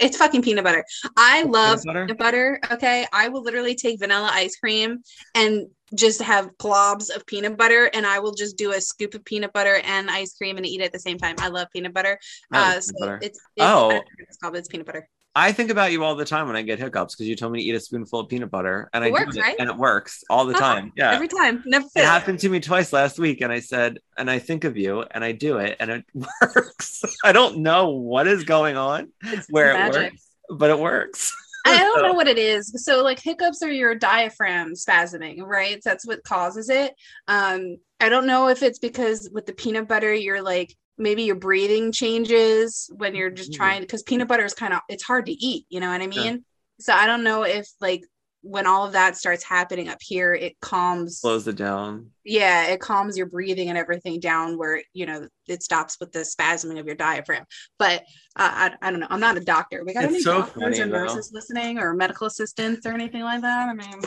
[0.00, 0.84] it's fucking peanut butter.
[1.16, 2.06] I love Peanut butter?
[2.06, 2.60] peanut butter.
[2.72, 4.98] Okay, I will literally take vanilla ice cream
[5.34, 9.24] and just have globs of peanut butter, and I will just do a scoop of
[9.24, 11.34] peanut butter and ice cream and eat it at the same time.
[11.38, 12.18] I love peanut butter.
[12.52, 13.18] Love Uh, peanut butter.
[13.22, 13.64] it's, it's Oh.
[13.66, 15.08] I don't know what it's called, it's peanut butter.
[15.34, 17.60] I think about you all the time when I get hiccups because you told me
[17.62, 19.56] to eat a spoonful of peanut butter, and It I works, do it, right?
[19.60, 20.74] and it works all the Uh-huh.
[20.74, 20.92] time.
[20.96, 24.28] Yeah, Every time, never it happened to me twice last week, and I said, and
[24.28, 27.02] I think of you, and I do it, and it works.
[27.24, 31.32] I don't know what is going on It's where it works, but it works.
[31.66, 32.72] I don't know what it is.
[32.84, 35.80] So like hiccups are your diaphragm spasming, right?
[35.84, 36.94] That's what causes it.
[37.28, 41.34] Um, I don't know if it's because with the peanut butter, you're like maybe your
[41.34, 45.32] breathing changes when you're just trying because peanut butter is kind of it's hard to
[45.32, 46.44] eat, you know what I mean?
[46.78, 48.02] So I don't know if like
[48.42, 52.10] when all of that starts happening up here, it calms Slows it down.
[52.24, 56.20] yeah, it calms your breathing and everything down where you know it stops with the
[56.20, 57.44] spasming of your diaphragm.
[57.78, 58.00] But
[58.36, 59.08] uh, I, I don't know.
[59.10, 59.82] I'm not a doctor.
[59.84, 60.92] We got It's any so doctors funny, or though.
[61.04, 63.68] nurses listening or medical assistants or anything like that?
[63.68, 64.00] I mean,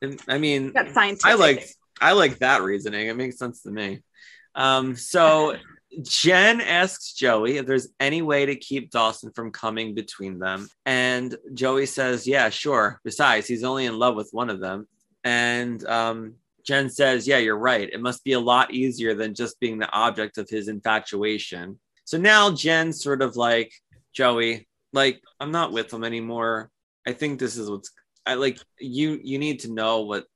[0.00, 0.72] And- I mean.
[1.24, 1.68] I like
[2.00, 3.08] I like that reasoning.
[3.08, 4.00] It makes sense to me.
[4.54, 5.56] Um, so
[6.02, 10.68] Jen asks Joey if there's any way to keep Dawson from coming between them.
[10.86, 13.00] And Joey says, Yeah, sure.
[13.04, 14.86] Besides, he's only in love with one of them.
[15.24, 16.34] And um,
[16.64, 17.88] Jen says, Yeah, you're right.
[17.90, 21.78] It must be a lot easier than just being the object of his infatuation.
[22.04, 23.72] So now Jen's sort of like,
[24.12, 26.70] Joey, like, I'm not with him anymore.
[27.06, 27.90] I think this is what's
[28.26, 30.26] I like you you need to know what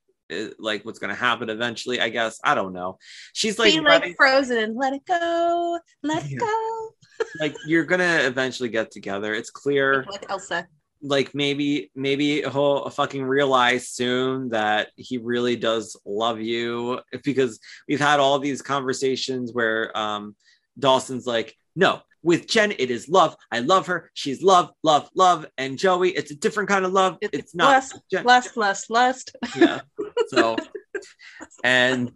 [0.58, 2.38] like what's going to happen eventually i guess.
[2.44, 2.98] I don't know.
[3.32, 4.58] She's like be like frozen.
[4.58, 6.90] And let it go, let it go.
[7.40, 9.34] like you're gonna eventually get together.
[9.34, 10.66] It's clear Like Elsa.
[11.02, 18.00] like maybe maybe he'll fucking realize soon that he really does love you because we've
[18.00, 20.34] had all these conversations where um
[20.78, 23.34] dawson's like no with jen it is love.
[23.50, 24.10] I love her.
[24.14, 25.46] She's love love love.
[25.58, 27.18] And joey it's a different kind of love.
[27.20, 29.36] It's, it's, not lust, Jen- lust, lust, lust.
[29.56, 29.80] yeah.
[30.28, 30.56] So,
[31.64, 32.12] and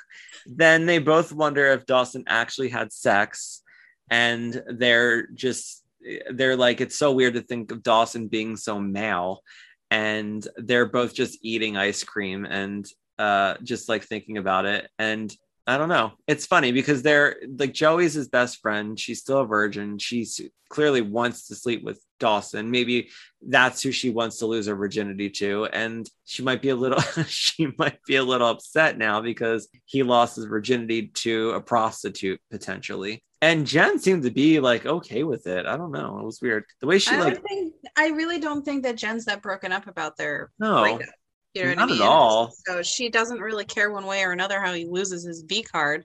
[0.46, 3.62] then they both wonder if Dawson actually had sex,
[4.10, 5.84] and they're just
[6.32, 9.42] they're like, it's so weird to think of Dawson being so male,
[9.90, 12.86] and they're both just eating ice cream and
[13.18, 15.34] uh just like thinking about it and
[15.68, 16.12] I don't know.
[16.26, 18.98] It's funny because they're like Joey's his best friend.
[18.98, 19.98] She's still a virgin.
[19.98, 20.40] She's
[20.70, 22.70] clearly wants to sleep with Dawson.
[22.70, 23.10] Maybe
[23.46, 25.66] that's who she wants to lose her virginity to.
[25.66, 30.02] And she might be a little she might be a little upset now because he
[30.02, 33.22] lost his virginity to a prostitute potentially.
[33.42, 35.66] And Jen seemed to be like okay with it.
[35.66, 36.18] I don't know.
[36.18, 36.64] It was weird.
[36.80, 39.86] The way she I like think I really don't think that Jen's that broken up
[39.86, 40.80] about their no.
[40.80, 41.14] breakup.
[41.58, 42.54] You know what Not I at all.
[42.66, 46.04] So she doesn't really care one way or another how he loses his V card.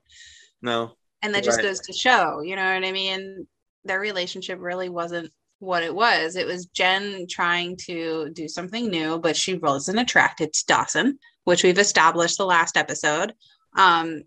[0.62, 0.96] No.
[1.22, 1.64] And that just Right.
[1.66, 3.46] goes to show, you know what I mean?
[3.84, 6.36] Their relationship really wasn't what it was.
[6.36, 11.62] It was Jen trying to do something new, but she wasn't attracted to Dawson, which
[11.64, 13.34] we've established the last episode.
[13.76, 14.22] Um,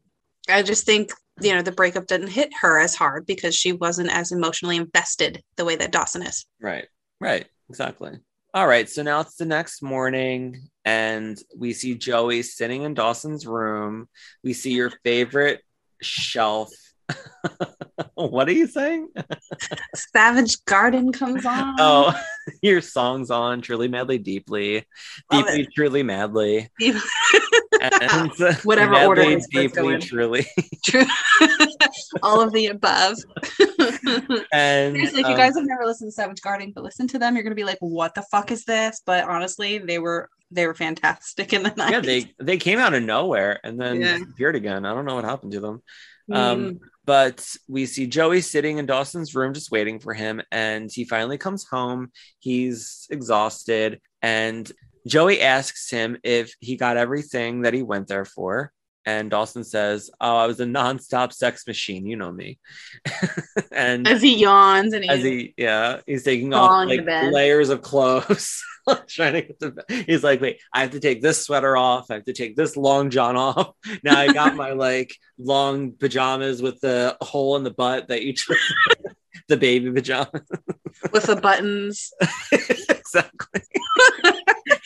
[0.50, 4.12] I just think, you know, the breakup didn't hit her as hard because she wasn't
[4.12, 6.46] as emotionally invested the way that Dawson is.
[6.60, 6.88] Right.
[7.20, 7.46] Right.
[7.70, 8.20] Exactly.
[8.58, 8.90] All right.
[8.90, 14.10] So now it's the next morning, and we see Joey sitting in Dawson's room.
[14.44, 15.62] We see your favorite
[16.02, 16.72] shelf.
[18.16, 19.10] what are you saying?
[19.96, 21.76] Savage Garden comes on.
[21.78, 22.20] Oh,
[22.64, 24.88] your song's on Truly Madly Deeply.
[25.32, 26.68] Love Deeply, truly, madly.
[26.80, 26.96] Deep-
[27.80, 30.48] And uh, Whatever madly, order it's supposed to deeply, truly.
[30.84, 31.04] True.
[32.24, 33.16] All of the above.
[34.54, 37.20] And Seriously, if um, you guys have never listened to Savage Garden, but listen to
[37.20, 40.66] them, you're gonna be like, "What the fuck is this?" But honestly, they were they
[40.66, 41.92] were fantastic in the night.
[41.92, 44.18] yeah, they they came out of nowhere and then Yeah.
[44.20, 44.86] disappeared again.
[44.86, 45.84] I don't know what happened to them.
[46.32, 46.80] Um, Mm.
[47.06, 51.38] but we see Joey sitting in Dawson's room just waiting for him, and he finally
[51.38, 52.12] comes home.
[52.40, 54.70] He's exhausted, and
[55.06, 58.74] Joey asks him if he got everything that he went there for.
[59.08, 62.06] And Dawson says, "Oh, I was a nonstop sex machine.
[62.06, 62.60] You know me."
[63.72, 68.62] and As he yawns and as he, yeah, he's taking off like layers of clothes,
[69.08, 70.04] trying to get to bed.
[70.06, 72.12] He's like, "Wait, I have to take this sweater off.
[72.12, 73.72] I have to take this long john off.
[74.04, 78.34] Now I got my like long pajamas with the hole in the butt that you."
[79.48, 80.42] the baby pajamas.
[81.14, 82.12] with the buttons.
[82.52, 83.62] exactly.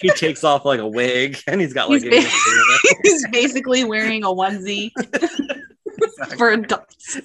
[0.02, 4.24] He takes off like a wig and he's got like He's a- he's basically wearing
[4.24, 4.92] a onesie
[6.38, 7.22] for adults.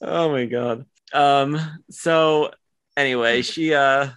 [0.00, 0.86] oh my god.
[1.12, 1.58] Um
[1.90, 2.50] so
[2.96, 4.08] anyway, she uh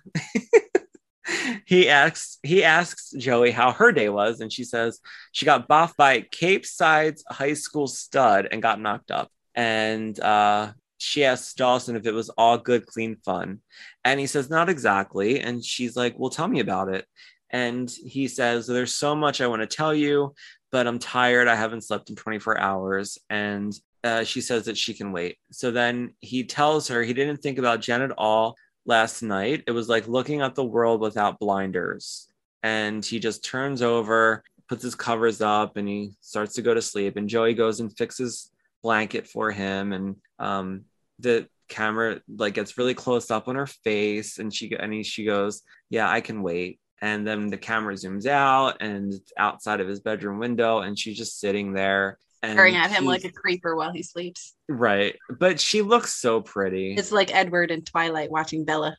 [1.66, 5.00] he asks he asks Joey how her day was and she says
[5.34, 9.30] she got boffed by Capeside's high school stud and got knocked up.
[9.54, 13.62] And uh she asks Dawson if it was all good, clean fun.
[14.04, 15.40] And he says, Not exactly.
[15.40, 17.06] And she's like, Well, tell me about it.
[17.50, 20.34] And he says, There's so much I want to tell you,
[20.72, 21.48] but I'm tired.
[21.48, 23.18] I haven't slept in 24 hours.
[23.30, 25.38] And uh, she says that she can wait.
[25.52, 28.56] So then he tells her he didn't think about Jen at all
[28.86, 29.64] last night.
[29.68, 32.28] It was like looking at the world without blinders.
[32.64, 36.82] And he just turns over, puts his covers up, and he starts to go to
[36.82, 37.18] sleep.
[37.18, 38.52] And Joey goes and fixes
[38.82, 40.84] blanket for him and um
[41.20, 45.26] the camera like gets really close up on her face and she and he, she
[45.26, 49.88] goes yeah i can wait and then the camera zooms out and it's outside of
[49.88, 53.76] his bedroom window and she's just sitting there and Staring at him like a creeper
[53.76, 54.54] while he sleeps.
[54.70, 58.96] right but she looks so pretty It's like Edward in Twilight watching Bella.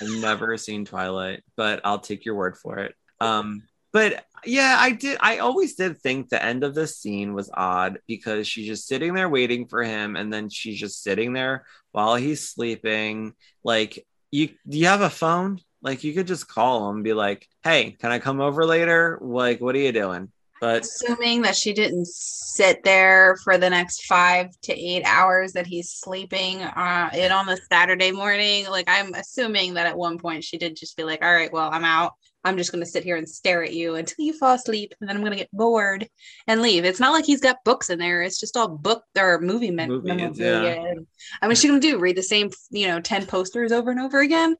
[0.00, 2.94] I've never seen Twilight, but I'll take your word for it.
[3.20, 3.62] Um,
[3.96, 5.16] but yeah, I did.
[5.22, 9.14] I always did think the end of the scene was odd because she's just sitting
[9.14, 13.32] there waiting for him, and then she's just sitting there while he's sleeping.
[13.64, 15.60] Like, you do you have a phone?
[15.80, 19.18] Like, you could just call him be like, "Hey, can I come over later?
[19.22, 24.04] Like, what are you doing?" But Assuming that she didn't sit there for the next
[24.04, 28.66] five to eight hours that he's sleeping uh, in on the Saturday morning.
[28.68, 31.70] Like, I'm assuming that at one point she did just be like, all right, well,
[31.70, 32.14] I'm out.
[32.46, 34.94] I'm just going to sit here and stare at you until you fall asleep.
[35.00, 36.06] And then I'm going to get bored
[36.46, 36.84] and leave.
[36.84, 38.22] It's not like he's got books in there.
[38.22, 40.94] It's just all book or movie me- Movies, memorabilia.
[41.42, 43.98] I mean, she going to do read the same, you know, 10 posters over and
[43.98, 44.56] over again.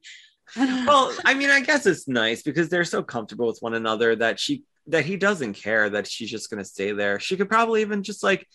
[0.55, 4.15] I well, I mean, I guess it's nice because they're so comfortable with one another
[4.17, 7.19] that she that he doesn't care that she's just gonna stay there.
[7.19, 8.47] She could probably even just like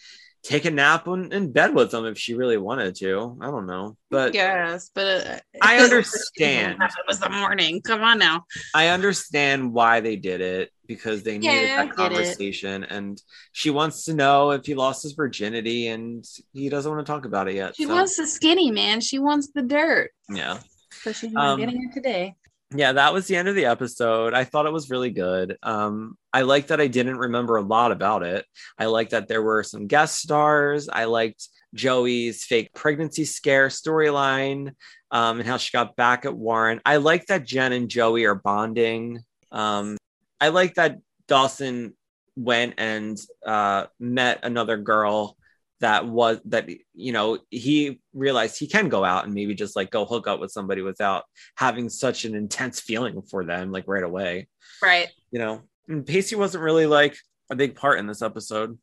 [0.43, 3.39] take a nap on, in bed with him if she really wanted to.
[3.41, 6.83] I don't know, but yes, but uh, I understand.
[6.83, 7.81] it was the morning.
[7.83, 8.45] Come on now.
[8.75, 13.21] I understand why they did it because they needed Yeah, that conversation, and
[13.53, 17.25] she wants to know if he lost his virginity, and he doesn't want to talk
[17.25, 17.77] about it yet.
[17.77, 19.01] She so, wants the skinny man.
[19.01, 20.11] She wants the dirt.
[20.29, 20.59] yeah.
[20.91, 22.37] So she's not Um, getting it today.
[22.75, 24.35] Yeah that was the end of the episode.
[24.35, 25.59] I thought it was really good.
[25.63, 28.45] Um i like that i didn't remember a lot about it.
[28.79, 30.89] I like that there were some guest stars.
[30.89, 34.75] I liked joey's fake pregnancy scare storyline
[35.11, 36.81] um and how she got back at warren.
[36.85, 39.21] I like that jen and joey are bonding.
[39.51, 39.97] Um
[40.41, 41.95] i like that dawson
[42.37, 45.37] went and uh met another girl
[45.83, 49.91] that was that you know he realized he can go out and maybe just like
[49.91, 51.25] go hook up with somebody without
[51.57, 54.49] having such an intense feeling for them like right away
[54.83, 55.09] Right.
[55.31, 57.17] you know and pacey wasn't really like
[57.51, 58.79] a big part in this episode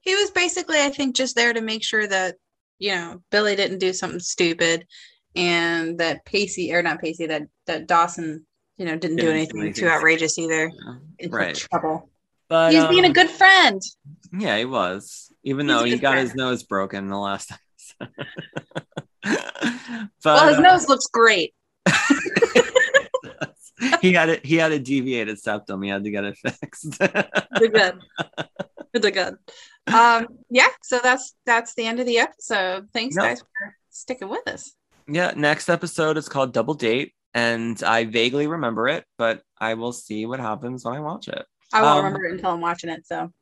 [0.00, 2.36] He was basically, I think, just there to make sure that,
[2.78, 4.86] you know, Billy didn't do something stupid
[5.34, 8.46] and that Pacey or not Pacey, that that Dawson,
[8.78, 10.70] you know, didn't do Didn't do anything anything too outrageous either.
[11.18, 11.28] Yeah.
[11.28, 11.56] Right.
[11.56, 12.08] trouble.
[12.48, 13.80] But He's being a um, good friend.
[14.32, 16.28] yeah he was even He's though he got friend.
[16.28, 18.14] his nose broken in the last episode
[19.22, 21.54] but well, his uh, nose looks great.
[24.00, 27.68] he had it he had a deviated septum he had to get it fixed They're
[27.68, 27.98] good.
[28.92, 29.36] They're good.
[29.92, 32.88] Um, yeah, so that's that's the end of the episode.
[32.94, 33.24] Thanks Yep.
[33.24, 34.72] guys for sticking with us.
[35.06, 39.92] Yeah, next episode is called Double Date, and I vaguely remember it, but I will
[39.92, 41.44] see what happens when I watch it.
[41.72, 43.06] I won't Um, remember it until I'm watching it.
[43.06, 43.32] So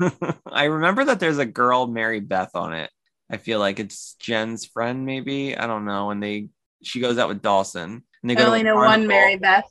[0.46, 2.90] I remember that there's a girl, Mary Beth, on it.
[3.30, 5.56] I feel like it's Jen's friend, maybe.
[5.56, 6.10] I don't know.
[6.10, 6.48] And they
[6.82, 8.46] she goes out with Dawson, and they I go.
[8.46, 9.06] only know one.
[9.06, 9.64] Mary Beth,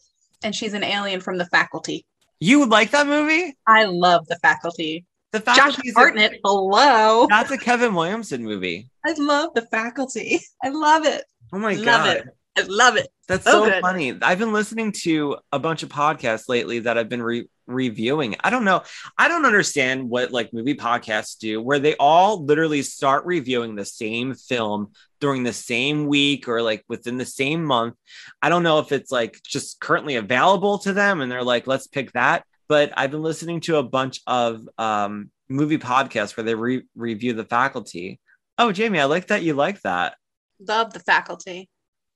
[0.43, 2.05] and she's an alien from the faculty.
[2.39, 3.55] You would like that movie?
[3.67, 5.05] I love the faculty.
[5.31, 5.93] The faculty Josh.
[5.95, 7.25] Hartnett, hello.
[7.29, 8.89] That's a Kevin Williamson movie.
[9.05, 10.41] I love the faculty.
[10.63, 11.23] I love it.
[11.53, 12.17] Oh my Love god.
[12.17, 12.27] it.
[12.57, 13.07] I love it.
[13.27, 13.81] That's So so good.
[13.81, 14.15] funny.
[14.21, 18.35] I've been listening to a bunch of podcasts lately that I've been re- reviewing.
[18.43, 18.83] I don't know.
[19.17, 23.85] I don't understand what like movie podcasts do where they all literally start reviewing the
[23.85, 27.95] same film during the same week or like within the same month.
[28.41, 31.87] I don't know if it's like just currently available to them and they're like, let's
[31.87, 32.43] pick that.
[32.67, 37.33] but I've been listening to a bunch of um, movie podcasts where they re- review
[37.33, 38.19] the faculty.
[38.59, 40.15] Oh, Jamie, I like that you like that.
[40.59, 41.69] Love the faculty.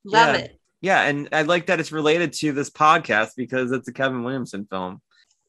[0.08, 0.42] Love Yeah.
[0.42, 0.60] it.
[0.82, 4.68] Yeah, and I like that it's related to this podcast because it's a Kevin Williamson
[4.70, 5.02] film.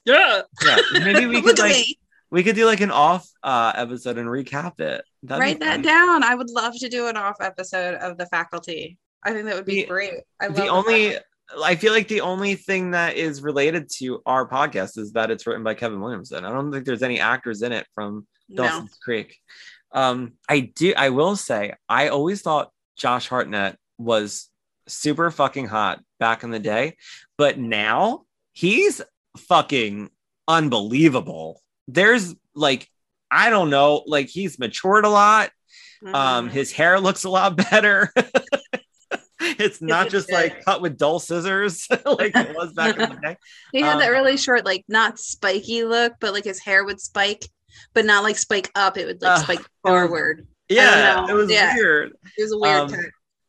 [0.05, 0.43] Yeah.
[0.65, 1.99] Yeah, maybe we could like me.
[2.31, 5.05] we could do like an off uh, episode and recap it.
[5.25, 6.23] That'd Write that down.
[6.23, 8.97] I would love to do an off episode of the faculty.
[9.23, 10.15] I think that would be The- great.
[10.41, 11.25] I love the only faculty.
[11.63, 15.47] I feel like the only thing that is related to our podcast is that it's
[15.47, 16.45] written by Kevin Williamson.
[16.45, 18.65] I don't think there's any actors in it from No.
[18.65, 19.37] Dawson's Creek.
[19.93, 20.93] Um, I do.
[20.95, 24.49] I will say, I always thought Josh Hartnett was
[24.87, 26.97] super fucking hot back in the day,
[27.37, 29.03] but now he's
[29.37, 30.11] fucking
[30.47, 31.61] unbelievable.
[31.87, 32.89] There's like,
[33.31, 35.51] I don't know, like he's matured a lot.
[36.07, 36.51] Um, Mhm.
[36.53, 38.13] his hair looks a lot better.
[39.41, 43.37] it's not just like cut with dull scissors like it was back in the day.
[43.73, 47.01] he had um, that really short, like not spiky look, but like his hair would
[47.01, 47.45] spike,
[47.95, 48.97] but not like spike up.
[48.97, 49.45] It would like Ugh.
[49.45, 50.47] spike forward.
[50.69, 51.75] Yeah, it was Yeah.
[51.75, 52.13] weird.
[52.37, 53.05] It was a weird Um, cut.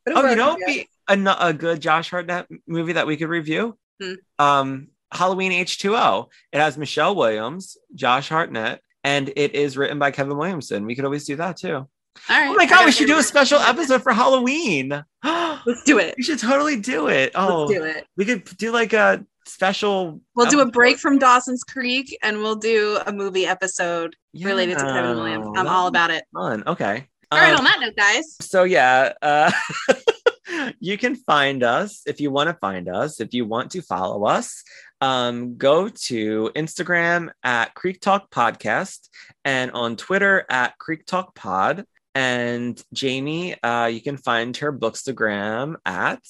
[0.08, 3.76] Oh, you know, be a, a good Josh Hartnett movie that we could review.
[4.02, 4.12] Hmm.
[4.38, 6.28] Um, Halloween H2O.
[6.52, 10.86] It has Michelle Williams, Josh Hartnett, and it is written by Kevin Williamson.
[10.86, 11.74] We could always do that too.
[11.76, 11.88] All
[12.28, 12.48] right.
[12.48, 15.04] Oh my god, we should do a special episode for Halloween.
[15.24, 16.14] Let's do it.
[16.16, 17.32] we should totally do it.
[17.34, 18.06] Oh, Let's do it.
[18.16, 20.20] we could do like a special.
[20.34, 24.84] We'll do a break from Dawson's Creek and we'll do a movie episode related to
[24.84, 25.58] Kevin Yeah, Williams.
[25.58, 26.24] I'm all about it.
[26.34, 26.62] Fun.
[26.66, 27.08] Okay.
[27.32, 28.36] All right, Um, on that note, guys.
[28.40, 29.50] so yeah uh
[30.80, 34.24] you can find us if you want to find us if you want to follow
[34.26, 34.64] us
[35.00, 39.08] um go to instagram at creek talk podcast
[39.44, 41.84] and on twitter at creek talk pod
[42.16, 46.20] and jamie uh you can find her bookstagram at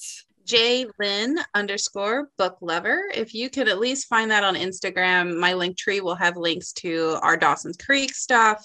[0.43, 3.03] J Lynn underscore book lover.
[3.13, 6.73] If you could at least find that on Instagram, my link tree will have links
[6.73, 8.59] to our Dawson's Creek stuff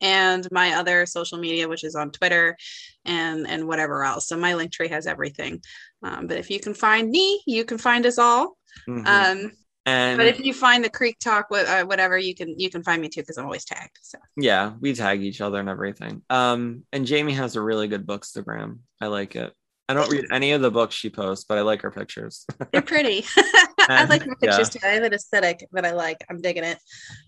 [0.00, 2.56] and my other social media, which is on Twitter
[3.04, 4.26] and and whatever else.
[4.26, 5.62] So my link tree has everything.
[6.02, 8.56] Um, but if you can find me, you can find us all.
[8.88, 9.06] Mhm.
[9.06, 9.52] Um,
[9.86, 13.00] and but if you find the Creek Talk, uh, whatever, you can you can find
[13.00, 13.98] me too because I'm always tagged.
[14.02, 18.06] So yeah we tag each other and everything um and jamie has a really good
[18.06, 19.52] bookstagram i like it
[19.90, 22.82] i don't read any of the books she posts but i like her pictures they're
[22.82, 23.24] pretty.
[23.88, 24.34] I like Yeah.
[24.40, 24.78] pictures too.
[24.84, 26.18] I have an aesthetic that I like.
[26.30, 26.78] I'm digging it.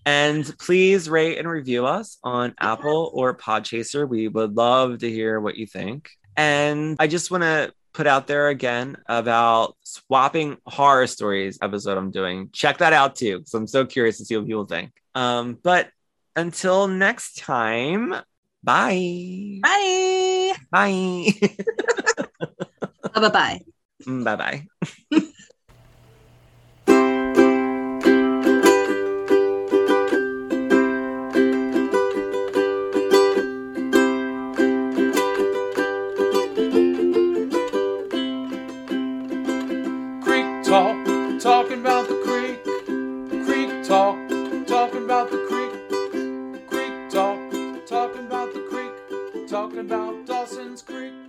[0.05, 4.07] And please rate and review us on Apple or Podchaser.
[4.07, 6.09] We would love to hear what you think.
[6.37, 12.11] And I just want to put out there again about swapping horror stories episode I'm
[12.11, 12.49] doing.
[12.53, 14.91] Check that out too, because I'm so curious to see what people think.
[15.15, 15.89] Um, but
[16.35, 18.13] until next time,
[18.63, 19.59] bye.
[19.61, 20.53] Bye.
[20.71, 21.49] Bye.
[23.13, 23.59] Bye bye.
[24.05, 24.67] Bye bye.
[41.43, 42.63] talking about the creek.
[43.45, 44.15] Creek talk,
[44.65, 46.67] talking about the creek.
[46.69, 47.37] Creek talk,
[47.85, 49.49] talking about the creek.
[49.49, 51.22] Talking about Dawson's Creek.